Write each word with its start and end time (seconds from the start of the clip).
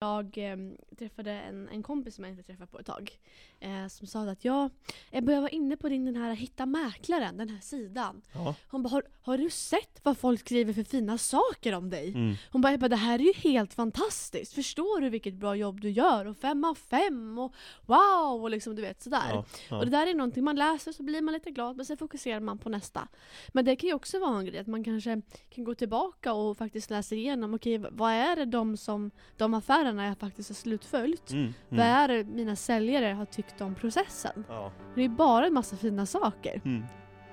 Jag 0.00 0.38
eh, 0.38 0.56
träffade 0.98 1.30
en, 1.32 1.68
en 1.68 1.82
kompis 1.82 2.14
som 2.14 2.24
jag 2.24 2.32
inte 2.32 2.42
träffat 2.42 2.70
på 2.70 2.78
ett 2.78 2.86
tag. 2.86 3.18
Eh, 3.60 3.86
som 3.88 4.06
sa 4.06 4.30
att 4.30 4.44
jag, 4.44 4.70
jag 5.10 5.24
började 5.24 5.40
vara 5.40 5.50
inne 5.50 5.76
på 5.76 5.88
din 5.88 6.04
den 6.04 6.16
här 6.16 6.34
Hitta 6.34 6.66
Mäklaren, 6.66 7.36
den 7.36 7.48
här 7.48 7.60
sidan. 7.60 8.22
Ja. 8.32 8.54
Hon 8.68 8.82
bara, 8.82 8.88
har, 8.88 9.02
har 9.22 9.38
du 9.38 9.50
sett 9.50 10.00
vad 10.02 10.18
folk 10.18 10.40
skriver 10.40 10.72
för 10.72 10.84
fina 10.84 11.18
saker 11.18 11.74
om 11.74 11.90
dig? 11.90 12.08
Mm. 12.08 12.34
Hon 12.52 12.60
bara, 12.60 12.72
jag 12.72 12.80
bara, 12.80 12.88
det 12.88 12.96
här 12.96 13.18
är 13.18 13.22
ju 13.22 13.32
helt 13.32 13.74
fantastiskt. 13.74 14.52
Förstår 14.52 15.00
du 15.00 15.08
vilket 15.08 15.34
bra 15.34 15.56
jobb 15.56 15.80
du 15.80 15.90
gör? 15.90 16.26
Och 16.26 16.36
fem 16.36 16.64
av 16.64 16.74
fem 16.74 17.38
och 17.38 17.54
wow! 17.86 18.42
Och 18.42 18.50
liksom 18.50 18.76
du 18.76 18.82
vet 18.82 19.02
sådär. 19.02 19.30
Ja. 19.30 19.44
Ja. 19.70 19.78
Och 19.78 19.84
det 19.84 19.90
där 19.90 20.06
är 20.06 20.14
någonting 20.14 20.44
man 20.44 20.56
läser 20.56 20.92
så 20.92 21.02
blir 21.02 21.22
man 21.22 21.34
lite 21.34 21.50
glad 21.50 21.76
men 21.76 21.86
sen 21.86 21.96
fokuserar 21.96 22.40
man 22.40 22.58
på 22.58 22.68
nästa. 22.68 23.08
Men 23.48 23.64
det 23.64 23.76
kan 23.76 23.88
ju 23.88 23.94
också 23.94 24.18
vara 24.18 24.38
en 24.38 24.46
grej 24.46 24.58
att 24.58 24.66
man 24.66 24.84
kanske 24.84 25.22
kan 25.50 25.64
gå 25.64 25.74
tillbaka 25.74 26.32
och 26.32 26.56
faktiskt 26.56 26.90
läsa 26.90 27.14
igenom, 27.14 27.54
okej 27.54 27.78
vad 27.78 28.12
är 28.12 28.36
det 28.36 28.44
de, 28.44 28.76
som, 28.76 29.10
de 29.36 29.54
affärerna 29.54 29.87
jag 29.96 30.18
faktiskt 30.18 30.48
har 30.50 30.54
slutföljt? 30.54 31.30
Mm. 31.30 31.54
Vad 31.68 31.80
Mm. 31.80 31.94
är 31.96 32.08
det 32.08 32.24
mina 32.24 32.56
säljare 32.56 33.06
har 33.12 33.24
tyckt 33.24 33.60
om 33.60 33.74
processen? 33.74 34.44
Ja. 34.48 34.72
Det 34.94 35.02
är 35.04 35.08
bara 35.08 35.46
en 35.46 35.54
massa 35.54 35.76
fina 35.76 36.06
saker. 36.06 36.60
Mm. 36.64 36.84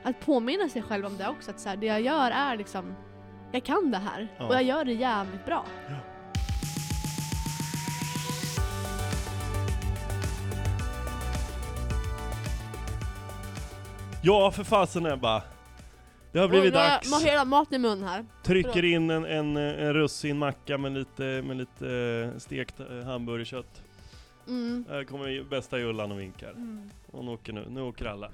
Att 0.04 0.20
påminna 0.20 0.70
sig 0.70 0.82
själv 0.82 1.06
om 1.06 1.18
det 1.18 1.28
också, 1.30 1.52
att 1.52 1.60
så 1.60 1.70
här, 1.70 1.78
det 1.78 1.86
jag 1.86 2.02
gör 2.02 2.32
är 2.32 2.58
liksom, 2.58 2.96
jag 3.52 3.64
kan 3.64 3.92
det 3.92 3.98
här 3.98 4.28
Ja. 4.38 4.48
och 4.48 4.54
jag 4.56 4.64
gör 4.64 4.86
det 4.86 4.94
jävligt 4.94 5.46
bra. 5.46 5.66
ja, 14.22 14.52
för 14.52 14.64
fasen 14.64 15.06
Ebba. 15.06 15.44
Det 16.36 16.42
har 16.42 16.48
blivit 16.50 16.74
dags. 16.74 17.12
har 17.12 17.22
hela 17.22 17.46
mat 17.46 17.74
i 17.74 17.78
mun 17.78 18.04
här. 18.04 18.26
Trycker 18.44 18.86
in 18.86 19.10
en, 19.10 19.26
en, 19.26 19.58
en 19.58 19.94
russin 19.94 20.38
macka 20.38 20.78
med 20.78 20.92
lite, 20.94 21.24
med 21.24 21.58
lite 21.58 21.90
eh, 22.34 22.38
stekt 22.40 22.80
eh, 22.80 23.04
hamburgerkött. 23.06 23.82
Mm. 24.48 24.86
Här 24.90 25.04
kommer 25.04 25.44
bästa 25.50 25.80
Jullan 25.80 26.12
och 26.12 26.20
vinkar. 26.20 26.52
Mm. 26.52 26.90
Hon 27.12 27.28
åker 27.30 27.54
nu, 27.54 27.66
nu 27.70 27.82
åker 27.82 28.06
alla. 28.06 28.32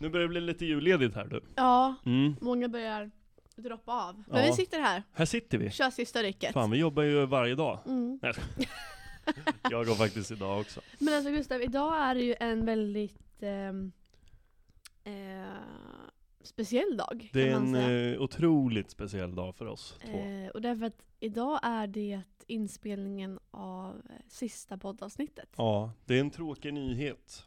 Nu 0.00 0.08
börjar 0.08 0.22
det 0.22 0.28
bli 0.28 0.40
lite 0.40 0.64
julledigt 0.66 1.14
här 1.14 1.24
du. 1.24 1.40
Ja, 1.54 1.94
Mm. 2.06 2.36
många 2.40 2.68
börjar 2.68 3.10
droppa 3.56 3.92
av. 3.92 4.22
Men 4.28 4.40
Ja. 4.40 4.46
vi 4.46 4.52
sitter 4.52 4.80
här, 4.80 5.02
Här 5.12 5.24
sitter 5.24 5.58
vi. 5.58 5.70
kör 5.70 5.90
sista 5.90 6.22
rycket. 6.22 6.52
Fan, 6.52 6.70
vi 6.70 6.78
jobbar 6.78 7.02
ju 7.02 7.26
varje 7.26 7.54
dag. 7.54 7.78
Mm. 7.86 8.20
Jag 9.70 9.86
går 9.86 9.94
faktiskt 9.94 10.30
idag 10.30 10.60
också. 10.60 10.80
Men 10.98 11.14
alltså 11.14 11.30
Gustav, 11.30 11.62
idag 11.62 11.96
är 12.02 12.14
det 12.14 12.20
ju 12.20 12.34
en 12.40 12.66
väldigt 12.66 13.42
ehm, 13.42 13.92
eh, 15.04 15.12
speciell 16.46 16.96
dag. 16.96 17.30
Det 17.32 17.48
är 17.48 17.54
en 17.54 17.74
eh, 17.74 18.20
otroligt 18.22 18.90
speciell 18.90 19.34
dag 19.34 19.56
för 19.56 19.66
oss 19.66 19.98
två. 20.06 20.18
Eh, 20.18 20.48
och 20.48 20.60
därför 20.60 20.86
att 20.86 21.02
idag 21.20 21.60
är 21.62 21.86
det 21.86 22.22
inspelningen 22.46 23.38
av 23.50 23.96
eh, 23.96 24.16
sista 24.28 24.78
poddavsnittet. 24.78 25.48
Ja, 25.56 25.92
det 26.04 26.16
är 26.16 26.20
en 26.20 26.30
tråkig 26.30 26.74
nyhet. 26.74 27.46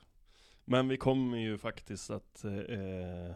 Men 0.65 0.87
vi 0.87 0.97
kommer 0.97 1.37
ju 1.37 1.57
faktiskt 1.57 2.09
att 2.09 2.43
eh, 2.43 2.53
eh, 2.53 3.31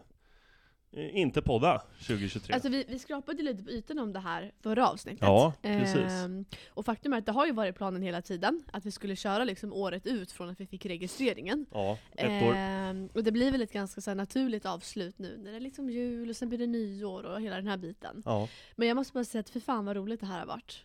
inte 0.92 1.42
podda 1.42 1.82
2023. 1.98 2.54
Alltså 2.54 2.68
vi, 2.68 2.84
vi 2.88 2.98
skrapade 2.98 3.42
lite 3.42 3.62
på 3.62 3.70
ytan 3.70 3.98
om 3.98 4.12
det 4.12 4.20
här 4.20 4.52
förra 4.60 4.88
avsnittet. 4.88 5.22
Ja, 5.22 5.52
precis. 5.62 5.96
Ehm, 5.96 6.44
och 6.68 6.84
faktum 6.84 7.12
är 7.12 7.18
att 7.18 7.26
det 7.26 7.32
har 7.32 7.46
ju 7.46 7.52
varit 7.52 7.76
planen 7.76 8.02
hela 8.02 8.22
tiden, 8.22 8.62
att 8.72 8.86
vi 8.86 8.90
skulle 8.90 9.16
köra 9.16 9.44
liksom 9.44 9.72
året 9.72 10.06
ut 10.06 10.32
från 10.32 10.48
att 10.50 10.60
vi 10.60 10.66
fick 10.66 10.86
registreringen. 10.86 11.66
ja, 11.72 11.98
ett 12.16 12.42
år. 12.42 12.54
Ehm, 12.54 13.08
och 13.14 13.24
det 13.24 13.32
blir 13.32 13.52
väl 13.52 13.62
ett 13.62 13.72
ganska 13.72 14.00
så 14.00 14.14
naturligt 14.14 14.66
avslut 14.66 15.18
nu 15.18 15.36
när 15.38 15.50
det 15.50 15.56
är 15.56 15.60
liksom 15.60 15.90
jul 15.90 16.30
och 16.30 16.36
sen 16.36 16.48
blir 16.48 16.58
det 16.58 16.66
nyår 16.66 17.22
och 17.22 17.40
hela 17.40 17.56
den 17.56 17.66
här 17.66 17.76
biten. 17.76 18.22
Ja, 18.24 18.48
Men 18.76 18.88
jag 18.88 18.94
måste 18.94 19.12
bara 19.12 19.24
säga 19.24 19.40
att 19.40 19.50
för 19.50 19.60
fan 19.60 19.84
vad 19.84 19.96
roligt 19.96 20.20
det 20.20 20.26
här 20.26 20.38
har 20.38 20.46
varit. 20.46 20.84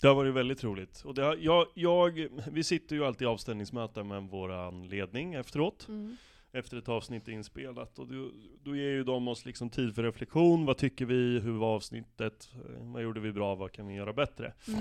det 0.00 0.06
har 0.06 0.14
varit 0.14 0.34
väldigt 0.34 0.64
roligt. 0.64 1.02
Och 1.04 1.18
har, 1.18 1.36
jag, 1.36 1.66
jag, 1.74 2.28
vi 2.50 2.64
sitter 2.64 2.96
ju 2.96 3.04
alltid 3.04 3.22
i 3.22 3.28
avstämningsmöten 3.28 4.08
med 4.08 4.22
våran 4.22 4.88
ledning 4.88 5.34
efteråt. 5.34 5.88
Mm. 5.88 6.16
Efter 6.54 6.76
ett 6.76 6.88
avsnitt 6.88 7.28
är 7.28 7.32
inspelat. 7.32 7.98
Och 7.98 8.06
då, 8.08 8.30
då 8.62 8.76
ger 8.76 8.88
ju 8.90 9.04
de 9.04 9.28
oss 9.28 9.44
liksom 9.44 9.70
tid 9.70 9.94
för 9.94 10.02
reflektion. 10.02 10.66
Vad 10.66 10.76
tycker 10.76 11.06
vi? 11.06 11.40
Hur 11.40 11.52
var 11.52 11.74
avsnittet? 11.74 12.48
Eh, 12.54 12.92
Vad 12.92 13.02
gjorde 13.02 13.20
vi 13.20 13.32
bra? 13.32 13.54
Vad 13.54 13.72
kan 13.72 13.86
vi 13.86 13.94
göra 13.94 14.12
bättre? 14.12 14.52
Mm. 14.68 14.80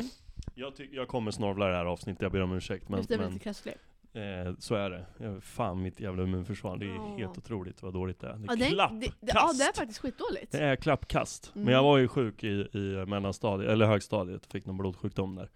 Jag, 0.55 0.73
jag 0.91 1.07
kommer 1.07 1.31
snorvla 1.31 1.67
det 1.67 1.75
här 1.75 1.85
avsnittet, 1.85 2.21
jag 2.21 2.31
ber 2.31 2.41
om 2.41 2.53
ursäkt. 2.53 2.89
Men, 2.89 2.99
Efter 2.99 3.17
men. 3.17 3.39
Eh, 4.15 4.53
så 4.59 4.75
är 4.75 4.89
det. 4.89 5.41
Fan 5.41 5.81
mitt 5.81 5.99
jävla 5.99 6.23
immunförsvar, 6.23 6.77
det 6.77 6.85
är 6.85 6.89
Ja. 6.95 7.15
helt 7.17 7.37
otroligt 7.37 7.81
vad 7.81 7.93
dåligt 7.93 8.19
det 8.19 8.27
är. 8.27 8.33
Det 8.37 8.45
är 8.45 8.47
Ja, 8.47 8.55
det, 8.55 8.69
klappkast! 8.69 9.01
det, 9.19 9.25
det, 9.25 9.31
ja, 9.35 9.53
det 9.57 9.63
är 9.63 9.73
faktiskt 9.73 9.99
skitdåligt. 9.99 10.51
Det 10.51 10.59
är 10.59 10.75
klappkast. 10.75 11.51
Mm. 11.55 11.65
Men 11.65 11.73
jag 11.73 11.83
var 11.83 11.97
ju 11.97 12.07
sjuk 12.07 12.43
i, 12.43 12.47
i 12.73 13.05
mellanstadiet, 13.07 13.69
eller 13.71 13.85
högstadiet, 13.85 14.45
fick 14.45 14.65
någon 14.65 14.77
blodsjukdom 14.77 15.35
där. 15.35 15.49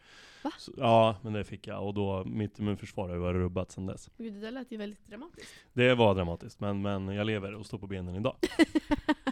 Va? 0.48 0.54
Så, 0.58 0.72
ja, 0.78 1.16
men 1.22 1.34
det 1.34 1.44
fick 1.44 1.68
jag 1.68 1.88
och 1.88 1.94
då, 1.94 2.24
mitt 2.26 2.60
immunförsvar 2.60 3.08
har 3.08 3.16
ju 3.16 3.22
varit 3.22 3.36
rubbat 3.36 3.72
sedan 3.72 3.86
dess. 3.86 4.10
Gud, 4.18 4.34
det 4.34 4.40
där 4.40 4.52
lät 4.52 4.72
ju 4.72 4.78
väldigt 4.78 5.08
dramatiskt. 5.08 5.54
Det 5.74 5.96
var 5.96 6.16
dramatiskt, 6.16 6.60
men, 6.60 6.82
men 6.82 7.08
jag 7.08 7.28
lever 7.28 7.54
och 7.54 7.66
står 7.66 7.78
på 7.78 7.88
benen 7.88 8.16
idag. 8.16 8.36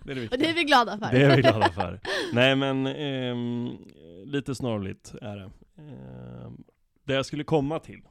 Det 0.04 0.12
är 0.12 0.16
det 0.16 0.32
Och 0.32 0.38
det 0.38 0.50
är 0.50 0.54
vi 0.54 0.64
glada 0.64 0.98
för. 0.98 1.12
Det 1.12 1.24
är 1.24 1.36
vi 1.36 1.42
glada 1.42 1.70
för. 1.74 2.00
Nej 2.34 2.56
men, 2.56 2.88
ehm, 2.88 3.78
lite 4.26 4.56
snarligt 4.56 5.14
är 5.22 5.36
det. 5.38 5.52
Ehm, 5.78 6.64
det 7.04 7.14
jag 7.14 7.26
skulle 7.26 7.44
komma 7.44 7.80
till, 7.80 8.02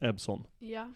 Ebson. 0.00 0.44
Ja. 0.58 0.92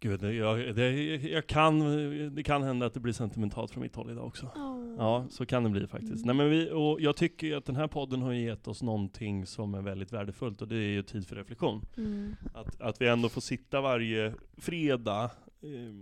Gud, 0.00 0.20
det, 0.20 0.32
jag, 0.32 0.76
det, 0.76 0.90
jag 1.16 1.46
kan, 1.46 2.34
det 2.34 2.42
kan 2.42 2.62
hända 2.62 2.86
att 2.86 2.94
det 2.94 3.00
blir 3.00 3.12
sentimentalt 3.12 3.70
från 3.70 3.82
mitt 3.82 3.96
håll 3.96 4.10
idag 4.10 4.26
också. 4.26 4.50
Åh. 4.56 4.71
Ja, 4.98 5.26
så 5.30 5.46
kan 5.46 5.64
det 5.64 5.70
bli 5.70 5.86
faktiskt. 5.86 6.24
Mm. 6.24 6.36
Nej, 6.36 6.46
men 6.46 6.50
vi, 6.50 6.70
och 6.70 7.00
jag 7.00 7.16
tycker 7.16 7.46
ju 7.46 7.54
att 7.54 7.64
den 7.64 7.76
här 7.76 7.88
podden 7.88 8.22
har 8.22 8.32
gett 8.32 8.68
oss 8.68 8.82
någonting 8.82 9.46
som 9.46 9.74
är 9.74 9.82
väldigt 9.82 10.12
värdefullt 10.12 10.62
och 10.62 10.68
det 10.68 10.76
är 10.76 10.88
ju 10.88 11.02
tid 11.02 11.26
för 11.26 11.36
reflektion. 11.36 11.86
Mm. 11.96 12.36
Att, 12.54 12.80
att 12.80 13.00
vi 13.00 13.08
ändå 13.08 13.28
får 13.28 13.40
sitta 13.40 13.80
varje 13.80 14.34
fredag 14.56 15.30
eh, 15.62 15.94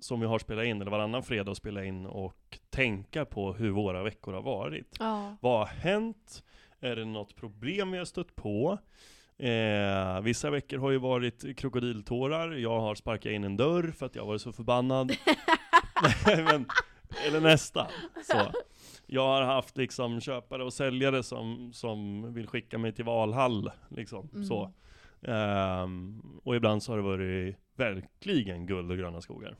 som 0.00 0.20
vi 0.20 0.26
har 0.26 0.38
spelat 0.38 0.64
in, 0.64 0.80
eller 0.80 0.90
varannan 0.90 1.22
fredag 1.22 1.50
och 1.50 1.56
spela 1.56 1.84
in 1.84 2.06
och 2.06 2.58
tänka 2.70 3.24
på 3.24 3.52
hur 3.52 3.70
våra 3.70 4.02
veckor 4.02 4.32
har 4.32 4.42
varit. 4.42 4.96
Ja. 4.98 5.36
Vad 5.40 5.58
har 5.58 5.66
hänt? 5.66 6.42
Är 6.80 6.96
det 6.96 7.04
något 7.04 7.36
problem 7.36 7.90
vi 7.90 7.98
har 7.98 8.04
stött 8.04 8.34
på? 8.34 8.78
Eh, 9.38 10.20
vissa 10.20 10.50
veckor 10.50 10.78
har 10.78 10.90
ju 10.90 10.98
varit 10.98 11.56
krokodiltårar, 11.56 12.52
jag 12.52 12.80
har 12.80 12.94
sparkat 12.94 13.32
in 13.32 13.44
en 13.44 13.56
dörr 13.56 13.92
för 13.98 14.06
att 14.06 14.14
jag 14.14 14.26
var 14.26 14.38
så 14.38 14.52
förbannad. 14.52 15.12
Men, 16.26 16.66
eller 17.26 17.40
nästan. 17.40 17.86
Så. 18.24 18.52
Jag 19.06 19.26
har 19.26 19.42
haft 19.42 19.76
liksom 19.76 20.20
köpare 20.20 20.64
och 20.64 20.72
säljare 20.72 21.22
som, 21.22 21.72
som 21.72 22.32
vill 22.34 22.46
skicka 22.46 22.78
mig 22.78 22.92
till 22.92 23.04
Valhall. 23.04 23.70
Liksom, 23.88 24.28
Mm. 24.34 24.44
så. 24.44 24.72
Ehm, 25.22 26.22
och 26.44 26.56
ibland 26.56 26.82
så 26.82 26.92
har 26.92 26.96
det 26.96 27.02
varit 27.02 27.56
verkligen 27.76 28.66
guld 28.66 28.90
och 28.90 28.98
gröna 28.98 29.20
skogar. 29.20 29.56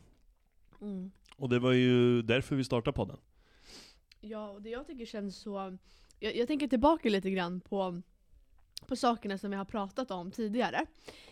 Mm. 0.81 1.11
Och 1.37 1.49
det 1.49 1.59
var 1.59 1.73
ju 1.73 2.23
därför 2.23 2.57
vi 2.57 2.65
startade 2.65 2.95
podden. 2.95 3.17
Ja, 4.21 4.49
och 4.49 4.63
det 4.63 4.71
jag 4.71 4.87
tycker 4.87 5.07
känns 5.07 5.37
så... 5.37 5.79
Jag, 6.19 6.37
jag 6.37 6.49
tänker 6.49 6.69
tillbaka 6.69 7.09
lite 7.09 7.31
grann 7.31 7.61
på, 7.61 8.03
på 8.87 8.97
sakerna 8.97 9.39
som 9.39 9.51
vi 9.51 9.57
har 9.57 9.65
pratat 9.65 10.11
om 10.11 10.31
tidigare. 10.31 10.87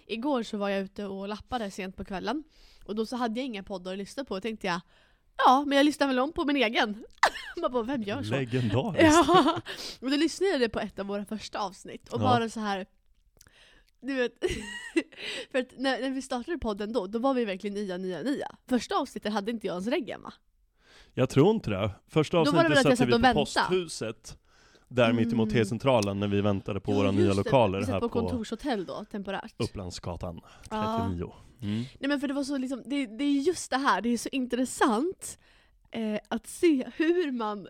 Igår 0.07 0.43
så 0.43 0.59
var 0.59 0.69
jag 0.69 0.81
ute 0.81 1.07
och 1.07 1.29
lappade 1.29 1.71
sent 1.71 1.97
på 1.97 2.05
kvällen. 2.05 2.45
Och 2.85 2.95
då 2.95 3.07
så 3.07 3.17
hade 3.17 3.41
jag 3.41 3.47
inga 3.47 3.63
poddar 3.63 3.93
att 3.93 3.99
lyssna 3.99 4.25
på. 4.25 4.35
Och 4.35 4.43
tänkte 4.43 4.67
jag, 4.67 4.81
ja 5.47 5.65
men 5.67 5.77
jag 5.79 5.85
lyssnar 5.85 6.07
väl 6.07 6.19
om 6.19 6.33
på 6.33 6.45
min 6.45 6.57
egen. 6.57 7.05
Man 7.61 7.73
bara, 7.73 7.83
vem 7.83 8.03
gör 8.03 8.23
så? 8.23 8.31
Legendariskt. 8.35 9.03
Ja, 9.29 9.61
och 10.01 10.11
då 10.11 10.17
lyssnade 10.17 10.57
jag 10.59 10.73
på 10.73 10.81
ett 10.81 10.99
av 10.99 11.07
våra 11.07 11.25
första 11.25 11.59
avsnitt 11.59 12.09
och 12.09 12.21
Ja. 12.21 12.25
bara 12.25 12.49
så 12.49 12.61
här. 12.61 12.87
Du 14.03 14.15
vet, 14.15 14.33
för 15.53 15.59
att 15.59 15.69
när, 15.79 16.01
när 16.01 16.11
vi 16.11 16.23
startade 16.23 16.59
podden 16.59 16.93
då, 16.93 17.07
då 17.07 17.19
var 17.19 17.35
vi 17.35 17.45
verkligen 17.45 17.75
nya, 17.75 17.97
nya, 17.97 18.23
nya. 18.23 18.49
Första 18.69 18.97
avsnittet 18.97 19.33
hade 19.33 19.51
inte 19.51 19.67
jag 19.67 19.75
ens 19.75 19.87
reggen 19.87 20.23
va? 20.23 20.33
Jag 21.15 21.29
tror 21.31 21.51
inte 21.51 21.71
det. 21.71 21.91
Första 22.09 22.39
avsnittet 22.39 22.71
att 22.71 22.85
jag 22.85 22.99
satt 22.99 23.09
vi 23.09 23.13
på 23.13 23.19
väntade. 23.19 23.35
posthuset. 23.69 24.39
Där 24.93 25.13
mitt 25.13 25.33
emot 25.33 25.49
Mm. 25.53 25.63
T-centralen 25.65 26.21
när 26.21 26.29
vi 26.29 26.41
väntade 26.41 26.81
på 26.81 26.93
Ja, 26.93 26.97
våra 26.97 27.11
nya 27.11 27.29
det. 27.29 27.35
lokaler 27.35 27.83
här 27.87 28.01
på 28.01 28.09
på 28.09 28.21
kontorshotell 28.21 28.85
då, 28.85 29.05
temporärt. 29.05 29.55
Upplandsgatan 29.59 30.41
Ja. 30.71 30.99
39. 31.09 31.33
Mm. 31.63 31.75
Nej 31.99 32.09
men 32.09 32.21
för 32.21 32.29
det 32.29 32.35
var 32.35 32.45
så 32.45 32.59
liksom, 32.59 32.83
det, 32.87 33.07
det 33.07 33.25
är 33.25 33.41
just 33.41 33.71
det 33.71 33.77
här, 33.77 34.01
det 34.01 34.09
är 34.09 34.19
så 34.19 34.29
intressant 34.33 35.39
eh, 35.91 36.19
att 36.29 36.47
se 36.47 36.87
hur 36.97 37.33
man 37.33 37.69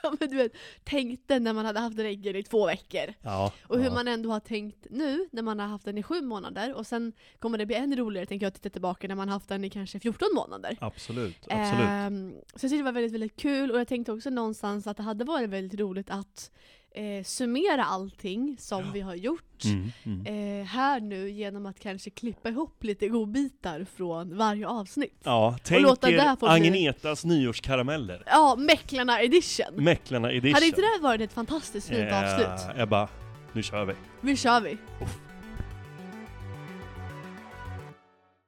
ja, 0.02 0.14
men 0.20 0.30
du 0.30 0.36
vet, 0.36 0.52
tänkte 0.84 1.38
när 1.38 1.52
man 1.52 1.64
hade 1.64 1.80
haft 1.80 1.98
reggen 1.98 2.36
i 2.36 2.42
två 2.42 2.66
veckor. 2.66 3.14
Ja, 3.22 3.52
Och 3.62 3.78
hur 3.78 3.84
ja. 3.84 3.94
man 3.94 4.08
ändå 4.08 4.30
har 4.30 4.40
tänkt 4.40 4.86
nu 4.90 5.28
när 5.32 5.42
man 5.42 5.58
har 5.60 5.66
haft 5.66 5.84
den 5.84 5.98
i 5.98 6.02
sju 6.02 6.20
månader 6.20 6.74
och 6.74 6.86
sen 6.86 7.12
kommer 7.38 7.58
det 7.58 7.66
bli 7.66 7.76
ännu 7.76 7.96
roligare 7.96 8.26
tänker 8.26 8.46
jag 8.46 8.48
att 8.48 8.54
titta 8.54 8.70
tillbaka 8.70 9.08
när 9.08 9.14
man 9.14 9.28
har 9.28 9.34
haft 9.34 9.48
den 9.48 9.64
i 9.64 9.70
kanske 9.70 10.00
14 10.00 10.28
månader. 10.34 10.76
Absolut, 10.80 11.46
absolut. 11.48 11.88
Ehm, 11.88 12.34
så 12.54 12.64
jag 12.64 12.70
tyckte 12.70 12.76
det 12.76 12.82
var 12.82 12.92
väldigt, 12.92 13.12
väldigt 13.12 13.36
kul 13.36 13.70
och 13.70 13.80
jag 13.80 13.88
tänkte 13.88 14.12
också 14.12 14.30
någonstans 14.30 14.86
att 14.86 14.96
det 14.96 15.02
hade 15.02 15.24
varit 15.24 15.50
väldigt 15.50 15.80
roligt 15.80 16.10
att 16.10 16.50
eh, 16.94 17.24
summera 17.24 17.84
allting 17.84 18.56
som 18.58 18.80
Ja. 18.84 18.90
vi 18.94 19.00
har 19.00 19.14
gjort 19.14 19.44
Mm, 19.64 19.92
mm. 20.04 20.26
eh, 20.60 20.66
här 20.66 21.00
nu 21.00 21.30
genom 21.30 21.66
att 21.66 21.78
kanske 21.80 22.10
klippa 22.10 22.48
ihop 22.48 22.84
lite 22.84 23.08
godbitar 23.08 23.84
från 23.96 24.36
varje 24.36 24.68
avsnitt. 24.68 25.20
Ja, 25.24 25.56
tänk 25.64 25.82
låta 25.82 26.10
er 26.10 26.36
få 26.36 26.46
bli- 26.46 26.48
Agnetas 26.68 27.24
nyårskarameller. 27.24 28.22
Ja, 28.26 28.54
Mäklarna 28.58 29.20
edition! 29.22 29.66
Mäklarna 29.84 30.32
edition. 30.32 30.54
Hade 30.54 30.66
inte 30.66 30.80
det 30.80 30.98
varit 31.02 31.20
ett 31.20 31.32
fantastiskt 31.32 31.88
fint 31.88 32.00
Eh, 32.12 32.24
avslut? 32.24 32.76
Ebba, 32.76 33.08
Nu 33.52 33.62
kör 33.62 33.84
vi. 33.84 33.94
Nu 34.20 34.36
kör 34.36 34.60
vi! 34.60 34.72
Uff. 35.02 35.18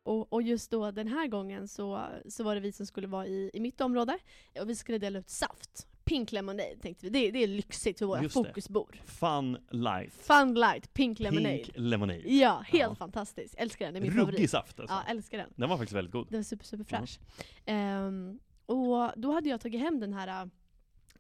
Och, 0.05 0.33
och 0.33 0.43
just 0.43 0.71
då 0.71 0.91
den 0.91 1.09
här 1.09 1.27
gången 1.27 1.69
så, 1.69 2.01
så 2.29 2.45
var 2.45 2.55
det 2.55 2.61
vi 2.61 2.73
som 2.73 2.87
skulle 2.87 3.07
vara 3.07 3.27
i, 3.27 3.51
i 3.55 3.61
mitt 3.61 3.81
område 3.81 4.19
och 4.61 4.69
vi 4.71 4.75
skulle 4.77 4.99
dela 4.99 5.19
ut 5.19 5.31
saft. 5.31 5.87
Pink 6.05 6.33
Lemonade 6.33 6.77
tänkte 6.83 7.05
vi, 7.07 7.11
det, 7.11 7.31
det 7.31 7.43
är 7.43 7.47
lyxigt 7.47 7.99
för 7.99 8.07
våra 8.07 8.23
Just 8.23 8.35
det. 8.35 8.45
fokusbord. 8.45 8.99
Fun 9.05 9.59
life. 9.71 10.11
Fun 10.23 10.55
Light 10.55 10.95
Pink 10.95 11.19
Lemonade. 11.21 11.57
Pink 11.59 11.71
lemonade. 11.75 12.19
Ja, 12.35 12.65
helt 12.67 12.91
Ja. 12.91 12.95
fantastiskt. 12.95 13.55
Älskar 13.59 13.85
den, 13.85 13.95
det 13.95 13.99
är 13.99 14.01
min 14.01 14.11
Ruggig 14.11 14.27
favorit. 14.27 14.51
saft 14.51 14.81
alltså. 14.81 14.95
Ja, 14.95 15.03
älskar 15.11 15.39
den. 15.39 15.49
Den 15.57 15.69
var 15.69 15.77
faktiskt 15.77 15.97
väldigt 15.97 16.13
god. 16.13 16.27
Den 16.31 16.39
är 16.41 16.45
super, 16.45 16.65
super 16.65 16.85
fräsch. 16.85 17.19
Ehm, 17.67 18.39
och 18.67 19.11
då 19.17 19.33
hade 19.33 19.49
jag 19.49 19.61
tagit 19.61 19.81
hem 19.81 20.01
den 20.01 20.13
här 20.13 20.51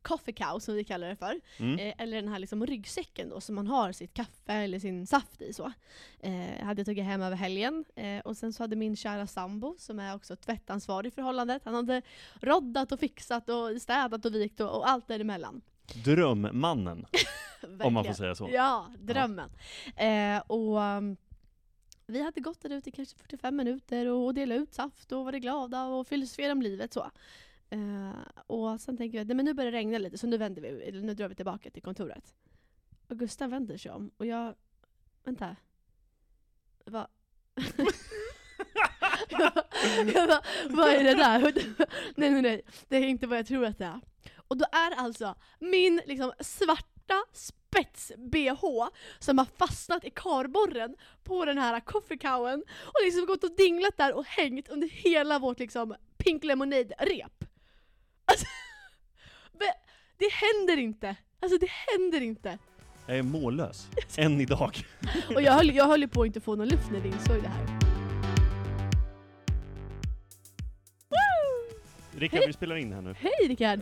coffee 0.02 0.32
cow 0.32 0.58
som 0.58 0.74
vi 0.74 0.84
kallar 0.84 1.08
det 1.08 1.16
för. 1.16 1.40
Mm. 1.56 1.78
Eh, 1.78 1.94
eller 1.98 2.22
den 2.22 2.28
här 2.28 2.38
liksom 2.38 2.66
ryggsäcken 2.66 3.28
då 3.28 3.40
som 3.40 3.54
man 3.54 3.66
har 3.66 3.92
sitt 3.92 4.14
kaffe 4.14 4.52
eller 4.52 4.78
sin 4.78 5.06
saft 5.06 5.42
i. 5.42 5.52
Så. 5.52 5.72
Eh, 6.20 6.64
hade 6.64 6.80
jag 6.80 6.86
tagit 6.86 7.04
hem 7.04 7.22
över 7.22 7.36
helgen. 7.36 7.84
Eh, 7.96 8.18
och 8.18 8.36
sen 8.36 8.52
så 8.52 8.62
hade 8.62 8.76
min 8.76 8.96
kära 8.96 9.26
sambo, 9.26 9.76
som 9.78 9.98
är 9.98 10.14
också 10.14 10.36
tvättansvarig 10.36 11.08
i 11.08 11.14
förhållandet, 11.14 11.62
han 11.64 11.74
hade 11.74 12.02
roddat 12.40 12.92
och 12.92 13.00
fixat 13.00 13.48
och 13.48 13.82
städat 13.82 14.24
och 14.24 14.34
vikt 14.34 14.60
och, 14.60 14.76
och 14.76 14.88
allt 14.88 15.08
däremellan. 15.08 15.62
Drömmannen, 16.04 17.06
om 17.82 17.94
man 17.94 18.04
får 18.04 18.12
säga 18.12 18.34
så. 18.34 18.48
Ja, 18.52 18.86
drömmen. 18.98 19.50
Eh, 19.96 20.42
och 20.46 20.78
um, 20.78 21.16
vi 22.06 22.22
hade 22.22 22.40
gått 22.40 22.60
där 22.60 22.70
ute 22.70 22.88
i 22.88 22.92
kanske 22.92 23.18
45 23.18 23.56
minuter 23.56 24.06
och, 24.06 24.34
delat 24.34 24.58
ut 24.58 24.74
saft 24.74 25.12
och 25.12 25.24
varit 25.24 25.42
glada 25.42 25.84
och 25.84 26.06
filosofera 26.06 26.52
om 26.52 26.62
livet 26.62 26.92
så. 26.92 27.10
Uh, 27.72 28.12
och 28.46 28.80
sen 28.80 28.96
tänker 28.96 29.18
vi 29.18 29.22
att 29.22 29.28
nej, 29.28 29.36
men 29.36 29.44
nu 29.44 29.54
börjar 29.54 29.72
det 29.72 29.78
regna 29.78 29.98
lite 29.98 30.18
så 30.18 30.26
nu 30.26 30.36
vänder 30.36 30.62
vi, 30.62 30.92
nu 31.02 31.14
drar 31.14 31.28
vi 31.28 31.34
tillbaka 31.34 31.70
till 31.70 31.82
kontoret. 31.82 32.34
Och 33.08 33.18
Gustav 33.18 33.50
vänder 33.50 33.76
sig 33.76 33.92
om 33.92 34.10
och 34.16 34.26
jag, 34.26 34.54
vänta. 35.24 35.56
Va? 36.84 37.08
jag 39.28 39.38
bara, 39.38 39.64
jag 40.14 40.28
bara, 40.28 40.42
vad 40.70 40.88
är 40.88 41.04
det 41.04 41.14
där? 41.14 41.40
nej 42.16 42.30
nej 42.30 42.42
nej, 42.42 42.62
det 42.88 42.96
är 42.96 43.06
inte 43.06 43.26
vad 43.26 43.38
jag 43.38 43.46
tror 43.46 43.64
att 43.64 43.78
det 43.78 43.84
är. 43.84 44.00
Och 44.48 44.56
då 44.56 44.64
är 44.72 44.90
alltså 44.96 45.34
min 45.58 46.00
liksom 46.06 46.32
svarta 46.40 47.24
spets-bh 47.32 48.88
som 49.18 49.38
har 49.38 49.44
fastnat 49.44 50.04
i 50.04 50.10
karborren 50.10 50.96
på 51.22 51.44
den 51.44 51.58
här 51.58 51.80
coffee 51.80 52.62
och 52.84 53.04
liksom 53.04 53.26
gått 53.26 53.44
och 53.44 53.56
dinglat 53.56 53.96
där 53.96 54.14
och 54.14 54.24
hängt 54.24 54.68
under 54.68 54.88
hela 54.88 55.38
vårt 55.38 55.58
liksom 55.58 55.94
Pink 56.16 56.44
Lemonade-rep. 56.44 57.41
Alltså, 58.24 58.46
det 60.18 60.32
händer 60.32 60.76
inte! 60.76 61.16
Alltså 61.40 61.58
det 61.58 61.70
händer 61.70 62.20
inte! 62.20 62.58
Jag 63.06 63.18
är 63.18 63.22
mållös. 63.22 63.88
Än 64.16 64.40
idag. 64.40 64.86
Och 65.34 65.42
jag 65.42 65.52
höll, 65.52 65.74
jag 65.74 65.84
höll 65.84 66.08
på 66.08 66.22
att 66.22 66.26
inte 66.26 66.40
få 66.40 66.56
någon 66.56 66.68
luft 66.68 66.90
när 66.92 67.00
vi 67.00 67.08
insåg 67.08 67.42
det 67.42 67.48
här. 67.48 67.66
Rickard, 72.16 72.42
vi 72.46 72.52
spelar 72.52 72.76
in 72.76 72.92
här 72.92 73.02
nu. 73.02 73.14
Hej 73.18 73.48
Rickard! 73.48 73.80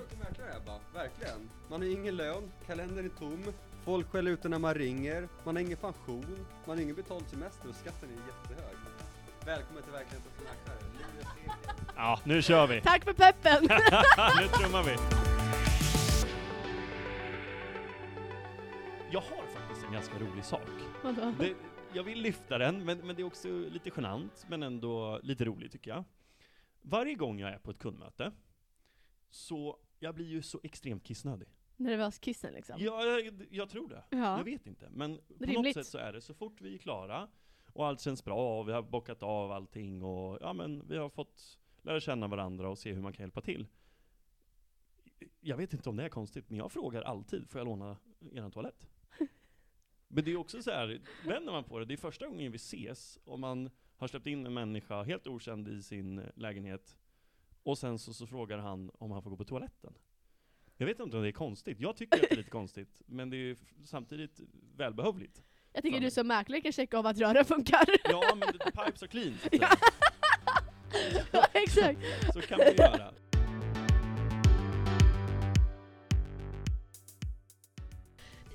Verkligen. 0.94 1.50
Man 1.70 1.80
har 1.80 1.88
ingen 1.88 2.16
lön, 2.16 2.50
kalendern 2.66 3.04
är 3.04 3.08
tom, 3.08 3.44
folk 3.84 4.10
skäller 4.10 4.30
ut 4.30 4.44
när 4.44 4.58
man 4.58 4.74
ringer, 4.74 5.28
man 5.44 5.56
har 5.56 5.62
ingen 5.62 5.76
pension, 5.78 6.46
man 6.66 6.76
har 6.76 6.82
ingen 6.82 6.96
betald 6.96 7.28
semester 7.28 7.68
och 7.68 7.74
skatten 7.74 8.08
är 8.08 8.12
jättehög. 8.12 8.76
Välkommen 9.46 9.82
till 9.82 9.92
Verkligheten 9.92 10.30
som 10.36 10.44
mäklare. 10.44 10.78
Ja, 11.96 12.20
nu 12.24 12.42
kör 12.42 12.66
vi. 12.66 12.80
Tack 12.80 13.04
för 13.04 13.12
peppen! 13.12 13.62
nu 14.40 14.48
trummar 14.48 14.82
vi. 14.82 14.96
Jag 19.12 19.20
har 19.20 19.46
faktiskt 19.46 19.86
en 19.86 19.92
ganska 19.92 20.18
rolig 20.18 20.44
sak. 20.44 20.68
Vadå? 21.04 21.34
Det, 21.38 21.54
jag 21.92 22.02
vill 22.02 22.20
lyfta 22.20 22.58
den, 22.58 22.84
men, 22.84 22.98
men 22.98 23.16
det 23.16 23.22
är 23.22 23.26
också 23.26 23.48
lite 23.48 23.90
genant, 23.96 24.46
men 24.48 24.62
ändå 24.62 25.20
lite 25.22 25.44
roligt 25.44 25.72
tycker 25.72 25.90
jag. 25.90 26.04
Varje 26.82 27.14
gång 27.14 27.38
jag 27.40 27.50
är 27.50 27.58
på 27.58 27.70
ett 27.70 27.78
kundmöte, 27.78 28.32
så 29.30 29.78
jag 29.98 30.14
blir 30.14 30.26
ju 30.26 30.42
så 30.42 30.60
extremt 30.62 31.04
kissnödig. 31.04 31.48
Nervöskissen 31.76 32.52
liksom. 32.54 32.76
Ja, 32.78 33.04
jag, 33.04 33.46
jag 33.50 33.70
tror 33.70 33.88
det. 33.88 34.02
Ja. 34.10 34.36
Jag 34.38 34.44
vet 34.44 34.66
inte. 34.66 34.88
Men 34.90 35.16
på 35.16 35.22
Rimligt. 35.44 35.54
något 35.56 35.74
sätt 35.74 35.86
så 35.86 35.98
är 35.98 36.12
det 36.12 36.20
så 36.20 36.34
fort 36.34 36.60
vi 36.60 36.74
är 36.74 36.78
klara 36.78 37.28
och 37.72 37.86
allt 37.86 38.00
känns 38.00 38.24
bra 38.24 38.60
och 38.60 38.68
vi 38.68 38.72
har 38.72 38.82
bockat 38.82 39.22
av 39.22 39.52
allting 39.52 40.02
och 40.02 40.38
ja 40.40 40.52
men 40.52 40.88
vi 40.88 40.96
har 40.96 41.08
fått 41.08 41.58
lära 41.82 42.00
känna 42.00 42.26
varandra 42.26 42.68
och 42.68 42.78
se 42.78 42.92
hur 42.92 43.02
man 43.02 43.12
kan 43.12 43.22
hjälpa 43.22 43.40
till. 43.40 43.66
Jag 45.40 45.56
vet 45.56 45.72
inte 45.72 45.88
om 45.88 45.96
det 45.96 46.04
är 46.04 46.08
konstigt, 46.08 46.50
men 46.50 46.58
jag 46.58 46.72
frågar 46.72 47.02
alltid, 47.02 47.50
får 47.50 47.58
jag 47.58 47.66
låna 47.66 47.96
er 48.32 48.50
toalett? 48.50 48.88
Men 50.08 50.24
det 50.24 50.32
är 50.32 50.36
också 50.36 50.62
så 50.62 50.70
här, 50.70 51.00
vänder 51.26 51.52
man 51.52 51.64
på 51.64 51.78
det, 51.78 51.84
det 51.84 51.94
är 51.94 51.96
första 51.96 52.26
gången 52.26 52.52
vi 52.52 52.56
ses 52.56 53.18
och 53.24 53.38
man 53.38 53.70
har 53.96 54.08
släppt 54.08 54.26
in 54.26 54.46
en 54.46 54.54
människa 54.54 55.02
helt 55.02 55.26
okänd 55.26 55.68
i 55.68 55.82
sin 55.82 56.22
lägenhet 56.34 56.96
och 57.62 57.78
sen 57.78 57.98
så, 57.98 58.14
så 58.14 58.26
frågar 58.26 58.58
han 58.58 58.90
om 58.98 59.10
han 59.10 59.22
får 59.22 59.30
gå 59.30 59.36
på 59.36 59.44
toaletten. 59.44 59.94
Jag 60.76 60.86
vet 60.86 61.00
inte 61.00 61.16
om 61.16 61.22
det 61.22 61.28
är 61.28 61.32
konstigt, 61.32 61.80
jag 61.80 61.96
tycker 61.96 62.16
att 62.16 62.28
det 62.28 62.34
är 62.34 62.36
lite 62.36 62.50
konstigt, 62.50 63.02
men 63.06 63.30
det 63.30 63.36
är 63.36 63.56
samtidigt 63.84 64.40
välbehövligt. 64.76 65.42
Jag 65.72 65.82
tycker 65.82 65.96
Fan. 65.96 66.04
du 66.04 66.10
som 66.10 66.26
mäklare 66.28 66.60
kan 66.60 66.72
checka 66.72 66.98
av 66.98 67.06
att 67.06 67.18
rören 67.18 67.44
funkar. 67.44 67.84
Ja, 68.04 68.34
men 68.34 68.52
the 68.52 68.58
pipes 68.70 69.02
are 69.02 69.08
clean, 69.08 69.38
så, 69.42 69.48
ja, 71.32 71.46
exakt. 71.52 72.00
så 72.34 72.40
kan 72.40 72.58
vi 72.58 72.72
göra. 72.72 73.12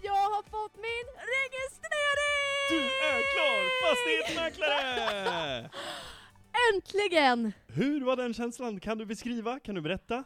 Jag 0.03 0.13
har 0.13 0.44
fått 0.44 0.75
min 0.75 1.07
registrering! 1.35 2.69
Du 2.69 2.79
är 3.07 3.21
klar, 3.35 3.61
fastighetsmäklare! 3.85 5.69
Äntligen! 6.73 7.53
Hur 7.68 8.06
var 8.06 8.15
den 8.15 8.33
känslan? 8.33 8.79
Kan 8.79 8.97
du 8.97 9.06
beskriva? 9.06 9.59
Kan 9.59 9.75
du 9.75 9.81
berätta? 9.81 10.23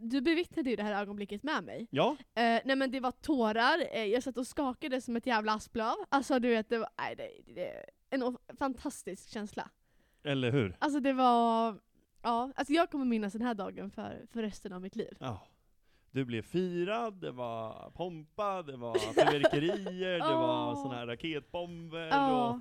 Du 0.00 0.20
bevittnade 0.20 0.70
ju 0.70 0.76
det 0.76 0.82
här 0.82 1.02
ögonblicket 1.02 1.42
med 1.42 1.64
mig. 1.64 1.86
Ja? 1.90 2.16
Eh, 2.34 2.60
nej 2.64 2.76
men 2.76 2.90
det 2.90 3.00
var 3.00 3.10
tårar, 3.10 3.78
eh, 3.92 4.04
jag 4.04 4.22
satt 4.22 4.36
och 4.36 4.46
skakade 4.46 5.00
som 5.00 5.16
ett 5.16 5.26
jävla 5.26 5.54
asplöv. 5.54 5.94
Alltså 6.08 6.38
du 6.38 6.48
vet, 6.48 6.68
det 6.68 6.78
var 6.78 6.88
nej, 6.98 7.16
det, 7.16 7.52
det, 7.54 7.84
en 8.10 8.36
fantastisk 8.58 9.30
känsla. 9.30 9.70
Eller 10.22 10.52
hur? 10.52 10.76
Alltså 10.78 11.00
det 11.00 11.12
var, 11.12 11.78
ja, 12.22 12.52
alltså 12.56 12.72
jag 12.72 12.90
kommer 12.90 13.04
minnas 13.04 13.32
den 13.32 13.42
här 13.42 13.54
dagen 13.54 13.90
för, 13.90 14.26
för 14.32 14.42
resten 14.42 14.72
av 14.72 14.82
mitt 14.82 14.96
liv. 14.96 15.16
Ja. 15.20 15.46
Du 16.12 16.24
blev 16.24 16.42
firad, 16.42 17.20
det 17.20 17.30
var 17.30 17.90
pompa, 17.90 18.62
det 18.62 18.76
var 18.76 18.94
fyrverkerier, 18.98 20.18
det 20.18 20.34
var 20.34 20.74
såna 20.82 20.94
här 20.94 21.06
raketbomber 21.06 22.08
Ja. 22.08 22.48
och... 22.48 22.58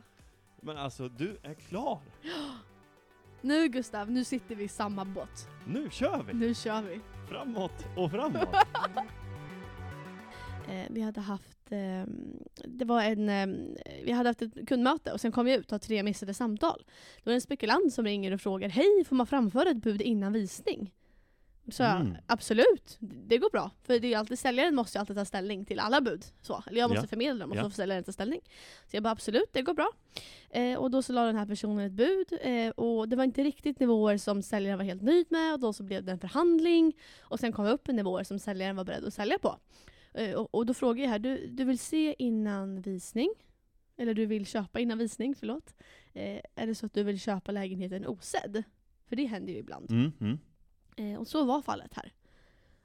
Men 0.61 0.77
alltså, 0.77 1.09
du 1.09 1.37
är 1.43 1.53
klar! 1.53 1.99
Nu 3.41 3.67
Gustav, 3.67 4.11
nu 4.11 4.23
sitter 4.23 4.55
vi 4.55 4.63
i 4.63 4.67
samma 4.67 5.05
båt. 5.05 5.47
Nu 5.67 5.89
kör 5.91 6.23
vi! 6.27 6.33
Nu 6.33 6.53
kör 6.53 6.81
vi. 6.81 6.99
Framåt 7.29 7.85
och 7.97 8.11
framåt! 8.11 8.49
Eh, 10.69 10.85
vi 10.89 11.01
hade 11.01 11.21
haft, 11.21 11.71
eh, 11.71 12.03
det 12.65 12.85
var 12.85 13.01
en, 13.01 13.29
eh, 13.29 13.47
vi 14.05 14.11
hade 14.11 14.29
haft 14.29 14.41
ett 14.41 14.67
kundmöte 14.67 15.11
och 15.11 15.21
sen 15.21 15.31
kom 15.31 15.45
vi 15.45 15.55
ut 15.55 15.65
och 15.65 15.71
har 15.71 15.79
tre 15.79 16.03
missade 16.03 16.33
samtal. 16.33 16.83
Då 17.23 17.29
är 17.29 17.31
det 17.31 17.37
en 17.37 17.41
spekulant 17.41 17.93
som 17.93 18.05
ringer 18.05 18.31
och 18.31 18.41
frågar 18.41 18.69
Hej, 18.69 19.05
får 19.05 19.15
man 19.15 19.27
framföra 19.27 19.69
ett 19.69 19.77
bud 19.77 20.01
innan 20.01 20.33
visning? 20.33 20.93
Så 21.71 21.83
jag, 21.83 22.01
Mm. 22.01 22.15
absolut, 22.27 22.97
det 22.99 23.37
går 23.37 23.49
bra. 23.49 23.71
För 23.83 23.99
det 23.99 24.13
är 24.13 24.17
alltid, 24.17 24.39
säljaren 24.39 24.75
måste 24.75 24.97
ju 24.97 24.99
alltid 24.99 25.15
ta 25.15 25.25
ställning 25.25 25.65
till 25.65 25.79
alla 25.79 26.01
bud. 26.01 26.25
Så. 26.41 26.63
Eller 26.67 26.79
jag 26.79 26.89
måste 26.89 27.03
Ja. 27.03 27.07
förmedla 27.07 27.39
dem 27.43 27.51
och 27.51 27.57
Ja. 27.57 27.63
så 27.63 27.69
får 27.69 27.75
säljaren 27.75 28.03
ta 28.03 28.11
ställning. 28.11 28.41
Så 28.87 28.95
jag 28.95 29.03
bara 29.03 29.11
absolut, 29.11 29.49
det 29.53 29.61
går 29.61 29.73
bra. 29.73 29.89
Eh, 30.49 30.77
och 30.79 30.91
då 30.91 31.01
så 31.01 31.13
la 31.13 31.25
den 31.25 31.35
här 31.35 31.45
personen 31.45 31.85
ett 31.85 31.91
bud 31.91 32.27
eh, 32.41 32.69
och 32.69 33.09
det 33.09 33.15
var 33.15 33.23
inte 33.23 33.43
riktigt 33.43 33.79
nivåer 33.79 34.17
som 34.17 34.41
säljaren 34.41 34.77
var 34.77 34.85
helt 34.85 35.01
nöjd 35.01 35.27
med 35.29 35.53
och 35.53 35.59
då 35.59 35.73
så 35.73 35.83
blev 35.83 36.03
det 36.03 36.11
en 36.11 36.19
förhandling 36.19 36.93
och 37.21 37.39
sen 37.39 37.51
kom 37.51 37.65
vi 37.65 37.71
upp 37.71 37.89
i 37.89 37.93
nivåer 37.93 38.23
som 38.23 38.39
säljaren 38.39 38.75
var 38.75 38.83
beredd 38.83 39.05
att 39.05 39.13
sälja 39.13 39.37
på. 39.39 39.57
Eh, 40.13 40.33
och, 40.33 40.55
och 40.55 40.65
då 40.65 40.73
frågar 40.73 41.03
jag 41.03 41.09
här, 41.11 41.19
du, 41.19 41.47
du 41.47 41.63
vill 41.63 41.79
se 41.79 42.15
innan 42.19 42.81
visning? 42.81 43.29
Eller 43.97 44.13
du 44.13 44.25
vill 44.25 44.45
köpa 44.45 44.79
innan 44.79 44.97
visning, 44.97 45.35
förlåt. 45.35 45.73
Eh, 46.13 46.39
är 46.55 46.67
det 46.67 46.75
så 46.75 46.85
att 46.85 46.93
du 46.93 47.03
vill 47.03 47.19
köpa 47.19 47.51
lägenheten 47.51 48.07
osedd? 48.07 48.63
För 49.09 49.15
det 49.15 49.25
händer 49.25 49.53
ju 49.53 49.59
ibland. 49.59 49.91
Mm, 49.91 50.11
mm. 50.21 50.39
Eh, 50.99 51.19
och 51.19 51.27
så 51.27 51.43
var 51.43 51.61
fallet 51.61 51.93
här. 51.93 52.13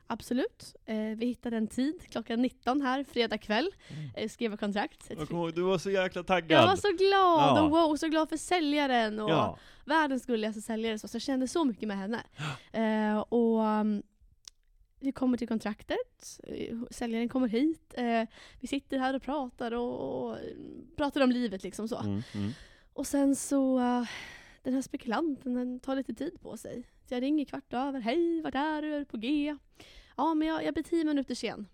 Absolut. 0.07 0.77
Eh, 0.87 0.97
vi 0.97 1.27
hittade 1.27 1.57
en 1.57 1.67
tid, 1.67 2.03
klockan 2.11 2.43
19 2.43 2.81
här, 2.81 3.05
fredag 3.05 3.39
kväll. 3.39 3.71
Eh, 4.17 4.29
skrev 4.29 4.57
kontrakt. 4.57 5.07
Jag 5.09 5.29
kommer 5.29 5.43
ihåg, 5.43 5.55
du 5.55 5.63
var 5.63 5.79
så 5.79 5.91
jäkla 5.91 6.23
taggad! 6.23 6.63
jag 6.63 6.67
var 6.67 6.77
så 6.77 6.89
glad! 6.89 7.59
Ja. 7.59 7.63
Och 7.63 7.71
wow, 7.71 7.97
så 7.97 8.09
glad 8.09 8.29
för 8.29 8.37
säljaren! 8.37 9.21
Och 9.21 9.31
Ja, 9.31 9.59
världens 9.85 10.27
gulligaste 10.27 10.61
säljare. 10.61 10.99
Så, 10.99 11.09
så 11.09 11.15
jag 11.15 11.23
kände 11.23 11.49
så 11.49 11.65
mycket 11.65 11.89
med 11.89 11.97
henne. 11.97 12.23
Eh, 12.73 13.19
och 13.19 13.61
um, 13.61 14.03
vi 15.01 15.13
kommer 15.13 15.39
till 15.39 15.49
kontraktet, 15.49 16.41
eh, 16.43 16.77
säljaren 16.91 17.29
kommer 17.29 17.49
hit, 17.49 17.95
eh, 17.97 18.23
vi 18.61 18.67
sitter 18.67 18.99
här 18.99 19.15
och 19.15 19.23
pratar 19.23 19.73
och, 19.73 20.25
och 20.25 20.39
mm, 20.39 20.87
pratar 20.97 21.21
om 21.21 21.31
livet 21.31 21.63
liksom 21.63 21.89
så. 21.89 21.99
mm, 21.99 22.23
mm. 22.35 22.53
Och 22.93 23.07
sen 23.07 23.37
så, 23.37 23.79
eh, 23.79 24.03
den 24.65 24.75
här 24.75 24.83
spekulanten 24.83 25.55
den 25.55 25.81
tar 25.81 25.97
lite 25.97 26.15
tid 26.15 26.41
på 26.41 26.57
sig. 26.57 26.87
Så 27.09 27.15
jag 27.15 27.23
ringer 27.23 27.45
kvart 27.45 27.73
över, 27.73 28.01
hej 28.01 28.43
vart 28.43 28.55
är 28.55 28.83
du, 28.83 28.95
är 28.95 28.99
du 28.99 29.05
på 29.05 29.17
G? 29.17 29.57
Ja 30.17 30.35
men 30.35 30.49
jag, 30.49 30.65
jag 30.65 30.75
blir 30.75 30.85
tio 30.85 31.05
minuter 31.05 31.35
sen. 31.35 31.69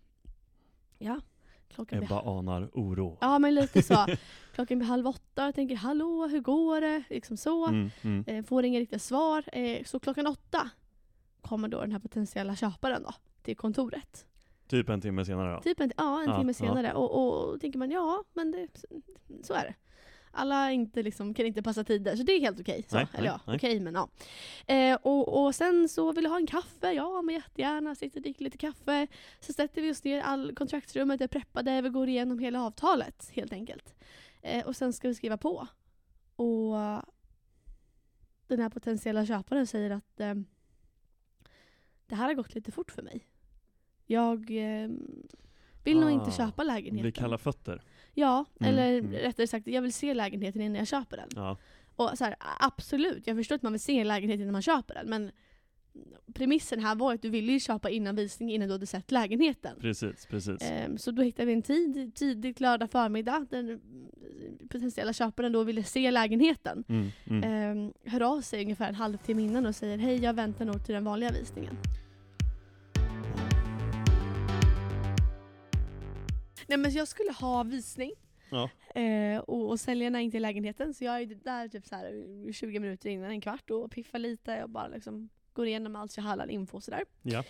Ja, 0.99 1.20
Klockan 1.68 1.99
blir 1.99 2.09
Ebba 2.09 2.20
anar 2.38 2.70
oro. 2.73 3.18
Ja 3.20 3.38
men 3.38 3.54
lite 3.54 3.82
så. 3.82 4.06
Klockan 4.54 4.78
blir 4.78 4.88
halv 4.88 5.06
åtta 5.06 5.44
jag 5.44 5.54
tänker 5.54 5.76
hallå, 5.76 6.26
hur 6.26 6.40
går 6.40 6.80
det? 6.80 7.02
Liksom 7.11 7.37
så. 7.37 7.66
Mm, 7.66 7.90
mm. 8.02 8.25
Eh, 8.26 8.44
får 8.44 8.64
inga 8.64 8.80
riktiga 8.80 8.99
svar. 8.99 9.44
Eh, 9.52 9.85
så 9.85 10.00
klockan 10.00 10.26
åtta 10.26 10.70
kommer 11.40 11.68
då 11.68 11.80
den 11.80 11.92
här 11.92 11.99
potentiella 11.99 12.56
köparen 12.56 13.02
då 13.02 13.14
till 13.42 13.56
kontoret. 13.56 14.26
Typ 14.68 14.88
en 14.88 15.00
timme 15.00 15.25
senare 15.25 15.54
då. 15.54 15.61
Typ 15.61 15.80
en, 15.80 15.92
ja, 15.97 16.23
en 16.23 16.28
Ja, 16.30 16.38
timme 16.38 16.50
ja. 16.50 16.54
senare. 16.54 16.94
Och, 16.94 17.11
och, 17.11 17.49
och 17.52 17.61
tänker 17.61 17.78
man 17.78 17.90
ja, 17.90 18.25
men 18.32 18.50
det, 18.50 18.68
så 19.42 19.54
är 19.54 19.64
det. 19.64 19.75
Alla 20.32 20.72
inte, 20.72 21.02
liksom, 21.02 21.34
kan 21.34 21.46
inte 21.46 21.62
passa 21.62 21.84
tider, 21.84 22.16
så 22.16 22.22
det 22.22 22.32
är 22.32 22.40
helt 22.40 22.60
okej. 22.60 22.84
så. 22.88 22.96
Nej, 22.96 23.06
Eller 23.12 23.22
nej, 23.22 23.30
ja, 23.30 23.40
nej. 23.46 23.56
okej 23.56 23.80
men 23.80 23.94
ja. 23.94 24.08
Eh, 24.75 24.99
och, 25.02 25.44
och 25.44 25.54
sen 25.54 25.88
så 25.88 26.12
vill 26.12 26.25
jag 26.25 26.30
ha 26.30 26.38
en 26.38 26.46
kaffe, 26.46 26.92
ja 26.92 27.22
men 27.22 27.34
jättegärna. 27.34 27.94
Sitter 27.94 28.18
och 28.18 28.22
dricker 28.22 28.44
lite 28.44 28.58
kaffe. 28.58 29.06
Så 29.40 29.52
sätter 29.52 29.82
vi 29.82 29.90
oss 29.92 30.04
ner, 30.04 30.20
all 30.20 30.54
kontraktsrummet 30.54 31.20
är 31.20 31.28
preppade, 31.28 31.82
vi 31.82 31.88
går 31.88 32.08
igenom 32.08 32.38
hela 32.38 32.62
avtalet 32.62 33.30
helt 33.34 33.52
enkelt. 33.52 33.94
Eh, 34.42 34.66
och 34.66 34.76
sen 34.76 34.92
ska 34.92 35.08
vi 35.08 35.14
skriva 35.14 35.37
på. 35.37 35.66
Och 36.37 36.75
den 38.46 38.60
här 38.60 38.68
potentiella 38.70 39.26
köparen 39.26 39.66
säger 39.66 39.90
att 39.90 40.20
eh, 40.20 40.34
det 42.06 42.14
här 42.14 42.25
har 42.26 42.34
gått 42.34 42.54
lite 42.54 42.72
fort 42.72 42.90
för 42.90 43.02
mig. 43.02 43.26
Jag 44.06 44.38
eh, 44.50 44.88
vill 45.84 46.00
nog 46.00 46.10
inte 46.10 46.26
Ah, 46.26 46.32
köpa 46.32 46.62
lägenheten. 46.64 47.00
blir 47.02 47.12
kalla 47.12 47.38
fötter. 47.38 47.82
Ja, 48.14 48.45
Mm, 48.61 48.73
eller 48.73 48.99
mm. 48.99 49.12
rättare 49.12 49.47
sagt, 49.47 49.67
jag 49.67 49.83
vill 49.83 49.93
se 49.93 50.14
lägenheten 50.14 50.62
innan 50.62 50.79
jag 50.79 50.88
köper 50.88 51.17
den. 51.17 51.29
Ja. 51.35 51.57
Och 51.97 52.11
så 52.19 52.25
här, 52.25 52.37
absolut, 52.61 53.26
jag 53.26 53.37
förstår 53.37 53.57
att 53.57 53.62
man 53.62 53.73
vill 53.73 53.81
se 53.81 53.99
en 54.00 54.09
lägenhet 54.09 54.40
innan 54.40 54.52
man 54.52 54.62
köper 54.62 54.95
den, 54.95 55.11
men 55.11 55.31
premissen 56.35 56.81
här 56.81 56.95
var 56.95 57.14
att 57.14 57.23
du 57.23 57.31
ville 57.31 57.52
ju 57.52 57.61
köpa 57.61 57.90
innan 57.90 58.17
visning 58.17 58.50
innan 58.52 58.69
du 58.69 58.75
hade 58.75 58.87
sett 58.87 59.11
lägenheten. 59.11 59.76
Precis, 59.81 60.26
precis. 60.26 60.71
Ehm, 60.71 60.99
så 60.99 61.11
då 61.11 61.23
hittade 61.23 61.47
vi 61.47 61.52
en 61.52 61.62
tid, 61.62 62.14
tidigt 62.14 62.61
lördag 62.61 62.90
förmiddag, 62.90 63.47
den 63.50 63.81
potentiella 64.69 65.12
köparen 65.12 65.52
då 65.52 65.64
ville 65.64 65.83
se 65.85 66.11
lägenheten. 66.11 66.85
Mm, 66.88 67.09
mm. 67.26 67.43
Ehm, 67.45 67.93
hör 68.05 68.21
av 68.21 68.40
sig 68.40 68.62
ungefär 68.62 68.88
en 68.88 68.95
halvtimme 68.95 69.43
innan 69.43 69.67
och 69.67 69.75
säger 69.75 69.99
hej 69.99 70.23
jag 70.23 70.35
väntar 70.35 70.64
nog 70.64 70.85
till 70.87 70.95
den 70.95 71.05
vanliga 71.05 71.31
visningen. 71.31 71.76
Nej 76.70 76.78
men 76.78 76.92
jag 76.92 77.08
skulle 77.08 77.32
ha 77.32 77.62
visning. 77.62 78.12
Ja. 78.50 78.70
Eh, 79.00 79.38
och, 79.38 79.70
och 79.70 79.80
säljarna 79.80 80.18
är 80.18 80.22
inte 80.22 80.36
i 80.36 80.40
lägenheten 80.40 80.94
så 80.94 81.04
jag 81.04 81.20
är 81.20 81.26
där 81.26 81.68
typ 81.68 81.86
så 81.86 81.94
här 81.94 82.52
20 82.52 82.78
minuter 82.78 83.10
innan, 83.10 83.30
en 83.30 83.40
kvart 83.40 83.70
och 83.70 83.90
piffar 83.90 84.18
lite 84.18 84.62
och 84.64 84.70
bara 84.70 84.88
liksom 84.88 85.28
går 85.52 85.66
igenom 85.66 85.96
allt 85.96 86.16
jag 86.16 86.24
halal 86.24 86.50
info 86.50 86.76
och 86.76 86.82
sådär. 86.82 87.04
Ja. 87.22 87.44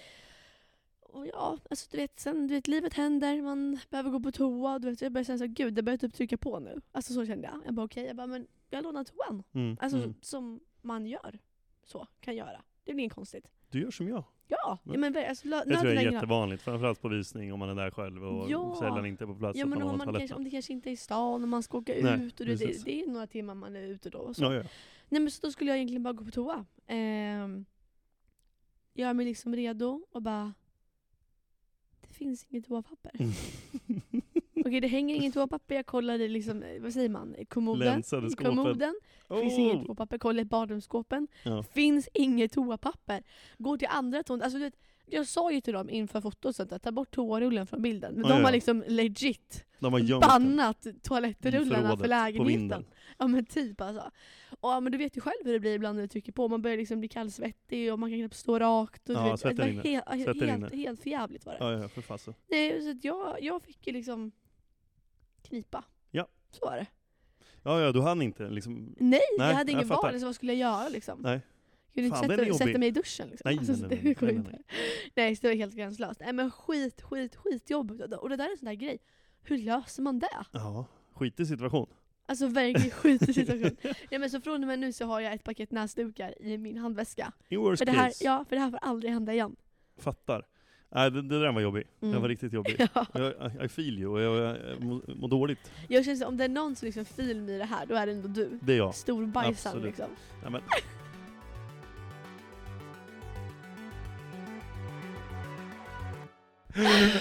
Och 1.00 1.26
ja, 1.26 1.58
alltså 1.70 1.88
du 1.90 1.96
vet, 1.96 2.20
sen, 2.20 2.46
du 2.46 2.54
vet 2.54 2.68
livet 2.68 2.94
händer, 2.94 3.42
man 3.42 3.78
behöver 3.90 4.10
gå 4.10 4.20
på 4.20 4.32
toa, 4.32 4.78
du 4.78 4.90
vet, 4.90 5.02
jag 5.02 5.12
börjar 5.12 5.24
känna 5.24 5.38
så 5.38 5.46
gud 5.46 5.74
det 5.74 5.82
börjar 5.82 5.98
typ 5.98 6.14
trycka 6.14 6.36
på 6.36 6.58
nu. 6.58 6.80
Alltså 6.92 7.14
så 7.14 7.26
kände 7.26 7.48
jag. 7.48 7.62
Jag 7.66 7.74
bara 7.74 7.86
okej, 7.86 8.06
jag 8.06 8.16
bara 8.16 8.26
men 8.26 8.46
jag 8.70 8.82
lånar 8.82 9.04
toan. 9.04 9.42
Mm, 9.52 9.76
Alltså 9.80 9.98
mm. 9.98 10.14
som 10.20 10.60
man 10.82 11.06
gör. 11.06 11.38
Så, 11.84 12.06
kan 12.20 12.36
göra. 12.36 12.62
Det 12.84 12.90
är 12.90 12.98
inget 12.98 13.12
konstigt. 13.12 13.46
Du 13.70 13.80
gör 13.80 13.90
som 13.90 14.08
jag. 14.08 14.24
Ja, 14.50 14.78
ja 14.85 14.99
men 14.99 15.16
alltså, 15.28 15.49
Det 15.49 15.54
nöden 15.57 15.80
tror 15.80 15.95
jag 15.95 16.04
är 16.04 16.12
jättevanligt, 16.12 16.62
framförallt 16.62 17.02
på 17.02 17.09
visning 17.09 17.52
om 17.52 17.59
man 17.59 17.69
är 17.69 17.75
där 17.75 17.90
själv 17.90 18.25
och 18.25 18.50
Ja. 18.50 18.76
säljaren 18.78 19.07
inte 19.07 19.25
är 19.25 19.26
på 19.26 19.35
plats 19.35 19.59
Ja 19.59 19.66
men 19.66 19.83
om, 19.83 19.99
man 19.99 20.14
kanske, 20.14 20.35
om 20.35 20.45
det 20.45 20.50
kanske 20.50 20.73
inte 20.73 20.90
är 20.90 20.92
i 20.92 20.97
stan 20.97 21.42
och 21.42 21.49
man 21.49 21.62
ska 21.62 21.78
åka 21.78 21.92
Nej, 22.02 22.26
ut 22.26 22.40
och 22.40 22.47
det, 22.47 22.54
det, 22.54 22.85
det 22.85 23.02
är 23.02 23.07
några 23.07 23.26
timmar 23.26 23.54
man 23.54 23.76
är 23.76 23.83
ute 23.83 24.11
då. 24.11 24.35
Så. 24.35 24.42
Ja, 24.45 24.54
ja. 24.54 24.62
Nej 25.09 25.21
men 25.21 25.30
så 25.30 25.47
då 25.47 25.52
skulle 25.52 25.71
jag 25.71 25.76
egentligen 25.76 26.02
bara 26.02 26.12
gå 26.12 26.25
på 26.25 26.30
toa. 26.30 26.64
Ehm, 26.87 27.64
gör 28.95 29.14
mig 29.14 29.26
liksom 29.26 29.57
redo 29.57 30.07
och 30.11 30.23
bara 30.23 30.54
Det 32.00 32.14
finns 32.14 32.47
inget 32.49 32.66
toapapper. 32.66 33.12
Okej 34.67 34.81
det 34.81 34.87
hänger 34.88 35.14
inget 35.17 35.35
toapapper, 35.35 35.75
jag 35.75 35.87
kollade 35.87 36.29
liksom, 36.29 36.62
eh, 36.62 36.81
vad 36.83 36.93
säger 36.93 37.09
man, 37.09 37.37
kommoden. 37.49 37.87
Länsade 37.88 38.26
I 38.26 38.31
skåpen. 38.31 38.57
kommoden. 38.57 38.95
Finns 39.29 39.52
Oh! 39.55 39.61
inget 39.61 39.87
toapapper, 39.87 40.19
kolla 40.19 40.43
i 40.43 40.45
badrumsskåpen. 40.45 41.29
Ja. 41.45 41.62
Finns 41.62 42.09
inget 42.14 42.52
toapapper. 42.52 43.23
Går 43.59 43.76
till 43.76 43.88
andra 43.90 44.23
toan. 44.23 44.43
Alltså, 44.43 44.59
du 44.59 44.64
vet, 44.64 44.75
jag 45.07 45.26
sa 45.26 45.52
ju 45.52 45.61
till 45.61 45.73
dem 45.75 45.90
inför 45.90 46.21
fotot 46.21 46.61
att 46.61 46.83
ta 46.83 46.93
bort 46.93 47.11
toarullen 47.11 47.67
från 47.67 47.83
bilden. 47.83 48.14
Men 48.14 48.23
Ja, 48.25 48.29
de 48.29 48.38
ja. 48.40 48.45
har 48.47 48.52
liksom 48.52 48.85
legit 48.87 49.64
De 49.79 49.93
har 49.93 50.21
bannat 50.21 50.87
toalettrullarna 51.02 51.97
för 51.97 52.09
lägenheten. 52.09 52.85
Ja 53.19 53.26
men 53.26 53.45
typ 53.47 53.81
alltså. 53.81 54.11
Och, 54.50 54.71
ja, 54.71 54.81
men 54.81 54.93
du 54.93 54.99
vet 54.99 55.17
ju 55.17 55.21
själv 55.21 55.45
hur 55.45 55.52
det 55.52 55.61
blir 55.61 55.75
ibland 55.75 55.97
när 55.97 56.02
du 56.02 56.09
trycker 56.09 56.33
på. 56.33 56.49
Man 56.49 56.62
börjar 56.62 56.76
liksom 56.76 56.99
bli 57.00 57.09
kallsvettig 57.09 57.93
och 57.93 57.99
man 57.99 58.11
kan 58.11 58.19
knappt 58.19 58.37
stå 58.37 58.59
rakt. 58.59 59.09
Och, 59.11 59.14
Ja, 59.17 59.31
vet, 59.31 59.40
svetten 59.40 59.57
det 59.57 59.62
var 59.76 59.83
rinner. 59.83 60.17
helt, 60.17 60.43
helt, 60.43 60.75
helt 60.75 61.00
förjävligt 61.02 61.47
var 61.47 61.52
det. 61.52 61.59
Ja, 61.61 61.73
ja, 61.83 61.88
för 61.88 62.00
fasen. 62.02 62.35
Nej, 62.50 62.83
så 62.83 62.99
jag, 63.07 63.37
jag 63.40 63.62
fick 63.62 63.87
ju 63.87 63.93
liksom 63.93 64.33
knipa. 65.42 65.85
Ja. 66.11 66.28
Så 66.50 66.66
var 66.66 66.76
det. 66.76 66.87
Ja, 67.62 67.80
ja, 67.80 67.92
du 67.92 68.00
hann 68.00 68.23
inte 68.23 68.50
liksom. 68.50 68.94
Nej, 68.99 69.20
Nej, 69.38 69.49
jag 69.49 69.54
hade 69.54 69.73
ingen 69.73 69.88
fattar. 69.88 70.02
val. 70.02 70.12
Alltså, 70.12 70.26
vad 70.26 70.35
skulle 70.35 70.52
jag 70.54 70.61
göra 70.70 70.88
liksom? 70.88 71.20
Nej. 71.20 71.40
Jag 71.92 71.94
kunde 71.94 72.06
inte 72.06 72.18
Fan, 72.18 72.30
är 72.30 72.44
sätta, 72.52 72.66
sätta 72.66 72.78
mig 72.78 72.88
i 72.88 72.90
duschen 72.90 73.28
liksom. 73.28 73.49
Nej, 73.50 73.59
alltså, 73.59 73.73
nej, 73.73 73.88
nej, 73.88 74.00
det 74.02 74.14
går 74.20 74.26
nej, 74.26 74.37
inte. 74.37 74.59
nej. 75.14 75.37
Så 75.37 75.42
det 75.42 75.49
var 75.49 75.56
helt 75.56 75.75
gränslöst. 75.75 76.20
Nej 76.20 76.32
men 76.32 76.50
skit, 76.50 77.02
skit, 77.02 77.37
skitjobb. 77.37 77.90
Och 77.90 78.28
det 78.28 78.37
där 78.37 78.47
är 78.47 78.50
en 78.50 78.59
sån 78.59 78.66
där 78.66 78.75
grej. 78.75 78.99
Hur 79.42 79.59
löser 79.59 80.02
man 80.02 80.18
det? 80.18 80.44
Ja, 80.52 80.87
skitig 81.12 81.47
situation. 81.47 81.87
Alltså 82.26 82.47
verkligen 82.47 82.90
skitig 82.90 83.35
situation. 83.35 83.76
Nej 84.11 84.20
men 84.20 84.30
så 84.30 84.40
från 84.40 84.62
och 84.62 84.68
med 84.68 84.78
nu 84.78 84.92
så 84.92 85.04
har 85.06 85.20
jag 85.20 85.32
ett 85.32 85.44
paket 85.44 85.70
näsdukar 85.70 86.42
i 86.42 86.59
min 86.59 86.78
handväska. 86.78 87.32
In 87.49 87.61
worst 87.61 87.78
För 87.80 87.87
det, 87.87 87.92
här, 87.92 88.09
case. 88.09 88.25
ja, 88.25 88.44
för 88.49 88.56
det 88.56 88.62
här 88.62 88.70
får 88.70 88.78
aldrig 88.78 89.12
hända 89.12 89.32
igen. 89.32 89.56
Fattar. 89.97 90.47
Nej, 90.92 91.11
det, 91.11 91.23
det 91.23 91.40
där 91.40 91.52
var 91.52 91.61
jobbig. 91.61 91.85
Den 92.00 92.11
Mm. 92.11 92.23
var 92.23 92.28
riktigt 92.28 92.52
jobbig. 92.52 92.87
Ja. 92.94 93.06
Jag, 93.12 93.64
I- 93.64 93.68
feel 93.68 93.99
you, 93.99 94.12
och 94.12 94.20
jag, 94.20 94.56
jag 94.70 94.82
mår 94.85 95.02
mår 95.14 95.28
dåligt. 95.28 95.73
Jag 95.88 96.04
känner 96.04 96.26
om 96.28 96.37
det 96.37 96.44
är 96.44 96.49
någon 96.49 96.76
som 96.76 96.87
liksom 96.87 97.04
film 97.04 97.49
i 97.49 97.59
det 97.59 97.64
här, 97.64 97.87
då 97.87 97.94
är 97.94 98.06
det 98.06 98.12
ändå 98.12 98.28
du. 98.28 98.59
Det 98.62 98.73
är 98.73 98.76
jag. 98.76 98.94
Storbajsaren 98.94 99.82
liksom. 99.82 100.06
Nej, 100.42 100.50
men. 100.52 100.62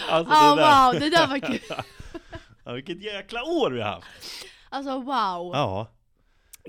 Alltså 0.10 0.34
Ah 0.34 0.56
det 0.56 0.62
där. 0.62 0.92
wow, 0.92 1.00
det 1.00 1.10
där 1.10 1.28
var 1.28 1.40
kul. 1.40 1.60
Ja, 2.66 2.74
vilket 2.74 3.02
jäkla 3.04 3.44
år 3.44 3.72
vi 3.72 3.82
har 3.82 3.90
haft! 3.92 4.08
Alltså 4.70 4.92
wow. 5.00 5.52
Ja, 5.54 5.88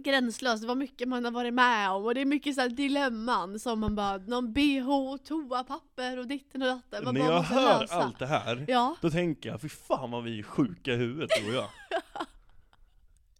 Gränslöst, 0.05 0.63
det 0.63 0.69
var 0.69 0.75
mycket 0.75 1.09
man 1.09 1.25
har 1.25 1.33
varit 1.33 1.55
med 1.55 1.91
om 1.91 2.05
och 2.05 2.15
det 2.15 2.21
är 2.21 2.25
mycket 2.25 2.55
så 2.55 2.61
här 2.61 2.69
dilemman 2.69 3.59
som 3.59 3.81
man 3.81 3.95
bara, 3.95 4.17
någon 4.17 4.53
bh, 4.53 5.17
toapapper 5.25 6.19
och 6.19 6.27
ditten 6.27 6.63
och 6.63 6.69
datten. 6.69 7.15
När 7.15 7.21
jag 7.21 7.43
hör 7.43 7.81
lösa. 7.81 7.95
allt 7.95 8.19
det 8.19 8.27
här, 8.27 8.65
Ja. 8.69 8.97
då 9.01 9.11
tänker 9.11 9.49
jag, 9.51 9.61
fy 9.61 9.69
fan 9.69 10.11
vad 10.11 10.25
vi 10.25 10.39
är 10.39 10.43
sjuka 10.43 10.93
i 10.93 10.97
huvudet 10.97 11.31
du 11.43 11.49
och 11.49 11.55
jag. 11.55 11.69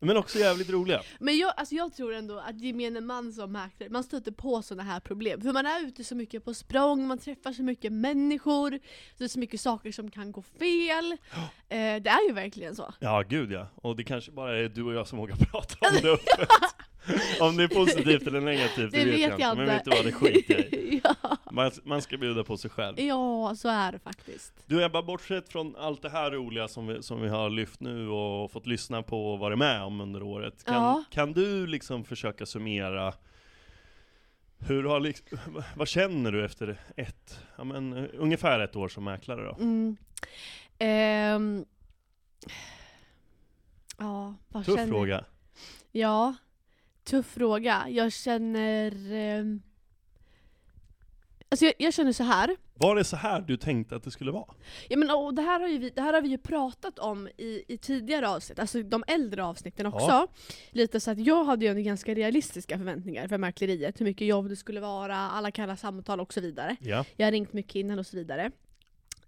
Men 0.01 0.17
också 0.17 0.39
jävligt 0.39 0.71
roliga. 0.71 1.03
Men 1.19 1.39
jag, 1.39 1.55
alltså 1.57 1.75
jag 1.75 1.95
tror 1.95 2.15
ändå 2.15 2.39
att 2.39 2.61
gemene 2.61 3.01
man 3.01 3.33
som 3.33 3.53
mäklare, 3.53 3.91
man 3.91 4.05
stöter 4.05 4.33
på 4.33 4.63
sådana 4.63 4.83
här 4.83 5.01
problem. 5.01 5.41
För 5.41 5.53
man 5.53 5.67
är 5.67 5.87
ute 5.87 6.05
så 6.05 6.15
mycket 6.15 6.45
på 6.45 6.55
språng, 6.55 7.07
man 7.07 7.19
träffar 7.19 7.53
så 7.53 7.63
mycket 7.63 7.93
människor, 7.93 8.71
så 8.71 9.15
det 9.19 9.25
är 9.25 9.29
så 9.29 9.39
mycket 9.39 9.61
saker 9.61 9.93
som 9.93 10.11
kan 10.11 10.33
gå 10.33 10.43
fel. 10.43 11.17
Eh, 11.73 12.03
det 12.03 12.11
är 12.11 12.29
ju 12.29 12.33
verkligen 12.33 12.77
så. 12.77 12.95
Ja, 13.01 13.25
gud 13.29 13.53
ja. 13.53 13.67
Och 13.75 13.97
det 13.97 14.05
kanske 14.05 14.33
bara 14.33 14.59
är 14.59 14.69
du 14.69 14.83
och 14.83 14.95
jag 14.95 15.09
som 15.09 15.19
vågar 15.19 15.37
prata 15.51 15.77
om 15.81 15.97
det 16.03 16.11
öppet. 16.11 16.49
om 17.41 17.57
det 17.57 17.63
är 17.63 17.69
positivt 17.69 18.27
eller 18.27 18.41
negativt, 18.41 18.93
det, 18.93 19.05
Det 19.05 19.11
vet 19.11 19.21
jag 19.21 19.33
inte. 19.33 19.55
Men 19.55 19.67
vet 19.67 19.85
du 19.85 19.91
vad, 19.91 20.05
det 20.05 20.13
skiter 20.13 20.55
jag 20.55 20.61
i. 20.61 21.01
ja. 21.05 21.37
Man, 21.53 21.71
man 21.85 22.03
ska 22.03 22.17
bjuda 22.17 22.45
på 22.45 22.57
sig 22.57 22.71
själv. 22.71 23.01
ja, 23.01 23.55
så 23.57 23.69
är 23.69 23.93
det 23.93 23.99
faktiskt. 23.99 24.53
Du 24.67 24.85
Ebba, 24.85 25.03
bortsett 25.03 25.49
från 25.49 25.77
allt 25.77 26.03
det 26.03 26.11
här 26.11 26.31
roliga 26.31 26.69
som 26.69 26.87
vi, 26.87 27.03
som 27.03 27.21
vi 27.21 27.29
har 27.29 27.51
lyft 27.51 27.81
nu 27.81 28.09
och 28.09 28.51
fått 28.53 28.67
lyssna 28.67 29.03
på 29.03 29.33
och 29.33 29.39
varit 29.39 29.59
med 29.59 29.83
om 29.83 30.01
under 30.01 30.23
året. 30.23 30.65
Kan, 30.65 30.75
Ja. 30.75 31.05
kan 31.11 31.33
du 31.33 31.67
liksom 31.67 32.05
försöka 32.05 32.47
summera 32.47 33.13
hur 34.59 34.85
har 34.85 35.01
liksom, 35.01 35.39
vad 35.77 35.89
känner 35.89 36.33
du 36.33 36.45
efter 36.45 36.81
ett, 36.97 37.39
ja 37.57 37.65
men 37.65 37.93
ungefär 38.11 38.61
ett 38.61 38.77
år 38.77 38.89
som 38.89 39.05
mäklare 39.05 39.45
då? 39.45 39.57
Mm. 39.61 39.97
Ehm. 40.79 41.65
Ja, 43.99 44.35
vad 44.49 44.65
Tuff 44.65 44.77
känner 44.77 44.93
fråga. 44.93 45.25
Ja, 45.93 46.35
tuff 47.05 47.27
fråga. 47.27 47.87
Jag 47.89 48.13
känner... 48.13 49.13
ehm, 49.13 49.63
Alltså 51.53 51.65
jag, 51.65 51.75
jag 51.79 51.95
känner 51.95 52.13
så 52.13 52.23
här. 52.23 52.57
Var 52.75 52.97
det 52.97 53.05
så 53.05 53.17
här 53.17 53.41
du 53.41 53.57
tänkte 53.57 53.97
att 53.97 54.03
det 54.03 54.11
skulle 54.11 54.31
vara? 54.31 54.55
Ja, 54.89 54.97
men, 54.97 55.11
och 55.11 55.35
det, 55.35 55.43
här 55.43 55.61
har 55.61 55.69
vi, 55.69 55.91
det 55.91 56.01
här 56.01 56.13
har 56.13 56.21
vi 56.21 56.29
ju 56.29 56.39
pratat 56.39 56.99
om 56.99 57.29
i, 57.29 57.65
i 57.69 57.79
tidigare 57.79 58.29
avsnitt, 58.29 58.59
alltså 58.59 58.83
de 58.83 59.05
äldre 59.07 59.45
avsnitten 59.45 59.87
också. 59.87 60.07
Ja. 60.07 60.29
Lite 60.71 61.01
så 61.01 61.11
att 61.11 61.19
jag 61.19 61.45
hade 61.45 61.65
ju 61.65 61.83
ganska 61.83 62.15
realistiska 62.15 62.79
förväntningar 62.79 63.29
för 63.29 63.39
mäkleriet, 63.39 64.01
hur 64.01 64.05
mycket 64.05 64.27
jobb 64.27 64.49
det 64.49 64.57
skulle 64.57 64.81
vara, 64.81 65.17
alla 65.17 65.51
kalla 65.51 65.77
samtal 65.77 66.21
och 66.21 66.33
så 66.33 66.41
vidare. 66.41 66.77
Ja. 66.81 67.05
Jag 67.17 67.27
har 67.27 67.33
ringt 67.33 67.53
mycket 67.53 67.75
innan 67.75 67.99
och 67.99 68.07
så 68.07 68.17
vidare. 68.17 68.51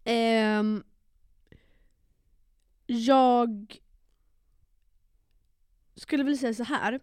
Ehm, 0.05 0.83
jag 2.87 3.81
skulle 5.97 6.25
väl 6.25 6.39
säga 6.39 6.55
så 6.55 6.65
här. 6.65 7.01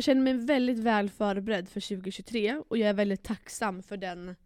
Jag 0.00 0.04
känner 0.04 0.22
mig 0.22 0.34
väldigt 0.34 0.78
väl 0.78 1.10
förberedd 1.10 1.68
för 1.68 1.80
2023 1.80 2.56
och 2.68 2.78
jag 2.78 2.88
är 2.88 2.94
väldigt 2.94 3.22
tacksam 3.22 3.82
för 3.82 3.96
den 3.96 4.36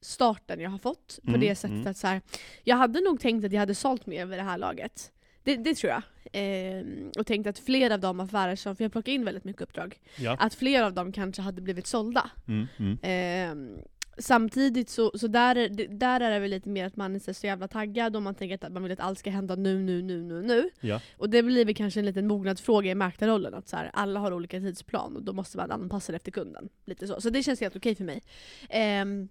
starten 0.00 0.60
jag 0.60 0.70
har 0.70 0.78
fått. 0.78 1.18
På 1.22 1.28
Mm, 1.28 1.40
det 1.40 1.54
sättet 1.54 1.74
mm. 1.76 1.86
att 1.86 1.96
så 1.96 2.06
här, 2.06 2.20
jag 2.64 2.76
hade 2.76 3.00
nog 3.00 3.20
tänkt 3.20 3.44
att 3.44 3.52
jag 3.52 3.60
hade 3.60 3.74
sålt 3.74 4.06
mer 4.06 4.26
vid 4.26 4.38
det 4.38 4.42
här 4.42 4.58
laget. 4.58 5.12
Det, 5.42 5.56
det 5.56 5.74
tror 5.74 5.92
jag. 5.92 6.02
Ehm, 6.32 7.10
och 7.18 7.26
tänkt 7.26 7.46
att 7.46 7.58
fler 7.58 7.90
av 7.90 8.00
de 8.00 8.20
affärer 8.20 8.56
som, 8.56 8.76
för 8.76 8.84
jag 8.84 8.92
plockar 8.92 9.12
in 9.12 9.24
väldigt 9.24 9.44
mycket 9.44 9.62
uppdrag, 9.62 10.00
Ja. 10.18 10.36
att 10.40 10.54
fler 10.54 10.82
av 10.82 10.92
dem 10.92 11.12
kanske 11.12 11.42
hade 11.42 11.62
blivit 11.62 11.86
sålda. 11.86 12.30
Mm, 12.48 12.66
mm. 12.78 13.78
Samtidigt 14.18 14.88
så, 14.88 15.12
så 15.14 15.26
där, 15.26 15.56
är, 15.56 15.68
där 15.88 16.20
är 16.20 16.30
det 16.30 16.38
väl 16.38 16.50
lite 16.50 16.68
mer 16.68 16.86
att 16.86 16.96
man 16.96 17.14
är 17.14 17.32
så 17.32 17.46
jävla 17.46 17.68
taggad 17.68 18.16
och 18.16 18.22
man 18.22 18.34
tänker 18.34 18.66
att 18.66 18.72
man 18.72 18.82
vill 18.82 18.92
att 18.92 19.00
allt 19.00 19.18
ska 19.18 19.30
hända 19.30 19.56
nu, 19.56 19.82
nu, 19.82 20.02
nu, 20.02 20.22
nu, 20.22 20.42
nu. 20.42 20.70
Ja. 20.80 21.00
Och 21.16 21.30
det 21.30 21.42
blir 21.42 21.64
väl 21.64 21.74
kanske 21.74 22.00
en 22.00 22.06
liten 22.06 22.26
mognadsfråga 22.26 22.90
i 22.90 22.94
mäklarrollen, 22.94 23.54
att 23.54 23.68
så 23.68 23.76
här, 23.76 23.90
alla 23.92 24.20
har 24.20 24.32
olika 24.32 24.60
tidsplan 24.60 25.16
och 25.16 25.22
då 25.22 25.32
måste 25.32 25.56
man 25.56 25.70
anpassa 25.70 26.12
det 26.12 26.16
efter 26.16 26.30
kunden. 26.30 26.68
Lite 26.84 27.06
så. 27.06 27.20
så 27.20 27.30
det 27.30 27.42
känns 27.42 27.60
helt 27.60 27.76
okej 27.76 27.94
för 27.94 28.04
mig. 28.04 28.22
Ehm, 28.68 29.28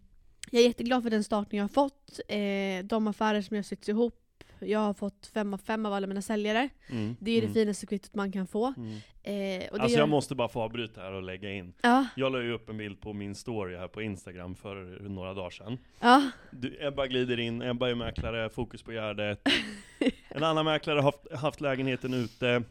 jag 0.51 0.61
är 0.61 0.67
jätteglad 0.67 1.03
för 1.03 1.09
den 1.09 1.23
starten 1.23 1.57
jag 1.57 1.63
har 1.63 1.69
fått, 1.69 2.19
eh, 2.27 2.85
de 2.85 3.07
affärer 3.07 3.41
som 3.41 3.55
jag 3.55 3.65
sytts 3.65 3.89
ihop. 3.89 4.24
Jag 4.65 4.79
har 4.79 4.93
fått 4.93 5.27
fem 5.33 5.53
av 5.53 5.57
fem 5.57 5.85
av 5.85 5.93
alla 5.93 6.07
mina 6.07 6.21
säljare. 6.21 6.69
Mm, 6.89 7.15
Det 7.19 7.31
är 7.31 7.35
det 7.41 7.47
mm, 7.47 7.53
finaste 7.53 7.85
kvittot 7.85 8.13
man 8.15 8.31
kan 8.31 8.47
få. 8.47 8.73
mm. 8.77 8.97
Eh, 9.23 9.67
Alltså 9.71 9.89
gör- 9.89 9.99
jag 9.99 10.09
måste 10.09 10.35
bara 10.35 10.49
få 10.49 10.61
avbryta 10.61 11.01
här 11.01 11.11
och 11.11 11.23
lägga 11.23 11.51
in. 11.51 11.73
Ja, 11.81 12.05
Jag 12.15 12.31
la 12.31 12.41
ju 12.41 12.51
upp 12.53 12.69
en 12.69 12.77
bild 12.77 13.01
på 13.01 13.13
min 13.13 13.35
story 13.35 13.75
här 13.77 13.87
på 13.87 14.01
Instagram 14.01 14.55
för 14.55 14.75
några 15.09 15.33
dagar 15.33 15.49
sedan. 15.49 15.77
ja. 15.99 16.29
Du, 16.51 16.77
Ebba 16.87 17.07
glider 17.07 17.39
in, 17.39 17.61
Ebba 17.61 17.89
är 17.89 17.95
mäklare, 17.95 18.49
fokus 18.49 18.83
på 18.83 18.91
Gärdet. 18.91 19.41
En 20.29 20.43
annan 20.43 20.65
mäklare 20.65 20.95
har 20.97 21.03
haft, 21.03 21.31
haft 21.41 21.61
lägenheten 21.61 22.13
ute, 22.13 22.63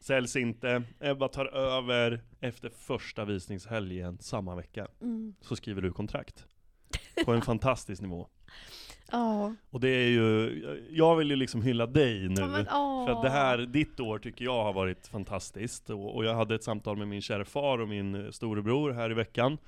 säljs 0.00 0.36
inte. 0.36 0.82
Ebba 1.00 1.28
tar 1.28 1.46
över 1.46 2.20
efter 2.40 2.68
första 2.68 3.24
visningshelgen 3.24 4.18
samma 4.20 4.56
vecka. 4.56 4.88
Mm. 5.02 5.34
Så 5.40 5.56
skriver 5.56 5.82
du 5.82 5.92
kontrakt. 5.92 6.46
På 7.24 7.32
en 7.32 7.42
fantastisk 7.42 8.02
nivå. 8.02 8.28
Ja. 9.10 9.54
Och 9.70 9.80
det 9.80 9.88
är 9.88 10.08
ju, 10.08 10.78
jag 10.90 11.16
vill 11.16 11.30
ju 11.30 11.36
liksom 11.36 11.62
hylla 11.62 11.86
dig 11.86 12.28
nu. 12.28 12.40
Ja, 12.40 12.46
men, 12.46 12.66
åh. 12.72 13.06
För 13.06 13.12
att 13.12 13.22
det 13.22 13.30
här, 13.30 13.58
ditt 13.58 14.00
år 14.00 14.18
tycker 14.18 14.44
jag 14.44 14.64
har 14.64 14.72
varit 14.72 15.06
fantastiskt. 15.06 15.90
Och, 15.90 16.16
och 16.16 16.24
jag 16.24 16.34
hade 16.34 16.54
ett 16.54 16.64
samtal 16.64 16.96
med 16.96 17.08
min 17.08 17.22
kära 17.22 17.44
far 17.44 17.78
och 17.78 17.88
min 17.88 18.32
storebror 18.32 18.92
här 18.92 19.10
i 19.10 19.14
veckan. 19.14 19.58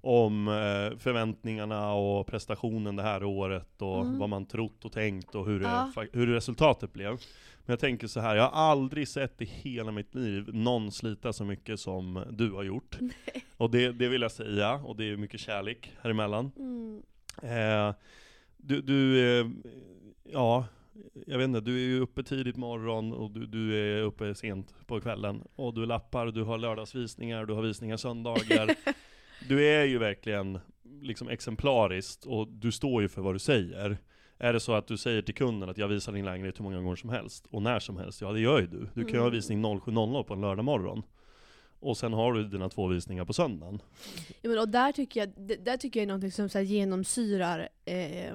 Om 0.00 0.48
eh, 0.48 0.98
förväntningarna 0.98 1.92
och 1.92 2.26
prestationen 2.26 2.96
det 2.96 3.02
här 3.02 3.24
året 3.24 3.82
och 3.82 4.00
Mm. 4.00 4.18
vad 4.18 4.28
man 4.28 4.46
trott 4.46 4.84
och 4.84 4.92
tänkt 4.92 5.34
och 5.34 5.46
hur, 5.46 5.60
det, 5.60 6.08
hur 6.12 6.26
resultatet 6.26 6.92
blev. 6.92 7.10
Men 7.10 7.72
jag 7.72 7.80
tänker 7.80 8.06
så 8.06 8.20
här, 8.20 8.36
jag 8.36 8.42
har 8.50 8.70
aldrig 8.70 9.08
sett 9.08 9.42
i 9.42 9.44
hela 9.44 9.92
mitt 9.92 10.14
liv 10.14 10.48
någon 10.52 10.92
slita 10.92 11.32
så 11.32 11.44
mycket 11.44 11.80
som 11.80 12.24
du 12.30 12.52
har 12.52 12.62
gjort. 12.62 12.98
Och 13.56 13.70
det, 13.70 13.92
det 13.92 14.08
vill 14.08 14.22
jag 14.22 14.32
säga, 14.32 14.72
och 14.74 14.96
det 14.96 15.04
är 15.04 15.16
mycket 15.16 15.40
kärlek 15.40 15.92
här 16.02 16.10
emellan. 16.10 16.50
Mm. 16.56 17.02
Eh, 17.42 17.94
du, 18.68 18.80
du 18.82 19.20
eh, 19.40 19.46
ja, 20.24 20.66
jag 21.26 21.38
vet 21.38 21.44
inte, 21.44 21.60
du 21.60 21.74
är 21.74 21.86
ju 21.88 22.00
uppe 22.00 22.22
tidigt 22.22 22.56
morgon 22.56 23.12
och 23.12 23.30
du, 23.30 23.46
du 23.46 23.76
är 23.76 24.02
uppe 24.02 24.34
sent 24.34 24.74
på 24.86 25.00
kvällen. 25.00 25.42
Och 25.56 25.74
du 25.74 25.86
lappar, 25.86 26.26
du 26.26 26.42
har 26.42 26.58
lördagsvisningar, 26.58 27.46
du 27.46 27.54
har 27.54 27.62
visningar 27.62 27.96
söndagar. 27.96 28.70
du 29.48 29.66
är 29.66 29.84
ju 29.84 29.98
verkligen 29.98 30.58
liksom 31.02 31.28
exemplariskt 31.28 32.26
och 32.26 32.48
du 32.48 32.72
står 32.72 33.02
ju 33.02 33.08
för 33.08 33.22
vad 33.22 33.34
du 33.34 33.38
säger. 33.38 33.98
Är 34.38 34.52
det 34.52 34.60
så 34.60 34.72
att 34.72 34.86
du 34.86 34.96
säger 34.96 35.22
till 35.22 35.34
kunden 35.34 35.68
att 35.68 35.78
jag 35.78 35.88
visar 35.88 36.12
din 36.12 36.24
lägenhet 36.24 36.60
hur 36.60 36.64
många 36.64 36.80
gånger 36.80 36.96
som 36.96 37.10
helst, 37.10 37.46
och 37.50 37.62
när 37.62 37.78
som 37.78 37.96
helst, 37.96 38.20
ja 38.20 38.32
det 38.32 38.40
gör 38.40 38.60
ju 38.60 38.66
du. 38.66 38.88
Du 38.94 39.04
kan 39.04 39.12
ju 39.12 39.18
ha 39.18 39.26
Mm. 39.26 39.32
visning 39.32 39.64
07.00 39.64 40.22
på 40.22 40.34
en 40.34 40.40
lördag 40.40 40.64
morgon. 40.64 41.02
Och 41.80 41.96
sen 41.96 42.12
har 42.12 42.32
du 42.32 42.44
dina 42.44 42.68
två 42.68 42.86
visningar 42.86 43.24
på 43.24 43.32
söndagen. 43.32 43.82
Ja, 44.42 44.50
men, 44.50 44.58
och 44.58 44.68
där 44.68 44.92
tycker 44.92 45.20
jag, 45.20 45.58
där 45.64 45.76
tycker 45.76 46.00
jag 46.00 46.02
är 46.02 46.06
någonting 46.06 46.32
som 46.32 46.48
så 46.48 46.60
genomsyrar 46.60 47.68
eh, 47.84 48.32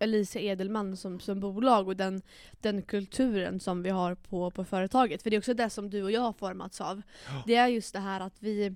Alicia 0.00 0.42
Edelman 0.42 0.96
som, 0.96 1.20
som 1.20 1.40
bolag 1.40 1.88
och 1.88 1.96
den, 1.96 2.22
den 2.60 2.82
kulturen 2.82 3.60
som 3.60 3.82
vi 3.82 3.90
har 3.90 4.14
på, 4.14 4.50
på 4.50 4.64
företaget. 4.64 5.22
För 5.22 5.30
det 5.30 5.36
är 5.36 5.38
också 5.38 5.54
det 5.54 5.70
som 5.70 5.90
du 5.90 6.02
och 6.02 6.10
jag 6.10 6.20
har 6.20 6.32
formats 6.32 6.80
av. 6.80 7.02
Ja. 7.26 7.42
Det 7.46 7.54
är 7.54 7.68
just 7.68 7.92
det 7.92 8.00
här 8.00 8.20
att 8.20 8.36
vi 8.38 8.74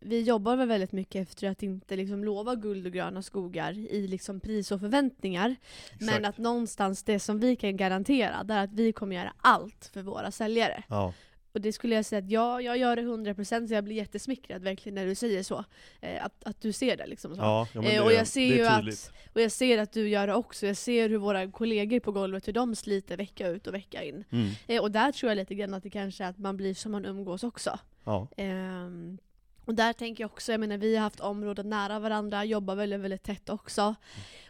vi 0.00 0.22
jobbar 0.22 0.56
väl 0.56 0.68
väldigt 0.68 0.92
mycket 0.92 1.28
efter 1.28 1.50
att 1.50 1.62
inte 1.62 1.96
liksom 1.96 2.24
lova 2.24 2.54
guld 2.54 2.86
och 2.86 2.92
gröna 2.92 3.22
skogar 3.22 3.72
i 3.72 4.06
liksom 4.06 4.40
pris 4.40 4.72
och 4.72 4.80
förväntningar. 4.80 5.56
Men 5.98 6.08
Exakt. 6.08 6.26
att 6.26 6.38
någonstans 6.38 7.02
det 7.02 7.20
som 7.20 7.40
vi 7.40 7.56
kan 7.56 7.76
garantera, 7.76 8.44
det 8.44 8.54
är 8.54 8.64
att 8.64 8.72
vi 8.72 8.92
kommer 8.92 9.16
göra 9.16 9.32
allt 9.38 9.90
för 9.92 10.02
våra 10.02 10.30
säljare. 10.30 10.82
Ja. 10.88 11.12
Och 11.52 11.60
det 11.60 11.72
skulle 11.72 11.94
jag 11.94 12.04
säga 12.04 12.18
att 12.18 12.30
ja, 12.30 12.60
jag 12.60 12.78
gör 12.78 12.96
det 12.96 13.02
100% 13.02 13.68
så 13.68 13.74
jag 13.74 13.84
blir 13.84 13.96
jättesmickrad 13.96 14.62
verkligen 14.62 14.94
när 14.94 15.06
du 15.06 15.14
säger 15.14 15.42
så. 15.42 15.64
Eh, 16.00 16.24
att, 16.24 16.44
att 16.44 16.60
du 16.60 16.72
ser 16.72 16.96
det 16.96 17.06
liksom. 17.06 17.34
Så. 17.34 17.40
Ja, 17.40 17.68
ja 17.74 17.82
Eh, 17.82 18.04
och 18.04 18.12
jag 18.12 18.26
ser 18.26 18.56
ju 18.56 18.66
att-. 18.66 19.12
Och 19.32 19.40
jag 19.40 19.52
ser 19.52 19.78
att 19.78 19.92
du 19.92 20.08
gör 20.08 20.26
det 20.26 20.34
också. 20.34 20.66
Jag 20.66 20.76
ser 20.76 21.08
hur 21.08 21.18
våra 21.18 21.50
kollegor 21.50 22.00
på 22.00 22.12
golvet, 22.12 22.48
hur 22.48 22.52
de 22.52 22.74
sliter 22.74 23.16
vecka 23.16 23.48
ut 23.48 23.66
och 23.66 23.74
vecka 23.74 24.04
in. 24.04 24.24
Mm. 24.30 24.50
Eh, 24.66 24.82
och 24.82 24.90
där 24.90 25.12
tror 25.12 25.30
jag 25.30 25.36
lite 25.36 25.54
grann 25.54 25.74
att 25.74 25.82
det 25.82 25.90
kanske 25.90 26.24
är 26.24 26.28
att 26.28 26.38
man 26.38 26.56
blir 26.56 26.74
som 26.74 26.92
man 26.92 27.04
umgås 27.04 27.44
också. 27.44 27.78
Ja. 28.04 28.28
Ehm, 28.36 29.18
och 29.64 29.74
där 29.74 29.92
tänker 29.92 30.24
jag 30.24 30.30
också, 30.30 30.52
jag 30.52 30.60
menar 30.60 30.78
vi 30.78 30.96
har 30.96 31.02
haft 31.02 31.20
områden 31.20 31.70
nära 31.70 31.98
varandra, 31.98 32.44
jobbar 32.44 32.74
väldigt, 32.74 33.00
väldigt 33.00 33.22
tätt 33.22 33.48
också. 33.48 33.94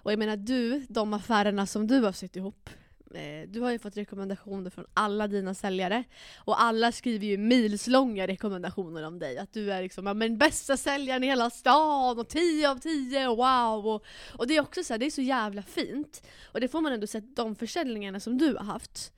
Och 0.03 0.13
jag 0.13 0.19
menar 0.19 0.37
du, 0.37 0.87
de 0.89 1.13
affärerna 1.13 1.67
som 1.67 1.87
du 1.87 2.01
har 2.01 2.13
sytt 2.13 2.37
ihop, 2.37 2.71
eh, 3.15 3.49
du 3.49 3.61
har 3.61 3.71
ju 3.71 3.79
fått 3.79 3.97
rekommendationer 3.97 4.71
från 4.71 4.85
alla 4.95 5.29
dina 5.29 5.55
säljare. 5.55 6.05
Och 6.37 6.63
alla 6.63 6.93
skriver 6.93 7.27
ju 7.27 7.39
milslånga 7.39 8.27
rekommendationer 8.27 9.03
om 9.03 9.19
dig. 9.19 9.39
Att 9.39 9.53
du 9.53 9.73
är 9.73 9.83
liksom, 9.83 10.07
ja, 10.07 10.15
men 10.15 10.39
bästa 10.39 10.77
säljaren 10.77 11.25
i 11.25 11.27
hela 11.27 11.51
stan 11.51 12.19
och 12.19 12.29
10 12.29 12.71
av 12.71 12.79
10, 12.79 13.29
wow! 13.29 13.87
Och, 13.87 14.05
och 14.39 14.47
det 14.47 14.57
är 14.57 14.61
också 14.61 14.85
så 14.85 14.93
här, 14.93 14.99
det 14.99 15.07
är 15.07 15.11
så 15.11 15.23
jävla 15.23 15.63
fint. 15.63 16.27
Och 16.53 16.61
det 16.61 16.69
får 16.69 16.81
man 16.81 16.93
ändå 16.93 17.05
att 17.05 17.37
de 17.37 17.55
försäljningarna 17.55 18.21
som 18.21 18.39
du 18.39 18.57
har 18.57 18.65
haft, 18.65 19.13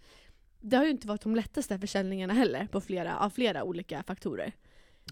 det 0.60 0.76
har 0.76 0.84
ju 0.84 0.90
inte 0.90 1.06
varit 1.06 1.22
de 1.22 1.36
lättaste 1.36 1.78
försäljningarna 1.78 2.34
heller, 2.34 2.66
på 2.66 2.80
flera, 2.80 3.18
av 3.18 3.30
flera 3.30 3.64
olika 3.64 4.02
faktorer. 4.02 4.52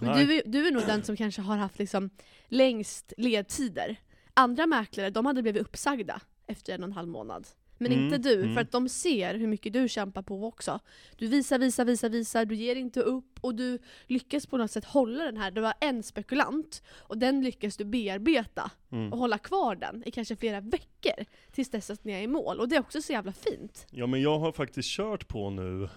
Men 0.01 0.19
du 0.19 0.37
är, 0.37 0.43
du 0.47 0.67
är 0.67 0.71
nog 0.71 0.87
den 0.87 1.03
som 1.03 1.17
kanske 1.17 1.43
har 1.43 1.57
haft 1.57 1.79
liksom 1.79 2.11
längst 2.49 3.13
ledtider. 3.17 3.97
Andra 4.35 4.67
mäklare, 4.67 5.11
de 5.11 5.27
hade 5.27 5.43
blivit 5.43 5.63
uppsagda 5.63 6.21
efter 6.47 6.75
en 6.75 6.83
och 6.83 6.89
en 6.89 6.93
halv 6.93 7.09
månad. 7.09 7.49
Men 7.79 7.93
Mm, 7.93 8.05
inte 8.05 8.19
du, 8.19 8.43
mm. 8.43 8.55
för 8.55 8.61
att 8.61 8.73
de 8.73 8.89
ser 8.89 9.35
hur 9.35 9.47
mycket 9.47 9.73
du 9.73 9.89
kämpar 9.89 10.23
på 10.23 10.45
också. 10.47 10.81
Du 11.17 11.27
visar, 11.29 11.59
visar, 11.59 11.85
visar, 11.85 12.09
visar, 12.09 12.45
du 12.45 12.55
ger 12.55 12.77
inte 12.77 13.01
upp 13.01 13.39
och 13.41 13.55
du 13.55 13.79
lyckas 14.07 14.47
på 14.47 14.57
något 14.57 14.71
sätt 14.71 14.85
hålla 14.85 15.25
den 15.25 15.37
här. 15.37 15.51
Du 15.51 15.61
var 15.61 15.75
en 15.81 16.03
spekulant 16.03 16.83
och 16.99 17.19
den 17.19 17.43
lyckas 17.45 17.77
du 17.77 17.85
bearbeta 17.85 18.71
Mm. 18.93 19.13
och 19.13 19.19
hålla 19.19 19.39
kvar 19.39 19.77
den 19.77 20.03
i 20.07 20.11
kanske 20.11 20.37
flera 20.37 20.61
veckor 20.61 21.25
tills 21.53 21.71
dess 21.71 21.91
att 21.91 22.05
ni 22.05 22.13
är 22.13 22.21
i 22.23 22.27
mål. 22.27 22.61
Och 22.61 22.69
det 22.69 22.77
är 22.77 22.81
också 22.81 23.03
så 23.03 23.13
jävla 23.13 23.33
fint. 23.33 23.87
Ja 23.91 24.07
men 24.07 24.23
jag 24.23 24.39
har 24.39 24.53
faktiskt 24.53 24.89
kört 24.89 25.29
på 25.29 25.51
nu, 25.51 25.89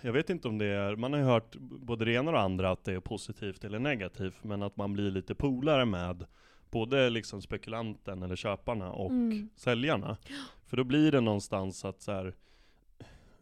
jag 0.00 0.12
vet 0.12 0.30
inte 0.30 0.48
om 0.48 0.58
det 0.58 0.66
är, 0.66 0.96
man 0.96 1.12
har 1.12 1.20
ju 1.20 1.26
hört 1.26 1.56
både 1.60 2.04
det 2.04 2.12
ena 2.12 2.30
och 2.30 2.36
det 2.36 2.40
andra 2.42 2.70
att 2.70 2.84
det 2.84 2.92
är 2.92 3.00
positivt 3.00 3.64
eller 3.64 3.78
negativt, 3.78 4.34
men 4.44 4.62
att 4.62 4.76
man 4.76 4.92
blir 4.92 5.10
lite 5.10 5.34
polare 5.34 5.84
med 5.84 6.26
både 6.70 7.10
liksom 7.10 7.42
spekulanten 7.42 8.22
eller 8.22 8.36
köparna 8.36 8.92
och 8.92 9.10
Mm. 9.10 9.48
säljarna. 9.56 10.16
För 10.68 10.76
då 10.76 10.84
blir 10.84 11.12
det 11.12 11.20
någonstans 11.20 11.84
att 11.84 12.02
så 12.02 12.12
här, 12.12 12.34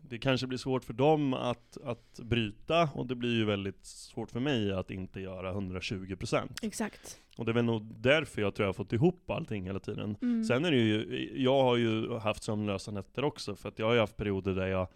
det 0.00 0.18
kanske 0.18 0.46
blir 0.46 0.58
svårt 0.58 0.84
för 0.84 0.92
dem 0.92 1.34
att, 1.34 1.78
att 1.84 2.20
bryta 2.22 2.88
och 2.94 3.06
det 3.06 3.14
blir 3.14 3.34
ju 3.34 3.44
väldigt 3.44 3.84
svårt 3.84 4.30
för 4.30 4.40
mig 4.40 4.72
att 4.72 4.90
inte 4.90 5.20
göra 5.20 5.52
120%. 5.52 6.48
Exakt. 6.62 7.20
Och 7.36 7.44
det 7.44 7.50
är 7.50 7.54
väl 7.54 7.64
nog 7.64 7.94
därför 8.00 8.42
jag 8.42 8.54
tror 8.54 8.64
jag 8.64 8.68
har 8.68 8.74
fått 8.74 8.92
ihop 8.92 9.30
allting 9.30 9.64
hela 9.64 9.80
tiden. 9.80 10.16
Mm. 10.22 10.44
Sen 10.44 10.64
är 10.64 10.70
det 10.70 10.76
ju, 10.76 11.32
jag 11.42 11.62
har 11.62 11.76
ju 11.76 12.18
haft 12.18 12.42
sömnlösa 12.42 12.90
nätter 12.90 13.24
också, 13.24 13.56
för 13.56 13.68
att 13.68 13.78
jag 13.78 13.86
har 13.86 13.94
ju 13.94 14.00
haft 14.00 14.16
perioder 14.16 14.54
där 14.54 14.66
jag 14.66 14.88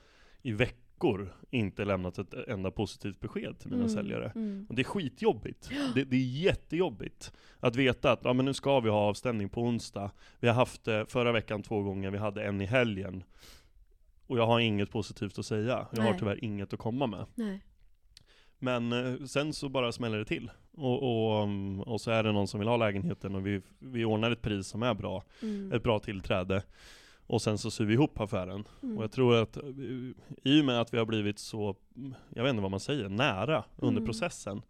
i 0.42 0.52
veckor 1.00 1.32
inte 1.50 1.84
lämnat 1.84 2.18
ett 2.18 2.34
enda 2.34 2.70
positivt 2.70 3.20
besked 3.20 3.58
till 3.58 3.70
mina 3.70 3.82
Mm, 3.82 3.88
säljare. 3.94 4.32
Mm. 4.34 4.66
Och 4.68 4.74
det 4.74 4.82
är 4.82 4.84
skitjobbigt. 4.84 5.70
Det, 5.94 6.04
det 6.04 6.16
är 6.16 6.42
jättejobbigt. 6.42 7.32
Att 7.60 7.76
veta 7.76 8.12
att, 8.12 8.20
ja 8.24 8.32
men 8.32 8.44
nu 8.44 8.54
ska 8.54 8.80
vi 8.80 8.90
ha 8.90 8.98
avstämning 8.98 9.48
på 9.48 9.62
onsdag. 9.62 10.10
Vi 10.40 10.48
har 10.48 10.54
haft 10.54 10.84
det 10.84 11.06
förra 11.08 11.32
veckan 11.32 11.62
två 11.62 11.82
gånger, 11.82 12.10
vi 12.10 12.18
hade 12.18 12.44
en 12.44 12.60
i 12.60 12.66
helgen. 12.66 13.24
Och 14.26 14.38
jag 14.38 14.46
har 14.46 14.60
inget 14.60 14.90
positivt 14.90 15.38
att 15.38 15.46
säga. 15.46 15.86
Jag 15.92 16.02
har 16.02 16.10
Nej. 16.10 16.18
tyvärr 16.18 16.44
inget 16.44 16.72
att 16.72 16.78
komma 16.78 17.06
med. 17.06 17.26
Nej. 17.34 17.60
Men 18.58 18.92
eh, 18.92 19.24
sen 19.26 19.52
så 19.52 19.68
bara 19.68 19.92
smäller 19.92 20.18
det 20.18 20.24
till. 20.24 20.50
Och, 20.72 21.02
och, 21.02 21.48
och 21.86 22.00
så 22.00 22.10
är 22.10 22.22
det 22.22 22.32
någon 22.32 22.48
som 22.48 22.60
vill 22.60 22.68
ha 22.68 22.76
lägenheten 22.76 23.34
och 23.34 23.46
vi, 23.46 23.62
vi 23.78 24.04
ordnar 24.04 24.30
ett 24.30 24.42
pris 24.42 24.66
som 24.66 24.82
är 24.82 24.94
bra. 24.94 25.24
Mm. 25.42 25.72
Ett 25.72 25.82
bra 25.82 25.98
tillträde. 25.98 26.62
Och 27.30 27.42
sen 27.42 27.58
så 27.58 27.70
syr 27.70 27.84
vi 27.84 27.94
ihop 27.94 28.20
affären. 28.20 28.64
Mm. 28.82 28.98
Och 28.98 29.04
jag 29.04 29.12
tror 29.12 29.36
att 29.42 29.56
eh, 29.56 29.62
i 30.42 30.60
och 30.60 30.64
med 30.64 30.80
att 30.80 30.94
vi 30.94 30.98
har 30.98 31.06
blivit 31.06 31.38
så, 31.38 31.76
mm, 31.96 32.14
jag 32.34 32.42
vet 32.42 32.50
inte 32.50 32.62
vad 32.62 32.70
man 32.70 32.80
säger, 32.80 33.08
nära 33.08 33.64
under 33.76 34.00
Mm. 34.00 34.06
processen. 34.06 34.62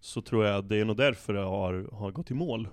Så 0.00 0.22
tror 0.22 0.44
jag 0.46 0.56
att 0.58 0.68
det 0.68 0.76
är 0.76 0.84
nog 0.84 0.96
därför 0.96 1.34
jag 1.34 1.48
har, 1.48 1.88
har 1.92 2.10
gått 2.10 2.30
i 2.30 2.34
mål. 2.34 2.68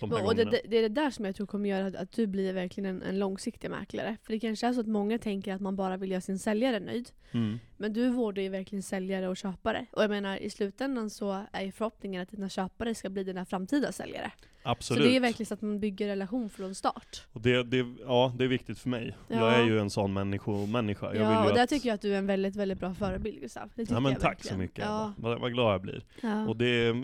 De 0.00 0.10
här 0.10 0.26
Och 0.26 0.36
det, 0.36 0.44
det, 0.44 0.60
det 0.68 0.76
är 0.78 0.82
det 0.82 0.88
där 0.88 1.10
som 1.10 1.24
jag 1.24 1.36
tror 1.36 1.46
kommer 1.46 1.68
göra 1.68 1.86
att, 1.86 1.94
att 1.94 2.12
du 2.12 2.26
blir 2.26 2.52
verkligen 2.52 2.90
en, 2.90 3.02
en 3.02 3.18
långsiktig 3.18 3.70
mäklare. 3.70 4.16
För 4.22 4.32
det 4.32 4.40
kanske 4.40 4.66
är 4.66 4.72
så 4.72 4.80
att 4.80 4.86
många 4.86 5.18
tänker 5.18 5.54
att 5.54 5.60
man 5.60 5.76
bara 5.76 5.96
vill 5.96 6.10
göra 6.10 6.20
sin 6.20 6.38
säljare 6.38 6.80
nöjd. 6.80 7.10
Mm. 7.32 7.58
Men 7.76 7.92
du 7.92 8.08
vårdar 8.08 8.42
ju 8.42 8.48
verkligen 8.48 8.82
säljare 8.82 9.28
och 9.28 9.36
köpare. 9.36 9.86
Och 9.92 10.02
jag 10.02 10.10
menar 10.10 10.36
i 10.36 10.50
slutändan 10.50 11.10
så 11.10 11.44
är 11.52 11.62
ju 11.62 11.72
förhoppningen 11.72 12.22
att 12.22 12.30
dina 12.30 12.48
köpare 12.48 12.94
ska 12.94 13.10
bli 13.10 13.24
dina 13.24 13.44
framtida 13.44 13.92
säljare. 13.92 14.32
Absolut. 14.66 15.02
Så 15.02 15.08
det 15.08 15.16
är 15.16 15.20
verkligen 15.20 15.46
så 15.46 15.54
att 15.54 15.62
man 15.62 15.80
bygger 15.80 16.06
relation 16.06 16.50
från 16.50 16.74
start. 16.74 17.26
Och 17.32 17.40
det, 17.40 17.62
det, 17.62 17.86
ja, 18.06 18.32
det 18.38 18.44
är 18.44 18.48
viktigt 18.48 18.78
för 18.78 18.88
mig. 18.88 19.16
Ja. 19.28 19.36
Jag 19.36 19.60
är 19.60 19.64
ju 19.64 19.80
en 19.80 19.90
sån 19.90 20.12
människo-människa. 20.12 21.14
Ja, 21.14 21.48
och 21.48 21.54
där 21.54 21.62
att... 21.62 21.68
tycker 21.68 21.88
jag 21.88 21.94
att 21.94 22.00
du 22.00 22.14
är 22.14 22.18
en 22.18 22.26
väldigt, 22.26 22.56
väldigt 22.56 22.80
bra 22.80 22.94
förebild 22.94 23.40
Gustav. 23.40 23.70
Det 23.74 23.90
Ja 23.90 24.00
men 24.00 24.12
jag 24.12 24.20
tack 24.20 24.30
verkligen. 24.30 24.54
så 24.54 24.58
mycket 24.58 24.84
Ja. 24.84 25.12
Vad, 25.16 25.40
vad 25.40 25.52
glad 25.52 25.74
jag 25.74 25.80
blir. 25.82 26.04
Ja. 26.22 26.48
Och 26.48 26.56
det, 26.56 26.94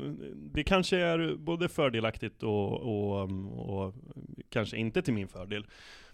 det 0.52 0.64
kanske 0.64 0.96
är 0.96 1.36
både 1.36 1.68
fördelaktigt 1.68 2.42
och, 2.42 2.80
och, 2.80 3.30
och 3.56 3.94
kanske 4.48 4.76
inte 4.76 5.02
till 5.02 5.14
min 5.14 5.28
fördel. 5.28 5.66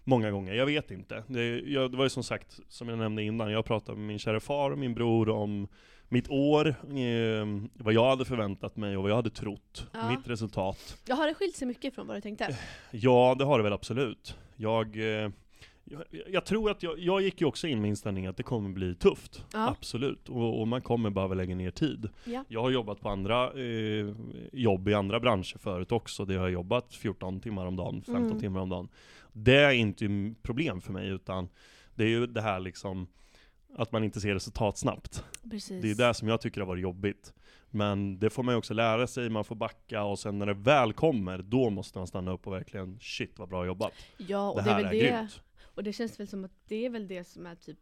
Många 0.04 0.30
gånger, 0.30 0.54
jag 0.54 0.66
vet 0.66 0.90
inte. 0.90 1.24
Det, 1.26 1.60
jag, 1.60 1.90
det 1.90 1.96
var 1.96 2.04
ju 2.04 2.10
som 2.10 2.22
sagt, 2.24 2.60
som 2.68 2.88
jag 2.88 2.98
nämnde 2.98 3.22
innan, 3.22 3.52
jag 3.52 3.64
pratade 3.64 3.98
med 3.98 4.06
min 4.06 4.18
kära 4.18 4.40
far 4.40 4.70
och 4.70 4.78
min 4.78 4.94
bror 4.94 5.28
om 5.28 5.68
mitt 6.08 6.28
år, 6.30 6.66
eh, 6.68 7.46
vad 7.74 7.92
jag 7.94 8.10
hade 8.10 8.24
förväntat 8.24 8.76
mig 8.76 8.96
och 8.96 9.02
vad 9.02 9.10
jag 9.10 9.16
hade 9.16 9.30
trott, 9.30 9.86
Ja. 9.92 10.10
mitt 10.10 10.28
resultat. 10.28 10.96
Jag 11.06 11.16
har 11.16 11.26
det 11.26 11.34
skilt 11.34 11.56
sig 11.56 11.68
mycket 11.68 11.94
från 11.94 12.06
vad 12.06 12.16
du 12.16 12.20
tänkte? 12.20 12.56
Ja, 12.90 13.34
det 13.38 13.44
har 13.44 13.58
det 13.58 13.64
väl 13.64 13.72
absolut. 13.72 14.36
Jag, 14.56 14.96
eh, 14.96 15.30
jag, 15.84 16.02
jag 16.28 16.44
tror 16.44 16.70
att 16.70 16.82
jag, 16.82 16.98
jag 16.98 17.22
gick 17.22 17.40
ju 17.40 17.46
också 17.46 17.66
in 17.66 17.80
med 17.80 17.88
inställningen 17.88 18.30
att 18.30 18.36
det 18.36 18.42
kommer 18.42 18.70
bli 18.70 18.94
tufft. 18.94 19.44
Ja. 19.52 19.68
Absolut. 19.68 20.28
Och, 20.28 20.60
och 20.60 20.68
man 20.68 20.80
kommer 20.80 21.10
behöva 21.10 21.34
lägga 21.34 21.54
ner 21.54 21.70
tid. 21.70 22.08
Ja. 22.24 22.44
Jag 22.48 22.62
har 22.62 22.70
jobbat 22.70 23.00
på 23.00 23.08
andra 23.08 23.52
eh, 23.52 24.14
jobb 24.52 24.88
i 24.88 24.94
andra 24.94 25.20
branscher 25.20 25.58
förut 25.58 25.92
också. 25.92 26.24
Det 26.24 26.34
har 26.34 26.42
jag 26.42 26.50
jobbat 26.52 26.94
14 26.94 27.40
timmar 27.40 27.66
om 27.66 27.76
dagen, 27.76 28.02
15 28.06 28.26
Mm. 28.26 28.40
timmar 28.40 28.60
om 28.60 28.68
dagen. 28.68 28.88
Det 29.32 29.56
är 29.56 29.72
inte 29.72 30.34
problem 30.42 30.80
för 30.80 30.92
mig, 30.92 31.08
utan 31.08 31.48
det 31.94 32.04
är 32.04 32.08
ju 32.08 32.26
det 32.26 32.40
här 32.42 32.60
liksom 32.60 33.06
att 33.78 33.92
man 33.92 34.04
inte 34.04 34.20
ser 34.20 34.34
resultat 34.34 34.78
snabbt. 34.78 35.24
Precis. 35.50 35.82
Det 35.82 35.90
är 35.90 36.08
det 36.08 36.14
som 36.14 36.28
jag 36.28 36.40
tycker 36.40 36.60
har 36.60 36.68
varit 36.68 36.82
jobbigt. 36.82 37.34
Men 37.70 38.18
det 38.18 38.30
får 38.30 38.42
man 38.42 38.54
ju 38.54 38.58
också 38.58 38.74
lära 38.74 39.06
sig, 39.06 39.30
man 39.30 39.44
får 39.44 39.56
backa 39.56 40.04
och 40.04 40.18
sen 40.18 40.38
när 40.38 40.46
det 40.46 40.54
väl 40.54 40.92
kommer, 40.92 41.38
då 41.38 41.70
måste 41.70 41.98
man 41.98 42.06
stanna 42.06 42.30
upp 42.30 42.46
och 42.46 42.52
verkligen 42.52 42.98
shit 43.00 43.38
vad 43.38 43.48
bra 43.48 43.66
jobbat. 43.66 43.92
Ja, 44.16 44.50
och 44.50 44.62
det 44.62 44.64
det, 44.64 44.70
är 44.70 44.74
här 44.74 44.82
väl 44.84 44.96
är, 44.96 45.02
det. 45.02 45.10
grymt. 45.10 45.40
Och 45.62 45.84
det 45.84 45.92
känns 45.92 46.20
väl 46.20 46.28
som 46.28 46.44
att 46.44 46.52
det 46.68 46.86
är 46.86 46.90
väl 46.90 47.08
det 47.08 47.24
som 47.24 47.46
är 47.46 47.54
typ 47.54 47.78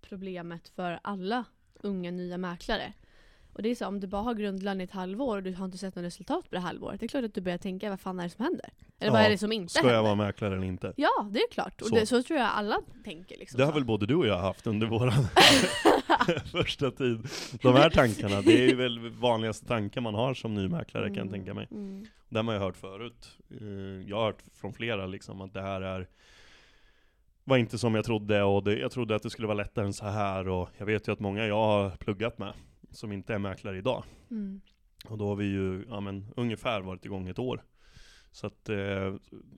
problemet 0.00 0.68
för 0.68 1.00
alla 1.02 1.44
unga 1.74 2.10
nya 2.10 2.38
mäklare. 2.38 2.92
Och 3.56 3.62
det 3.62 3.68
är 3.68 3.74
så 3.74 3.86
om 3.86 4.00
du 4.00 4.06
bara 4.06 4.22
har 4.22 4.34
grundlön 4.34 4.80
i 4.80 4.84
ett 4.84 4.90
halvår 4.90 5.36
och 5.36 5.42
du 5.42 5.54
har 5.54 5.64
inte 5.64 5.78
sett 5.78 5.96
något 5.96 6.04
resultat 6.04 6.44
på 6.50 6.54
det 6.54 6.60
halvåret, 6.60 7.00
det 7.00 7.06
är 7.06 7.08
klart 7.08 7.24
att 7.24 7.34
du 7.34 7.40
börjar 7.40 7.58
tänka 7.58 7.90
vad 7.90 8.00
fan 8.00 8.20
är 8.20 8.24
det 8.24 8.30
som 8.30 8.44
händer? 8.44 8.68
Eller 9.00 9.12
vad 9.12 9.20
Ja, 9.20 9.24
är 9.26 9.30
det 9.30 9.38
som 9.38 9.52
inte 9.52 9.72
Ska 9.72 9.80
händer? 9.80 9.94
jag 9.94 10.02
vara 10.02 10.14
mäklare 10.14 10.54
eller 10.56 10.66
inte? 10.66 10.92
Ja, 10.96 11.28
det 11.30 11.38
är 11.38 11.50
klart. 11.50 11.80
Och 11.82 11.88
Så. 11.88 11.94
Det, 11.94 12.06
så 12.06 12.22
tror 12.22 12.38
jag 12.38 12.48
alla 12.48 12.78
tänker. 13.04 13.36
Liksom, 13.38 13.58
Det 13.58 13.64
har 13.64 13.72
så. 13.72 13.74
väl 13.78 13.84
både 13.84 14.06
du 14.06 14.14
och 14.14 14.26
jag 14.26 14.38
haft 14.38 14.66
under 14.66 14.86
våran 14.96 15.12
första 16.52 16.90
tid. 16.90 17.26
De 17.62 17.74
här 17.74 17.90
tankarna, 17.90 18.40
det 18.42 18.70
är 18.70 18.74
väl 18.74 19.08
vanligaste 19.10 19.66
tankar 19.66 20.00
man 20.00 20.14
har 20.14 20.34
som 20.34 20.54
ny 20.54 20.68
mäklare 20.68 21.08
kan 21.08 21.16
jag 21.16 21.30
tänka 21.30 21.54
mig. 21.54 21.68
Mm. 21.70 22.06
Det 22.28 22.38
har 22.38 22.42
man 22.42 22.54
ju 22.54 22.60
hört 22.60 22.76
förut. 22.76 23.38
Eh, 23.60 24.08
Jag 24.08 24.16
har 24.16 24.24
hört 24.24 24.42
från 24.54 24.72
flera 24.72 25.06
liksom 25.06 25.40
att 25.40 25.52
det 25.52 25.62
här 25.62 25.80
är 25.80 26.08
var 27.44 27.56
inte 27.56 27.78
som 27.78 27.94
jag 27.94 28.04
trodde 28.04 28.42
och 28.42 28.64
det, 28.64 28.78
jag 28.78 28.90
trodde 28.90 29.16
att 29.16 29.22
det 29.22 29.30
skulle 29.30 29.46
vara 29.48 29.56
lättare 29.58 29.84
än 29.86 29.92
så 29.92 30.06
här 30.06 30.48
och 30.48 30.68
jag 30.78 30.86
vet 30.86 31.08
ju 31.08 31.12
att 31.12 31.20
många 31.20 31.46
jag 31.46 31.54
har 31.54 31.90
pluggat 31.90 32.38
med 32.38 32.52
som 32.90 33.12
inte 33.12 33.34
är 33.34 33.38
mäklare 33.38 33.78
idag. 33.78 34.04
Mm. 34.30 34.60
Och 35.08 35.18
då 35.18 35.28
har 35.28 35.36
vi 35.36 35.44
ju, 35.44 35.84
ja 35.88 36.00
men 36.00 36.32
ungefär 36.36 36.80
varit 36.80 37.04
igång 37.04 37.28
ett 37.28 37.38
år. 37.38 37.62
Så 38.30 38.46
att, 38.46 38.68
eh, 38.68 39.14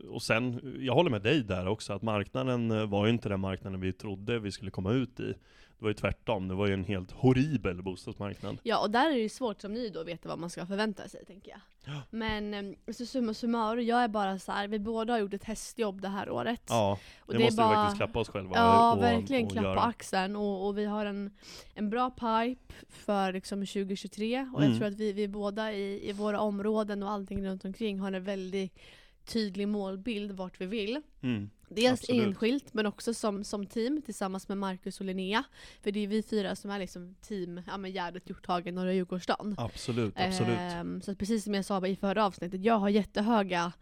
och 0.08 0.22
sen, 0.22 0.76
jag 0.80 0.94
håller 0.94 1.10
med 1.10 1.22
dig 1.22 1.42
där 1.42 1.66
också, 1.68 1.92
att 1.92 2.02
marknaden 2.02 2.70
eh, 2.70 2.86
var 2.86 3.06
ju 3.06 3.12
inte 3.12 3.28
den 3.28 3.40
marknaden 3.40 3.80
vi 3.80 3.92
trodde 3.92 4.38
vi 4.38 4.52
skulle 4.52 4.70
komma 4.70 4.92
ut 4.92 5.20
i. 5.20 5.34
Det 5.78 5.84
var 5.84 5.90
ju 5.90 5.94
tvärtom, 5.94 6.48
det 6.48 6.54
var 6.54 6.66
ju 6.66 6.72
en 6.74 6.84
helt 6.84 7.10
horribel 7.12 7.82
bostadsmarknad. 7.82 8.58
Ja, 8.62 8.78
och 8.82 8.90
där 8.90 9.06
är 9.10 9.14
det 9.14 9.20
ju 9.20 9.28
svårt 9.28 9.60
som 9.60 9.72
ny 9.74 9.88
då 9.90 10.00
att 10.00 10.06
veta 10.06 10.28
vad 10.28 10.38
man 10.38 10.50
ska 10.50 10.66
förvänta 10.66 11.08
sig, 11.08 11.24
tänker 11.24 11.50
jag. 11.50 11.60
Ja. 11.84 12.02
Men 12.10 12.54
eh, 12.54 12.92
så 12.92 13.06
summa 13.06 13.34
summarum, 13.34 13.84
jag 13.84 14.02
är 14.04 14.08
bara 14.08 14.38
så 14.38 14.52
här, 14.52 14.68
vi 14.68 14.78
båda 14.78 15.12
har 15.12 15.20
gjort 15.20 15.34
ett 15.34 15.44
hästjobb 15.44 16.00
det 16.00 16.08
här 16.08 16.30
året. 16.30 16.62
Ja, 16.68 16.98
och 17.20 17.32
det, 17.32 17.38
det 17.38 17.44
måste 17.44 17.62
vi 17.62 17.66
bara... 17.66 17.74
faktiskt 17.74 17.96
klappa 17.96 18.18
oss 18.18 18.28
själva 18.28 18.56
Ja, 18.56 18.92
och, 18.92 19.02
verkligen 19.02 19.44
och 19.46 19.52
klapp 19.52 19.64
på 19.64 19.68
göra. 19.68 19.80
axeln. 19.80 20.36
Och, 20.36 20.66
och 20.66 20.78
vi 20.78 20.84
har 20.84 21.06
en, 21.06 21.30
en 21.74 21.90
bra 21.90 22.10
pipe 22.10 22.74
för 22.88 23.32
liksom 23.32 23.66
2023. 23.66 24.40
Och 24.54 24.62
jag 24.62 24.66
Mm. 24.66 24.78
tror 24.78 24.88
att 24.88 24.94
vi, 24.94 25.12
vi 25.12 25.28
båda 25.28 25.72
i, 25.72 26.08
i 26.08 26.12
våra 26.12 26.40
områden 26.40 27.02
och 27.02 27.10
allting 27.10 27.46
runt 27.46 27.64
omkring 27.64 28.00
har 28.00 28.12
en 28.12 28.24
väldigt 28.24 28.78
tydlig 29.24 29.68
målbild 29.68 30.32
vart 30.32 30.60
vi 30.60 30.66
vill. 30.66 31.02
Mm. 31.22 31.50
Dels 31.68 32.00
Absolut. 32.00 32.26
enskilt 32.26 32.74
men 32.74 32.86
också 32.86 33.14
som, 33.14 33.44
som 33.44 33.66
team 33.66 34.02
tillsammans 34.02 34.48
med 34.48 34.58
Marcus 34.58 35.00
och 35.00 35.06
Linnea. 35.06 35.44
För 35.82 35.90
det 35.90 36.00
är 36.00 36.06
vi 36.06 36.22
fyra 36.22 36.56
som 36.56 36.70
är 36.70 36.78
liksom 36.78 37.14
team 37.22 37.62
ja, 37.66 37.76
med 37.76 37.92
Gärdet, 37.92 38.28
Hjorthagen, 38.30 38.74
Norra 38.74 38.92
Djurgårdsstaden. 38.92 39.54
Absolut, 39.58 40.14
absolut. 40.16 40.58
Ehm, 40.58 41.02
så 41.02 41.14
precis 41.14 41.44
som 41.44 41.54
jag 41.54 41.64
sa 41.64 41.86
i 41.86 41.96
förra 41.96 42.24
avsnittet, 42.26 42.64
jag 42.64 42.78
har 42.78 42.88
jättehöga 42.88 43.72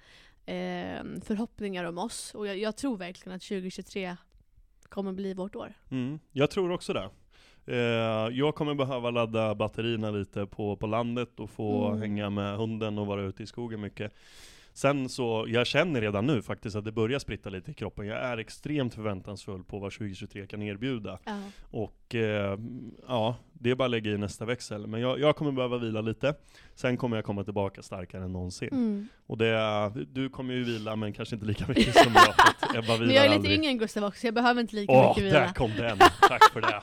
ehm, 0.46 1.20
förhoppningar 1.20 1.84
om 1.84 1.98
oss. 1.98 2.34
Och 2.34 2.46
jag, 2.46 2.58
jag 2.58 2.76
tror 2.76 2.96
verkligen 2.96 3.36
att 3.36 3.42
2023 3.42 4.16
kommer 4.88 5.12
bli 5.12 5.34
vårt 5.34 5.56
år. 5.56 5.72
Mm, 5.90 6.18
jag 6.32 6.50
tror 6.50 6.70
också 6.70 6.92
det. 6.92 7.10
Eh, 7.68 8.36
jag 8.36 8.54
kommer 8.54 8.74
behöva 8.74 9.10
ladda 9.10 9.54
batterierna 9.54 10.10
lite 10.10 10.46
på, 10.46 10.76
på 10.76 10.86
landet 10.86 11.40
och 11.40 11.50
få 11.50 11.86
Mm. 11.86 12.00
hänga 12.00 12.30
med 12.30 12.56
hunden 12.56 12.98
och 12.98 13.06
vara 13.06 13.22
ute 13.22 13.42
i 13.42 13.46
skogen 13.46 13.80
mycket. 13.80 14.12
Sen 14.76 15.08
så, 15.08 15.44
jag 15.48 15.66
känner 15.66 16.00
redan 16.00 16.26
nu 16.26 16.42
faktiskt 16.42 16.76
att 16.76 16.84
det 16.84 16.92
börjar 16.92 17.18
spritta 17.18 17.50
lite 17.50 17.70
i 17.70 17.74
kroppen. 17.74 18.06
Jag 18.06 18.18
är 18.18 18.38
extremt 18.38 18.94
förväntansfull 18.94 19.64
på 19.64 19.78
vad 19.78 19.92
2023 19.92 20.46
kan 20.46 20.62
erbjuda. 20.62 21.18
Ja. 21.24 21.40
Och 21.70 22.14
eh, 22.14 22.58
ja, 23.08 23.36
det 23.52 23.70
är 23.70 23.74
bara 23.74 23.84
att 23.84 23.90
lägga 23.90 24.10
i 24.10 24.18
nästa 24.18 24.44
växel. 24.44 24.86
Men 24.86 25.00
jag, 25.00 25.20
jag 25.20 25.36
kommer 25.36 25.52
behöva 25.52 25.78
vila 25.78 26.00
lite. 26.00 26.34
Sen 26.74 26.96
kommer 26.96 27.16
jag 27.16 27.24
komma 27.24 27.44
tillbaka 27.44 27.82
starkare 27.82 28.24
än 28.24 28.32
någonsin. 28.32 28.68
Mm. 28.72 29.08
Och 29.26 29.38
det, 29.38 29.92
du 30.12 30.28
kommer 30.28 30.54
ju 30.54 30.64
vila 30.64 30.96
men 30.96 31.12
kanske 31.12 31.34
inte 31.34 31.46
lika 31.46 31.64
mycket 31.68 31.94
som 31.94 32.12
jag. 32.14 32.34
Ebba 32.84 32.96
Men 32.98 33.10
jag 33.10 33.24
är 33.24 33.28
lite 33.28 33.34
aldrig. 33.34 33.54
yngre 33.54 33.70
än 33.70 33.78
Gustav 33.78 34.04
också, 34.04 34.20
så 34.20 34.26
jag 34.26 34.34
behöver 34.34 34.60
inte 34.60 34.76
lika 34.76 34.92
Åh, 34.92 35.08
mycket 35.08 35.32
där 35.32 35.40
vila. 35.40 35.52
kom 35.52 35.70
den! 35.76 35.98
Tack 36.28 36.52
för 36.52 36.60
det! 36.60 36.80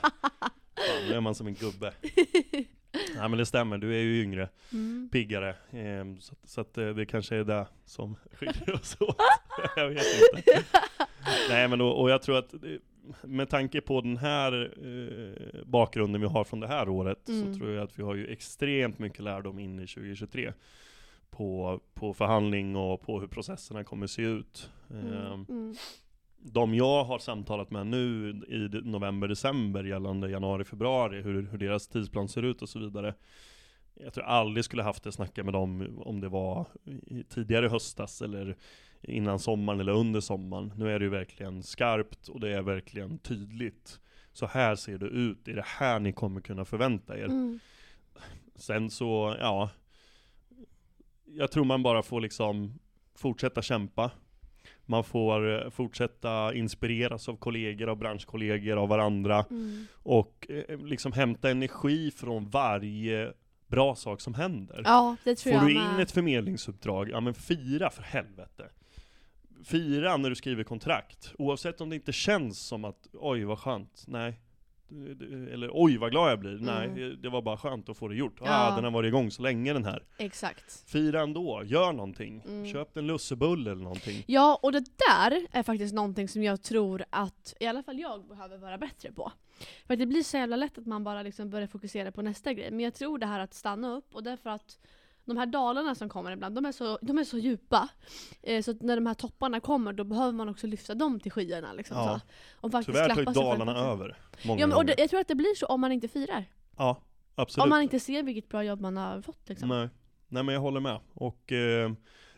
Fan, 0.76 1.08
nu 1.08 1.14
är 1.14 1.20
man 1.20 1.34
som 1.34 1.46
en 1.46 1.54
gubbe. 1.54 1.92
Nej 3.16 3.28
men 3.28 3.38
det 3.38 3.46
stämmer, 3.46 3.78
du 3.78 3.94
är 3.94 4.00
ju 4.02 4.22
yngre, 4.22 4.48
Mm. 4.72 5.08
piggare. 5.12 5.54
Ehm, 5.70 6.20
så 6.20 6.34
så 6.44 6.60
att 6.60 6.78
eh, 6.78 6.88
det 6.88 7.06
kanske 7.06 7.36
är 7.36 7.44
det 7.44 7.66
som 7.84 8.16
skiljer 8.32 8.74
oss 8.74 8.96
åt. 9.00 9.16
jag 9.76 9.88
vet 9.88 10.02
inte. 10.36 10.62
Nej 11.48 11.68
men 11.68 11.80
och, 11.80 12.00
och 12.00 12.10
jag 12.10 12.22
tror 12.22 12.38
att 12.38 12.54
eh, 12.54 12.60
med 13.22 13.48
tanke 13.50 13.80
på 13.80 14.00
den 14.00 14.16
här 14.16 14.72
eh, 14.86 15.60
bakgrunden 15.66 16.20
vi 16.20 16.26
har 16.26 16.44
från 16.44 16.60
det 16.60 16.66
här 16.68 16.88
året 16.88 17.28
Mm. 17.28 17.52
så 17.54 17.58
tror 17.58 17.70
jag 17.74 17.84
att 17.84 17.98
vi 17.98 18.02
har 18.02 18.14
ju 18.14 18.26
extremt 18.32 18.98
mycket 18.98 19.20
lärdom 19.20 19.58
in 19.58 19.80
i 19.80 19.86
2023. 19.86 20.52
På, 21.30 21.80
på 21.94 22.14
förhandling 22.14 22.76
och 22.76 23.02
på 23.02 23.20
hur 23.20 23.26
processerna 23.26 23.84
kommer 23.84 24.06
se 24.06 24.22
ut. 24.22 24.70
Ehm, 24.90 25.46
Mm. 25.48 25.74
De 26.46 26.74
jag 26.74 27.04
har 27.04 27.18
samtalat 27.18 27.70
med 27.70 27.86
nu 27.86 28.28
i 28.48 28.68
november, 28.82 29.28
december 29.28 29.84
gällande 29.84 30.30
januari, 30.30 30.64
februari, 30.64 31.22
hur, 31.22 31.42
hur 31.42 31.58
deras 31.58 31.88
tidsplan 31.88 32.28
ser 32.28 32.42
ut 32.42 32.62
och 32.62 32.68
så 32.68 32.78
vidare. 32.78 33.14
Jag 33.94 34.14
tror 34.14 34.24
aldrig 34.24 34.64
skulle 34.64 34.82
haft 34.82 35.04
det 35.04 35.12
snacka 35.12 35.44
med 35.44 35.52
dem 35.52 35.98
om 36.04 36.20
det 36.20 36.28
var 36.28 36.66
tidigare 37.28 37.68
höstas 37.68 38.22
eller 38.22 38.56
innan 39.02 39.38
sommaren 39.38 39.80
eller 39.80 39.92
under 39.92 40.20
sommaren. 40.20 40.72
Nu 40.76 40.90
är 40.90 40.98
det 40.98 41.04
ju 41.04 41.10
verkligen 41.10 41.62
skarpt 41.62 42.28
och 42.28 42.40
det 42.40 42.56
är 42.56 42.62
verkligen 42.62 43.18
tydligt. 43.18 44.00
Så 44.32 44.46
här 44.46 44.74
ser 44.74 44.98
det 44.98 45.06
ut, 45.06 45.38
det 45.44 45.50
är 45.50 45.56
det 45.56 45.66
här 45.66 46.00
ni 46.00 46.12
kommer 46.12 46.40
kunna 46.40 46.64
förvänta 46.64 47.18
er. 47.18 47.24
Mm. 47.24 47.60
Sen 48.54 48.90
så, 48.90 49.36
ja. 49.40 49.70
Jag 51.24 51.50
tror 51.50 51.64
man 51.64 51.82
bara 51.82 52.02
får 52.02 52.20
liksom 52.20 52.78
fortsätta 53.14 53.62
kämpa. 53.62 54.10
Man 54.86 55.04
får 55.04 55.64
eh, 55.64 55.70
fortsätta 55.70 56.54
inspireras 56.54 57.28
av 57.28 57.36
kollegor, 57.36 57.88
av 57.88 57.96
branschkollegor, 57.96 58.76
av 58.76 58.88
varandra. 58.88 59.44
Mm. 59.50 59.86
Och 60.02 60.46
eh, 60.48 60.78
liksom 60.78 61.12
hämta 61.12 61.50
energi 61.50 62.10
från 62.10 62.50
varje 62.50 63.32
bra 63.66 63.94
sak 63.94 64.20
som 64.20 64.34
händer. 64.34 64.82
Ja, 64.84 65.16
det 65.24 65.34
tror 65.34 65.52
Får 65.52 65.60
jag 65.60 65.70
du 65.70 65.74
med. 65.74 65.94
in 65.94 66.00
ett 66.00 66.10
förmedlingsuppdrag, 66.10 67.10
ja 67.10 67.20
men 67.20 67.34
fira 67.34 67.90
för 67.90 68.02
helvete. 68.02 68.68
Fira 69.64 70.16
när 70.16 70.30
du 70.30 70.36
skriver 70.36 70.64
kontrakt, 70.64 71.34
oavsett 71.38 71.80
om 71.80 71.90
det 71.90 71.96
inte 71.96 72.12
känns 72.12 72.58
som 72.58 72.84
att 72.84 73.08
oj 73.12 73.44
vad 73.44 73.58
skönt, 73.58 74.04
nej. 74.06 74.40
Eller 75.52 75.70
oj 75.72 75.96
vad 75.96 76.10
glad 76.10 76.30
jag 76.30 76.38
blir, 76.38 76.58
nej 76.60 76.86
Mm. 76.88 77.22
det 77.22 77.28
var 77.28 77.42
bara 77.42 77.56
skönt 77.56 77.88
att 77.88 77.96
få 77.96 78.08
det 78.08 78.14
gjort. 78.14 78.36
Ja. 78.40 78.46
Ah, 78.48 78.74
den 78.74 78.84
har 78.84 78.90
varit 78.90 79.08
igång 79.08 79.30
så 79.30 79.42
länge 79.42 79.72
den 79.72 79.84
här. 79.84 80.04
Exakt. 80.18 80.84
Fira 80.90 81.20
ändå, 81.22 81.62
gör 81.64 81.92
någonting. 81.92 82.42
Mm. 82.46 82.66
Köp 82.72 82.96
en 82.96 83.06
lussebulle 83.06 83.70
eller 83.70 83.82
någonting. 83.82 84.24
Ja, 84.26 84.58
och 84.62 84.72
det 84.72 84.84
där 85.08 85.46
är 85.50 85.62
faktiskt 85.62 85.94
någonting 85.94 86.28
som 86.28 86.42
jag 86.42 86.62
tror 86.62 87.04
att 87.10 87.54
i 87.60 87.66
alla 87.66 87.82
fall 87.82 87.98
jag 87.98 88.28
behöver 88.28 88.58
vara 88.58 88.78
bättre 88.78 89.12
på. 89.12 89.32
För 89.86 89.94
att 89.94 90.00
det 90.00 90.06
blir 90.06 90.22
så 90.22 90.36
jävla 90.36 90.56
lätt 90.56 90.78
att 90.78 90.86
man 90.86 91.04
bara 91.04 91.22
liksom 91.22 91.50
börjar 91.50 91.66
fokusera 91.68 92.12
på 92.12 92.22
nästa 92.22 92.52
grej. 92.52 92.70
Men 92.70 92.80
jag 92.80 92.94
tror 92.94 93.18
det 93.18 93.26
här 93.26 93.40
att 93.40 93.54
stanna 93.54 93.96
upp, 93.96 94.14
och 94.14 94.22
därför 94.22 94.50
att 94.50 94.78
de 95.24 95.36
här 95.36 95.46
dalarna 95.46 95.94
som 95.94 96.08
kommer 96.08 96.32
ibland, 96.32 96.54
de 96.54 96.64
är 96.66 96.72
så, 96.72 96.98
de 97.02 97.18
är 97.18 97.24
så 97.24 97.38
djupa. 97.38 97.88
Eh, 98.42 98.62
så 98.62 98.74
när 98.80 98.96
de 98.96 99.06
här 99.06 99.14
topparna 99.14 99.60
kommer, 99.60 99.92
då 99.92 100.04
behöver 100.04 100.32
man 100.32 100.48
också 100.48 100.66
lyfta 100.66 100.94
dem 100.94 101.20
till 101.20 101.32
skyarna. 101.32 101.72
Liksom, 101.72 101.96
Ja. 101.96 102.20
så. 102.20 102.66
Och 102.66 102.72
faktiskt 102.72 102.96
Tyvärr 102.98 103.08
tar 103.14 103.20
ju 103.20 103.24
Dalarna 103.24 103.78
över. 103.78 104.16
Många 104.44 104.60
Ja, 104.60 104.66
men, 104.66 104.76
och 104.76 104.84
det, 104.86 104.94
jag 104.98 105.10
tror 105.10 105.20
att 105.20 105.28
det 105.28 105.34
blir 105.34 105.54
så 105.54 105.66
om 105.66 105.80
man 105.80 105.92
inte 105.92 106.08
firar. 106.08 106.44
Ja, 106.76 107.00
absolut. 107.34 107.62
Om 107.62 107.68
man 107.70 107.82
inte 107.82 108.00
ser 108.00 108.22
vilket 108.22 108.48
bra 108.48 108.64
jobb 108.64 108.80
man 108.80 108.96
har 108.96 109.20
fått. 109.22 109.48
Liksom. 109.48 109.68
Nej. 109.68 109.88
Nej 110.28 110.42
men 110.42 110.54
jag 110.54 110.62
håller 110.62 110.80
med. 110.80 111.00
Och 111.14 111.52
eh, 111.52 111.92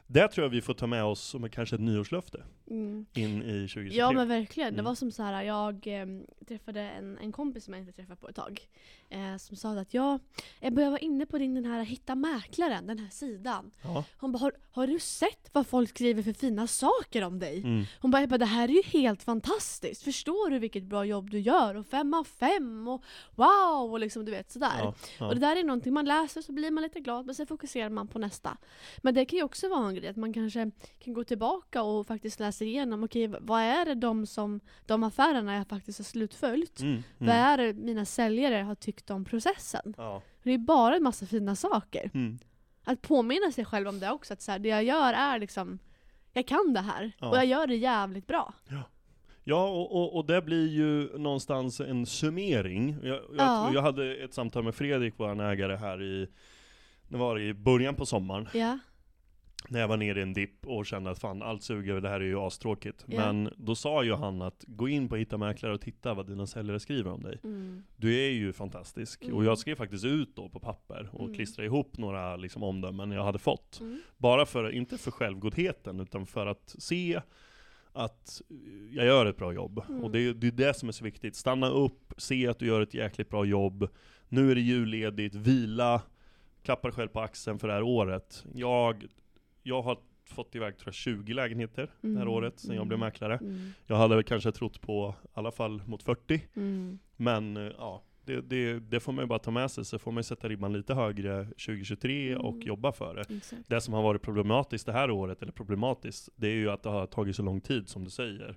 Det 0.07 0.29
tror 0.29 0.44
jag 0.44 0.51
vi 0.51 0.62
får 0.62 0.75
ta 0.75 0.87
med 0.87 1.05
oss 1.05 1.20
som 1.20 1.51
kanske 1.51 1.75
ett 1.77 1.83
nyårslöfte 1.83 2.42
Mm. 2.70 3.07
in 3.14 3.42
i 3.42 3.68
2023. 3.68 3.98
Ja 3.98 4.12
men 4.12 4.29
verkligen. 4.29 4.68
Det 4.74 4.81
Mm. 4.81 4.85
var 4.85 4.94
som 4.94 5.11
så 5.11 5.22
här, 5.22 5.42
jag 5.42 5.87
eh, 5.87 6.07
träffade 6.48 6.81
en, 6.81 7.18
en 7.18 7.33
kompis 7.33 7.64
som 7.64 7.74
jag 7.74 7.81
inte 7.83 7.92
träffat 7.92 8.20
på 8.20 8.29
ett 8.29 8.37
tag. 8.37 8.61
Eh, 9.09 9.37
som 9.37 9.57
sa 9.57 9.79
att 9.81 9.94
jag, 9.94 10.20
jag 10.61 10.72
börjar 10.74 10.90
vara 10.90 10.98
inne 10.98 11.26
på 11.26 11.38
din 11.38 11.55
den 11.55 11.64
här 11.64 11.85
Hitta 11.85 12.14
Mäklaren, 12.14 12.87
den 12.87 12.98
här 12.98 13.11
sidan. 13.11 13.70
Ja. 13.83 14.05
Hon 14.18 14.33
bara, 14.33 14.38
har, 14.38 14.52
har 14.70 14.87
du 14.87 14.98
sett 14.98 15.50
vad 15.52 15.66
folk 15.66 15.88
skriver 15.90 16.22
för 16.22 16.33
fina 16.33 16.66
saker 16.66 17.22
om 17.24 17.38
dig? 17.38 17.59
Mm. 17.59 17.85
Hon 18.00 18.11
bara, 18.11 18.22
jag 18.22 18.29
bara, 18.29 18.38
det 18.38 18.44
här 18.44 18.68
är 18.68 18.72
ju 18.72 18.83
helt 18.83 19.22
fantastiskt. 19.22 20.02
Förstår 20.02 20.50
du 20.50 20.59
vilket 20.59 20.85
bra 20.85 21.05
jobb 21.05 21.31
du 21.31 21.38
gör? 21.38 21.74
Och 21.74 21.87
fem 21.87 22.14
av 22.14 22.24
fem 22.24 22.88
och 22.88 23.02
wow! 23.35 23.92
Och 23.92 24.00
liksom 24.00 24.24
du 24.24 24.31
vet 24.33 24.50
sådär. 24.52 24.72
Ja. 24.79 24.94
Ja. 25.18 25.26
Och 25.29 25.35
det 25.35 25.40
där 25.40 25.57
är 25.57 25.64
någonting 25.64 25.92
man 25.92 26.05
läser 26.05 26.42
så 26.42 26.52
blir 26.52 26.70
man 26.70 26.83
lite 26.83 27.00
glad 27.00 27.26
men 27.26 27.35
sen 27.35 27.46
fokuserar 27.46 27.90
man 27.90 28.09
på 28.09 28.18
nästa. 28.18 28.57
Men 29.02 29.14
det 29.14 29.24
kan 29.24 29.37
ju 29.37 29.42
också 29.42 29.68
vara 29.68 29.88
en 29.88 29.94
grej 29.94 30.09
att 30.09 30.16
man 30.16 30.33
kanske 30.33 30.70
kan 31.05 31.14
gå 31.14 31.24
tillbaka 31.24 31.83
och 31.83 32.07
faktiskt 32.07 32.40
läsa 32.40 32.56
igenom, 32.64 33.05
okej 33.05 33.29
vad 33.40 33.61
är 33.62 33.85
det 33.85 33.95
de, 33.95 34.27
som, 34.27 34.61
de 34.87 35.03
affärerna 35.03 35.57
jag 35.57 35.66
faktiskt 35.69 35.99
har 35.99 36.05
slutföljt? 36.05 36.81
Mm. 36.81 37.03
Vad 37.19 37.29
Mm. 37.29 37.42
är 37.45 37.59
det 37.59 37.73
mina 37.73 38.05
säljare 38.05 38.55
har 38.62 38.75
tyckt 38.75 39.11
om 39.11 39.25
processen? 39.25 39.95
Ja. 39.97 40.23
Det 40.42 40.51
är 40.51 40.59
bara 40.59 40.97
en 40.97 41.03
massa 41.03 41.27
fina 41.27 41.57
saker. 41.57 42.11
Mm. 42.14 42.38
Att 42.85 43.03
påminna 43.03 43.53
sig 43.53 43.64
själv 43.64 43.88
om 43.88 43.99
det 44.01 44.11
också, 44.11 44.33
att 44.33 44.42
så 44.42 44.53
här, 44.53 44.59
det 44.59 44.69
jag 44.69 44.85
gör 44.85 45.12
är 45.12 45.38
liksom, 45.38 45.79
jag 46.33 46.47
kan 46.47 46.73
det 46.75 46.81
här. 46.81 47.12
Ja. 47.19 47.29
Och 47.31 47.37
jag 47.37 47.47
gör 47.47 47.66
det 47.66 47.77
jävligt 47.77 48.27
bra. 48.27 48.55
Ja, 49.49 49.69
och, 49.69 49.97
och, 49.97 50.16
och 50.16 50.27
det 50.27 50.42
blir 50.42 50.69
ju 50.69 51.19
någonstans 51.19 51.81
en 51.81 52.07
summering. 52.07 52.97
Jag, 53.03 53.14
jag, 53.16 53.23
Ja. 53.38 53.71
jag 53.75 53.83
hade 53.83 54.16
ett 54.16 54.35
samtal 54.35 54.62
med 54.64 54.75
Fredrik, 54.75 55.14
vår 55.16 55.42
ägare, 55.42 55.77
här 55.77 56.03
i, 56.03 56.29
det 57.09 57.16
var 57.16 57.38
i 57.40 57.55
början 57.55 57.95
på 57.95 58.07
sommaren. 58.07 58.49
Ja. 58.55 58.79
När 59.68 59.81
jag 59.81 59.88
var 59.88 59.96
nere 59.96 60.18
i 60.18 60.22
en 60.22 60.33
dipp 60.33 60.66
och 60.66 60.87
kände 60.87 61.11
att 61.11 61.18
fan, 61.18 61.42
allt 61.42 61.62
suger, 61.62 62.00
det 62.00 62.09
här 62.09 62.20
är 62.20 62.24
ju 62.24 62.38
astråkigt. 62.38 63.05
Ja. 63.09 63.16
Men 63.16 63.52
då 63.57 63.74
sa 63.74 64.05
ju 64.05 64.14
han 64.14 64.42
att 64.42 64.64
gå 64.66 64.88
in 64.88 65.09
på 65.09 65.16
Hitta 65.16 65.38
Mäklare 65.38 65.74
och 65.74 65.81
titta 65.81 66.14
vad 66.14 66.26
dina 66.26 66.46
säljare 66.46 66.81
skriver 66.81 67.11
om 67.11 67.22
dig. 67.22 67.40
Mm. 67.44 67.83
Du 67.96 68.14
är 68.14 68.31
ju 68.31 68.52
fantastisk. 68.52 69.24
Mm. 69.24 69.37
Och 69.37 69.44
jag 69.44 69.59
skrev 69.59 69.74
faktiskt 69.74 70.05
ut 70.05 70.37
då 70.37 70.48
på 70.48 70.61
papper 70.61 71.09
och 71.12 71.20
Mm. 71.24 71.35
klistrade 71.35 71.66
ihop 71.66 71.98
några 71.98 72.37
liksom, 72.37 72.62
omdömen 72.62 73.11
jag 73.11 73.24
hade 73.24 73.38
fått. 73.38 73.81
Mm. 73.81 74.00
Bara 74.16 74.46
för, 74.46 74.70
inte 74.70 74.98
för 74.98 75.11
självgodheten, 75.11 76.00
utan 76.00 76.26
för 76.26 76.46
att 76.46 76.74
se 76.79 77.20
att 77.92 78.42
jag 78.92 79.07
gör 79.07 79.26
ett 79.26 79.37
bra 79.37 79.52
jobb. 79.52 79.83
Mm. 79.88 80.05
Och 80.05 80.11
det 80.11 80.18
är 80.18 80.35
det 80.35 80.46
är 80.46 80.50
det 80.50 80.74
som 80.74 80.88
är 80.88 80.92
så 80.92 81.05
viktigt. 81.05 81.37
Stanna 81.37 81.68
upp, 81.68 82.14
se 82.16 82.48
att 82.48 82.59
du 82.59 82.66
gör 82.66 82.81
ett 82.81 82.94
jäkligt 82.94 83.31
bra 83.31 83.44
jobb. 83.44 83.88
Nu 84.29 84.50
är 84.50 84.55
det 84.55 84.61
julledigt, 84.61 85.35
vila, 85.35 86.02
klappa 86.62 86.88
dig 86.88 86.94
själv 86.94 87.09
på 87.09 87.20
axeln 87.20 87.59
för 87.59 87.68
det 87.68 87.74
här 87.74 87.83
året. 87.83 88.44
Jag, 88.55 89.07
jag 89.68 89.83
har 89.83 89.98
fått 90.24 90.55
iväg 90.55 90.76
tror 90.79 90.88
jag 90.88 90.94
20 90.94 91.35
lägenheter 91.35 91.90
det 92.00 92.09
här 92.09 92.16
Mm. 92.16 92.29
året, 92.29 92.59
sen 92.61 92.70
jag 92.70 92.76
Mm. 92.76 92.88
blev 92.88 92.98
mäklare. 93.00 93.37
Mm. 93.42 93.70
Jag 93.87 93.96
hade 93.96 94.14
väl 94.14 94.24
kanske 94.24 94.52
trott 94.52 94.81
på 94.81 95.14
i 95.24 95.29
alla 95.35 95.50
fall 95.52 95.83
mot 95.87 96.02
40. 96.02 96.42
Mm. 96.57 96.98
Men 97.16 97.57
eh, 97.57 97.72
ja, 97.79 98.02
det, 98.24 98.40
det, 98.40 98.79
det 98.81 99.00
får 99.00 99.12
man 99.12 99.22
ju 99.24 99.26
bara 99.29 99.38
ta 99.38 99.50
med 99.50 99.70
sig, 99.70 99.85
så 99.85 99.98
får 99.98 100.12
man 100.12 100.18
ju 100.18 100.22
sätta 100.22 100.48
ribban 100.48 100.72
lite 100.72 100.94
högre 100.94 101.44
2023 101.44 102.37
och 102.37 102.55
Mm. 102.55 102.66
jobba 102.66 102.92
för 102.92 103.14
det. 103.14 103.37
Exakt. 103.37 103.62
Det 103.68 103.81
som 103.81 103.94
har 103.94 104.02
varit 104.02 104.22
problematiskt 104.22 104.87
det 104.87 104.92
här 104.92 105.11
året, 105.11 105.42
eller 105.42 105.52
problematiskt, 105.52 106.29
det 106.37 106.46
är 106.48 106.55
ju 106.55 106.70
att 106.70 106.83
det 106.83 106.88
har 106.90 107.07
tagit 107.07 107.37
så 107.37 107.42
lång 107.42 107.61
tid 107.61 107.88
som 107.88 108.05
du 108.05 108.11
säger. 108.11 108.57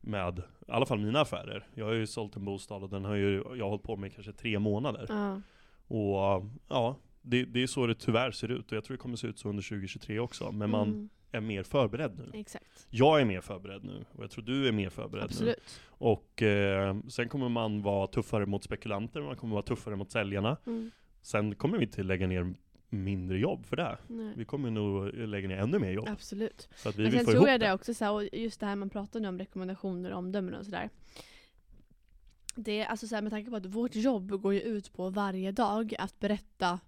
Med, 0.00 0.38
i 0.38 0.70
alla 0.72 0.86
fall 0.86 0.98
mina 0.98 1.20
affärer. 1.20 1.66
Jag 1.74 1.84
har 1.86 1.92
ju 1.92 2.06
sålt 2.06 2.36
en 2.36 2.44
bostad 2.44 2.82
och 2.82 2.90
den 2.90 3.04
har 3.04 3.14
ju, 3.14 3.34
jag 3.36 3.64
har 3.64 3.68
hållit 3.70 3.82
på 3.82 3.96
med 3.96 4.14
kanske 4.14 4.32
tre 4.32 4.58
månader. 4.58 5.06
Ja. 5.08 5.40
Och 5.88 6.44
ja, 6.68 6.96
det, 7.26 7.44
det 7.44 7.62
är 7.62 7.66
så 7.66 7.86
det 7.86 7.94
tyvärr 7.94 8.30
ser 8.30 8.50
ut. 8.50 8.72
Och 8.72 8.76
jag 8.76 8.84
tror 8.84 8.96
det 8.96 9.00
kommer 9.02 9.16
se 9.16 9.26
ut 9.26 9.38
så 9.38 9.48
under 9.48 9.62
2023 9.62 10.18
också. 10.18 10.52
Men 10.52 10.70
man 10.70 10.88
Mm. 10.88 11.08
är 11.32 11.40
mer 11.40 11.62
förberedd 11.62 12.18
nu. 12.18 12.30
Exakt. 12.40 12.86
Jag 12.90 13.20
är 13.20 13.24
mer 13.24 13.40
förberedd 13.40 13.84
nu, 13.84 14.04
och 14.12 14.22
jag 14.24 14.30
tror 14.30 14.44
du 14.44 14.68
är 14.68 14.72
mer 14.72 14.90
förberedd 14.90 15.22
nu. 15.22 15.24
Absolut. 15.30 15.80
Och 15.88 16.42
eh, 16.42 16.96
sen 17.08 17.28
kommer 17.28 17.48
man 17.48 17.82
vara 17.82 18.06
tuffare 18.06 18.46
mot 18.46 18.64
spekulanter, 18.64 19.20
man 19.20 19.36
kommer 19.36 19.52
vara 19.54 19.62
tuffare 19.62 19.96
mot 19.96 20.10
säljarna. 20.10 20.56
Mm. 20.66 20.90
Sen 21.22 21.54
kommer 21.54 21.78
vi 21.78 21.84
inte 21.84 22.02
lägga 22.02 22.26
ner 22.26 22.54
mindre 22.88 23.38
jobb 23.38 23.66
för 23.66 23.76
det. 23.76 23.98
Nej. 24.08 24.32
Vi 24.36 24.44
kommer 24.44 24.70
nog 24.70 25.14
lägga 25.14 25.48
ner 25.48 25.56
ännu 25.56 25.78
mer 25.78 25.90
jobb. 25.90 26.08
Absolut. 26.08 26.68
Så 26.76 26.88
att 26.88 26.96
vi 26.96 27.02
Men 27.02 27.10
vill 27.10 27.18
sen 27.18 27.26
få 27.26 27.32
tror 27.32 27.48
jag 27.48 27.60
det. 27.60 27.66
det 27.66 27.72
också, 27.72 27.94
så 27.94 28.04
här, 28.04 28.12
och 28.12 28.24
just 28.32 28.60
det 28.60 28.66
här 28.66 28.76
man 28.76 28.90
pratar 28.90 29.20
nu 29.20 29.28
om 29.28 29.38
rekommendationer 29.38 30.10
och 30.12 30.18
omdömen 30.18 30.54
och 30.54 30.64
sådär. 30.64 30.90
Det 32.54 32.80
är 32.80 32.86
alltså 32.86 33.06
så 33.06 33.14
här, 33.14 33.22
med 33.22 33.32
tanke 33.32 33.50
på 33.50 33.56
att 33.56 33.66
vårt 33.66 33.94
jobb 33.94 34.30
går 34.42 34.54
ju 34.54 34.60
ut 34.60 34.92
på 34.92 35.10
varje 35.10 35.52
dag 35.52 35.94
att 35.98 36.20
berätta 36.20 36.80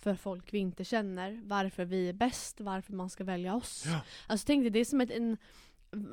för 0.00 0.14
folk 0.14 0.54
vi 0.54 0.58
inte 0.58 0.84
känner 0.84 1.40
varför 1.44 1.84
vi 1.84 2.08
är 2.08 2.12
bäst, 2.12 2.60
varför 2.60 2.92
man 2.92 3.10
ska 3.10 3.24
välja 3.24 3.54
oss. 3.54 3.84
Ja. 3.86 4.00
Alltså 4.26 4.46
tänk 4.46 4.64
dig, 4.64 4.70
det 4.70 4.78
är 4.78 4.84
som 4.84 5.00
ett, 5.00 5.10
en, 5.10 5.36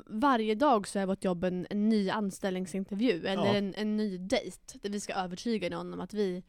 varje 0.06 0.56
dag 0.56 0.88
så 0.88 1.00
är 1.00 1.06
vårt 1.06 1.24
jobb 1.24 1.44
en, 1.44 1.68
en 1.70 1.90
ny 1.90 2.10
anställningsintervju 2.10 3.26
eller 3.26 3.46
Ja. 3.46 3.56
en, 3.56 3.74
en 3.78 3.98
ny 3.98 4.18
dejt 4.18 4.80
där 4.82 4.90
vi 4.90 5.00
ska 5.00 5.14
övertyga 5.14 5.70
någon 5.70 5.94
om 5.94 6.02
att 6.02 6.14
vi 6.14 6.44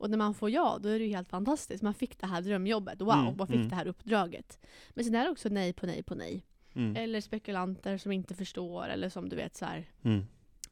och 0.00 0.10
när 0.10 0.18
man 0.18 0.34
får 0.34 0.50
ja, 0.50 0.78
då 0.82 0.88
är 0.88 0.98
det 0.98 1.04
ju 1.04 1.16
helt 1.16 1.28
fantastiskt. 1.28 1.82
Man 1.82 1.94
fick 1.94 2.18
det 2.18 2.26
här 2.26 2.42
drömjobbet, 2.42 3.00
wow, 3.00 3.12
Mm, 3.12 3.36
man 3.36 3.46
fick 3.46 3.56
mm. 3.56 3.68
det 3.68 3.76
här 3.76 3.86
uppdraget. 3.86 4.58
Men 4.90 5.04
sen 5.04 5.14
är 5.14 5.24
det 5.24 5.30
också 5.30 5.48
nej 5.48 5.72
på 5.72 5.86
nej 5.86 6.02
på 6.02 6.14
nej. 6.14 6.44
Mm. 6.74 6.96
Eller 6.96 7.20
spekulanter 7.20 7.98
som 7.98 8.12
inte 8.12 8.34
förstår, 8.34 8.88
eller 8.88 9.08
som 9.08 9.28
du 9.28 9.36
vet 9.36 9.56
så 9.56 9.64
här. 9.64 9.88
Mm. 10.02 10.26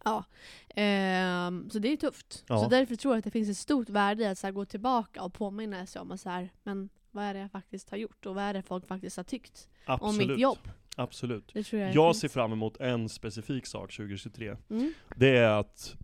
Ja. 0.05 0.25
Ehm, 0.69 1.71
så 1.71 1.79
det 1.79 1.93
är 1.93 1.97
tufft. 1.97 2.45
Ja. 2.49 2.63
Så 2.63 2.69
därför 2.69 2.97
tror 2.97 3.15
jag 3.15 3.19
att 3.19 3.25
det 3.25 3.31
finns 3.31 3.49
ett 3.49 3.57
stort 3.57 3.89
värde 3.89 4.23
i 4.23 4.27
att 4.27 4.39
så 4.39 4.47
här, 4.47 4.53
gå 4.53 4.65
tillbaka 4.65 5.23
och 5.23 5.33
påminna 5.33 5.87
sig 5.87 6.03
om 6.03 6.11
att 6.11 6.21
så 6.21 6.31
här, 6.31 6.51
men 6.63 6.89
vad 7.11 7.25
är 7.25 7.35
det 7.35 7.41
jag 7.41 7.51
faktiskt 7.51 7.91
har 7.91 7.97
gjort 7.97 8.27
och 8.27 8.35
vad 8.35 8.45
är 8.45 8.55
det 8.55 8.63
folk 8.63 8.87
faktiskt 8.87 9.17
har 9.17 9.25
tyckt 9.25 9.69
Absolut. 9.85 10.23
om 10.23 10.29
mitt 10.29 10.39
jobb. 10.41 10.59
Absolut. 10.97 11.51
Det 11.55 11.65
tror 11.65 11.83
jag 11.83 11.95
Jag 11.95 12.17
ser 12.17 12.29
fram 12.29 12.53
emot 12.53 12.77
en 12.81 13.09
specifik 13.09 13.67
sak 13.67 13.97
2023. 13.97 14.57
Mm. 14.71 14.93
Det 15.17 15.37
är 15.37 15.51
att 15.51 15.97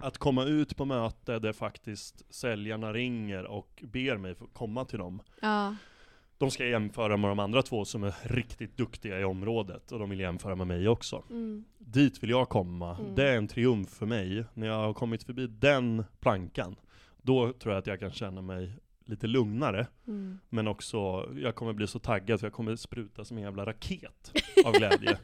att 0.00 0.18
komma 0.18 0.44
ut 0.44 0.76
på 0.76 0.84
möte 0.84 1.38
där 1.38 1.52
faktiskt 1.52 2.34
säljarna 2.34 2.92
ringer 2.92 3.44
och 3.44 3.84
ber 3.86 4.16
mig 4.16 4.34
komma 4.52 4.84
till 4.84 4.98
dem. 4.98 5.22
Ja. 5.40 5.76
De 6.38 6.50
ska 6.50 6.66
jämföra 6.66 7.16
med 7.16 7.30
de 7.30 7.38
andra 7.38 7.62
två 7.62 7.84
som 7.84 8.04
är 8.04 8.14
riktigt 8.22 8.76
duktiga 8.76 9.20
i 9.20 9.24
området 9.24 9.92
och 9.92 9.98
de 9.98 10.10
vill 10.10 10.20
jämföra 10.20 10.54
med 10.54 10.66
mig 10.66 10.88
också. 10.88 11.24
Mm. 11.30 11.64
Dit 11.92 12.22
vill 12.22 12.30
jag 12.30 12.48
komma. 12.48 12.96
Mm. 12.96 13.14
Det 13.14 13.28
är 13.28 13.36
en 13.36 13.48
triumf 13.48 13.88
för 13.90 14.06
mig. 14.06 14.44
När 14.54 14.66
jag 14.66 14.78
har 14.78 14.94
kommit 14.94 15.22
förbi 15.22 15.46
den 15.46 16.04
plankan, 16.20 16.76
då 17.22 17.52
tror 17.52 17.74
jag 17.74 17.80
att 17.80 17.86
jag 17.86 18.00
kan 18.00 18.10
känna 18.10 18.42
mig 18.42 18.72
lite 19.04 19.26
lugnare. 19.26 19.86
Mm. 20.06 20.38
Men 20.48 20.68
också, 20.68 21.28
jag 21.36 21.54
kommer 21.54 21.72
bli 21.72 21.86
så 21.86 21.98
taggad 21.98 22.40
för 22.40 22.46
jag 22.46 22.54
kommer 22.54 22.76
spruta 22.76 23.24
som 23.24 23.36
en 23.36 23.42
jävla 23.42 23.66
raket 23.66 24.32
av 24.64 24.72
glädje. 24.72 25.18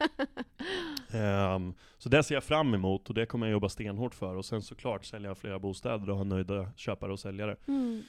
Ehm, 1.11 1.73
så 1.97 2.09
det 2.09 2.23
ser 2.23 2.35
jag 2.35 2.43
fram 2.43 2.73
emot 2.73 3.09
och 3.09 3.15
det 3.15 3.25
kommer 3.25 3.47
jag 3.47 3.51
jobba 3.51 3.69
stenhårt 3.69 4.15
för. 4.15 4.35
Och 4.35 4.45
sen 4.45 4.61
såklart 4.61 5.05
sälja 5.05 5.35
flera 5.35 5.59
bostäder 5.59 6.09
och 6.09 6.17
ha 6.17 6.23
nöjda 6.23 6.71
köpare 6.75 7.11
och 7.11 7.19
säljare. 7.19 7.55
Mm. 7.67 8.03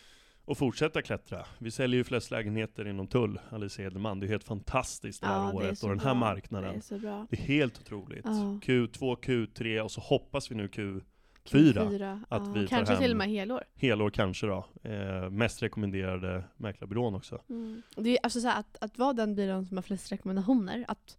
Och 0.47 0.59
fortsätta 0.59 1.03
klättra. 1.03 1.47
Vi 1.59 1.71
säljer 1.71 1.99
ju 1.99 2.05
flest 2.05 2.31
lägenheter 2.31 2.89
inom 2.89 3.07
tull, 3.07 3.41
Alice 3.51 3.83
Edelman. 3.83 4.21
Det 4.21 4.27
är 4.27 4.29
helt 4.29 4.45
fantastiskt 4.45 5.21
det 5.21 5.27
här 5.27 5.35
Ja, 5.43 5.49
det 5.51 5.57
året 5.57 5.79
så 5.79 5.87
och 5.87 5.91
den 5.91 6.01
här 6.01 6.15
bra. 6.15 6.15
marknaden. 6.15 6.71
Det 6.73 6.77
är 6.79 6.81
så 6.81 6.99
bra. 6.99 7.27
Det 7.31 7.37
är 7.39 7.43
helt 7.43 7.81
otroligt. 7.81 8.25
Ja. 8.25 8.31
Q2, 8.63 9.17
Q3 9.17 9.81
och 9.81 9.91
så 9.91 10.01
hoppas 10.01 10.51
vi 10.51 10.55
nu 10.55 10.69
Q, 10.69 11.01
Fyra. 11.45 11.83
att 12.29 12.43
ja. 12.47 12.53
vi 12.55 12.67
Kanske 12.67 12.97
till 12.97 13.11
och 13.11 13.17
med 13.17 13.29
helår. 13.29 13.65
helår 13.75 14.11
kanske 14.11 14.47
då. 14.47 14.67
Eh, 14.83 15.31
mest 15.31 15.63
rekommenderade 15.63 16.45
mäklarbyrån 16.57 17.15
också. 17.15 17.41
Mm. 17.49 17.83
Det 17.97 18.11
är 18.11 18.19
alltså 18.23 18.41
så 18.41 18.49
att, 18.49 18.77
att 18.81 18.99
vara 18.99 19.13
den 19.13 19.35
byrån 19.35 19.67
som 19.67 19.77
har 19.77 19.83
flest 19.83 20.13
rekommendationer, 20.13 20.85
att, 20.89 21.19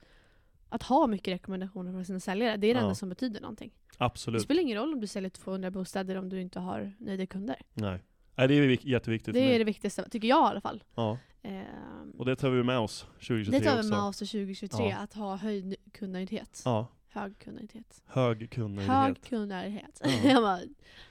att 0.70 0.84
ha 0.84 1.08
mycket 1.08 1.28
rekommendationer 1.34 1.92
från 1.92 2.06
sina 2.06 2.20
säljare, 2.20 2.58
det 2.58 2.68
är 2.68 2.74
det 2.74 2.80
Ja. 2.80 2.84
enda 2.84 2.96
som 2.96 3.10
betyder 3.10 3.42
någonting. 3.42 3.72
Det 3.98 4.04
Absolut. 4.06 4.42
spelar 4.42 4.62
ingen 4.62 4.78
roll 4.78 4.94
om 4.94 5.00
du 5.02 5.08
säljer 5.08 5.30
200 5.30 5.72
bostäder 5.72 6.16
om 6.18 6.30
du 6.30 6.42
inte 6.42 6.60
har 6.60 6.94
nöjda 7.00 7.26
kunder. 7.26 7.56
Nej. 7.74 8.00
Nej, 8.38 8.48
det 8.48 8.54
är 8.54 8.62
vik- 8.62 8.86
jätteviktigt 8.86 9.34
Det 9.34 9.40
är 9.56 9.60
det 9.60 9.66
viktigaste, 9.66 10.10
tycker 10.10 10.28
jag 10.28 10.48
i 10.48 10.50
alla 10.50 10.62
fall. 10.62 10.84
Ja. 10.96 11.18
Ehm, 11.44 12.12
Och 12.18 12.26
det 12.26 12.36
tar 12.36 12.50
vi 12.50 12.64
med 12.64 12.80
oss 12.80 13.06
2023 13.14 13.60
det 13.60 13.66
tar 13.66 13.74
vi 13.76 13.80
också. 13.80 13.90
med 13.90 14.00
oss 14.04 14.18
till 14.18 14.28
2023, 14.28 14.90
Ja. 14.90 14.98
att 14.98 15.14
ha 15.14 15.36
höjd 15.36 15.76
kundnöjdhet. 15.92 16.62
Ja, 16.66 16.88
Hög 17.12 17.40
kundnöjdhet. 17.40 18.02
hög 18.06 18.50
kundnöjdhet. 18.52 18.96
Hög 18.96 19.22
kundnöjdhet. 19.30 20.02
Ja. 20.04 20.10
jag 20.30 20.44
bara 20.44 20.60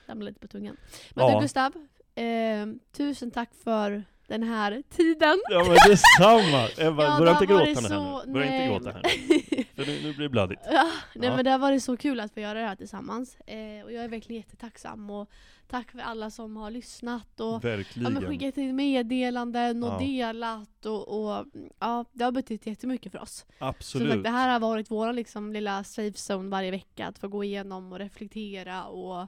ramlade 0.07 0.31
lite 0.31 0.39
på 0.39 0.47
tungan. 0.47 0.77
Men 1.13 1.27
Ja. 1.27 1.35
du 1.35 1.41
Gustav, 1.41 1.71
ehm, 2.15 2.79
tusen 2.91 3.31
tack 3.31 3.49
för 3.63 4.03
den 4.27 4.43
här 4.43 4.83
tiden. 4.89 5.39
Ja 5.49 5.63
men 5.67 5.77
detsamma! 5.91 6.67
Ebba, 6.77 7.03
Ja, 7.05 7.17
börja 7.19 7.31
inte 7.31 7.45
gråta 7.45 7.65
här 7.65 7.73
så- 7.75 8.23
nu. 8.25 8.33
Börja 8.33 8.45
inte 8.55 8.67
gråta 8.67 8.91
här 8.91 9.01
nu. 9.03 9.56
För 9.77 9.85
nu, 9.85 9.99
nu 10.03 10.13
blir 10.13 10.23
det 10.23 10.29
blödigt. 10.29 10.59
Ja, 10.71 10.91
nej 11.15 11.29
Ja. 11.29 11.35
men 11.35 11.45
det 11.45 11.51
har 11.51 11.59
varit 11.59 11.83
så 11.83 11.97
kul 11.97 12.19
att 12.19 12.33
få 12.33 12.39
göra 12.39 12.59
det 12.59 12.65
här 12.65 12.75
tillsammans. 12.75 13.35
Eh, 13.35 13.83
och 13.85 13.91
jag 13.93 14.03
är 14.03 14.07
verkligen 14.09 14.41
jättetacksam. 14.41 15.09
Och 15.09 15.29
tack 15.67 15.91
för 15.91 15.99
alla 15.99 16.29
som 16.31 16.57
har 16.57 16.71
lyssnat 16.71 17.39
och 17.39 17.45
ja, 17.53 17.59
Verkligen. 17.59 18.13
men 18.13 18.25
skickat 18.27 18.57
in 18.57 18.75
meddelanden 18.75 19.83
och 19.83 19.89
Ja. 19.89 19.99
delat. 20.07 20.85
Och, 20.85 21.07
och 21.39 21.45
ja, 21.79 22.05
det 22.13 22.23
har 22.23 22.31
betytt 22.31 22.67
jättemycket 22.67 23.11
för 23.11 23.19
oss. 23.21 23.45
Så 23.59 23.65
Absolut. 23.65 24.11
sagt, 24.11 24.23
det 24.23 24.29
här 24.29 24.49
har 24.49 24.59
varit 24.59 24.91
vår 24.91 25.13
liksom, 25.13 25.53
lilla 25.53 25.83
safe 25.83 26.33
zone 26.33 26.49
varje 26.49 26.71
vecka. 26.71 27.07
Att 27.07 27.19
få 27.19 27.27
gå 27.27 27.43
igenom 27.43 27.91
och 27.91 27.99
reflektera 27.99 28.85
och 28.85 29.27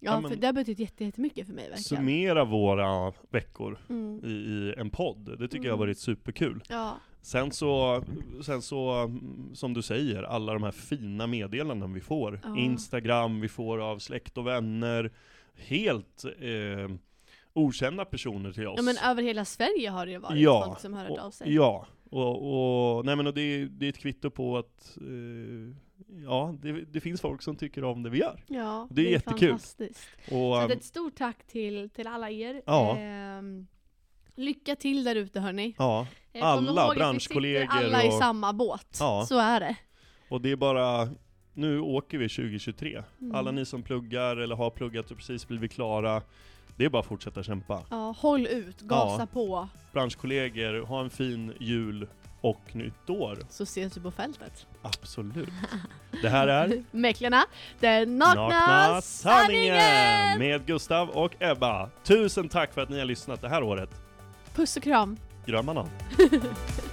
Ja, 0.00 0.12
Ja, 0.12 0.20
men- 0.20 0.30
för 0.30 0.36
det 0.36 0.46
har 0.46 0.52
betytt 0.52 0.78
jätte- 0.78 1.04
jättemycket 1.04 1.46
för 1.46 1.54
mig 1.54 1.64
verkligen. 1.68 1.82
Summera 1.84 2.44
våra 2.44 3.12
veckor 3.30 3.78
Mm. 3.88 4.24
i, 4.24 4.28
i 4.30 4.74
en 4.78 4.90
podd. 4.90 5.38
Det 5.38 5.48
tycker 5.48 5.64
jag 5.64 5.72
har 5.72 5.76
Mm. 5.76 5.86
varit 5.86 5.98
superkul. 5.98 6.62
Ja, 6.68 6.96
Sen 7.26 7.50
så, 7.50 8.02
sen 8.42 8.62
så, 8.62 8.90
mm, 8.90 9.50
som 9.54 9.74
du 9.74 9.82
säger, 9.82 10.22
alla 10.22 10.52
de 10.52 10.62
här 10.62 10.70
fina 10.70 11.26
meddelanden 11.26 11.92
vi 11.92 12.00
får. 12.00 12.40
Ja. 12.44 12.56
Instagram, 12.56 13.40
vi 13.40 13.48
får 13.48 13.78
av 13.78 13.98
släkt 13.98 14.38
och 14.38 14.46
vänner. 14.46 15.12
Helt 15.56 16.24
eh, 16.24 16.96
okända 17.52 18.04
personer 18.04 18.52
till 18.52 18.66
oss. 18.66 18.74
ja 18.76 18.82
men 18.82 18.96
över 18.98 19.22
hela 19.22 19.44
Sverige 19.44 19.90
har 19.90 20.06
det 20.06 20.12
ju 20.12 20.18
varit 20.18 20.38
Ja, 20.40 20.64
folk 20.66 20.80
som 20.80 20.94
har 20.94 21.04
hört 21.04 21.18
av 21.18 21.30
sig. 21.30 21.54
Ja, 21.54 21.86
och, 22.10 22.96
och, 22.98 23.04
nej 23.04 23.16
men 23.16 23.26
och 23.26 23.34
det, 23.34 23.40
är- 23.42 23.66
det 23.66 23.86
är 23.86 23.90
ett 23.90 23.98
kvitto 23.98 24.30
på 24.30 24.58
att 24.58 24.96
eh, 25.00 25.76
Ja, 26.24 26.54
det, 26.62 26.72
det 26.72 27.00
finns 27.00 27.20
folk 27.20 27.42
som 27.42 27.56
tycker 27.56 27.84
om 27.84 28.02
det 28.02 28.10
vi 28.10 28.18
gör. 28.18 28.44
Ja, 28.46 28.88
Det 28.90 29.06
är 29.06 29.10
jättekul. 29.10 29.48
fantastiskt. 29.48 30.08
Och, 30.22 30.28
Så 30.28 30.54
ehm, 30.60 30.70
ett 30.70 30.84
stort 30.84 31.14
tack 31.16 31.46
till, 31.46 31.90
till 31.90 32.06
alla 32.06 32.30
er. 32.30 32.62
Ja. 32.66 32.96
Ehm, 32.98 33.66
lycka 34.34 34.76
till 34.76 35.04
där 35.04 35.14
ute 35.16 35.40
hörni. 35.40 35.74
ja, 35.78 36.00
Eh, 36.00 36.06
Alla 36.42 36.70
ihåg 36.70 36.78
att 36.78 36.90
vi 36.96 36.98
branschkollegor 36.98 37.68
alla 37.70 38.04
i 38.04 38.08
och- 38.08 38.12
samma 38.18 38.52
båt. 38.52 38.96
Ja. 39.00 39.24
Så 39.28 39.38
är 39.38 39.60
det. 39.60 39.76
och 40.28 40.40
det 40.40 40.50
är 40.52 40.56
bara, 40.56 41.08
nu 41.54 41.80
åker 41.80 42.18
vi 42.18 42.28
2023. 42.28 43.02
Mm. 43.20 43.34
Alla 43.36 43.50
ni 43.50 43.64
som 43.64 43.82
pluggar 43.82 44.36
eller 44.36 44.56
har 44.56 44.70
pluggat 44.70 45.10
och 45.10 45.16
precis 45.16 45.48
blivit 45.48 45.72
klara, 45.72 46.22
det 46.76 46.84
är 46.84 46.88
bara 46.88 47.00
att 47.00 47.06
fortsätta 47.06 47.42
kämpa. 47.42 47.82
Ja, 47.90 48.14
håll 48.18 48.46
ut, 48.46 48.80
gasa 48.80 49.22
Ja. 49.22 49.26
på, 49.32 49.68
Branschkollegor, 49.92 50.86
ha 50.86 51.00
en 51.00 51.10
fin 51.10 51.52
jul 51.60 52.06
och 52.40 52.60
nytt 52.76 53.10
år. 53.10 53.38
så 53.50 53.62
ses 53.62 53.96
vi 53.96 54.00
på 54.00 54.10
fältet. 54.10 54.66
Absolut. 54.82 55.48
Det 56.22 56.28
här 56.28 56.48
är 56.48 56.84
Mäklarna, 56.90 57.44
den 57.80 58.18
nakna, 58.18 58.42
Nakna 58.48 59.00
sanningen 59.02 59.80
sanningen! 59.80 60.38
med 60.38 60.66
Gustav 60.66 61.08
och 61.10 61.32
Ebba. 61.40 61.90
Tusen 62.04 62.48
tack 62.48 62.72
för 62.74 62.80
att 62.80 62.88
ni 62.88 62.98
har 62.98 63.04
lyssnat 63.06 63.40
det 63.40 63.48
här 63.48 63.62
året. 63.62 63.90
Puss 64.54 64.76
och 64.76 64.82
kram. 64.82 65.16
Grömmarna. 65.46 65.86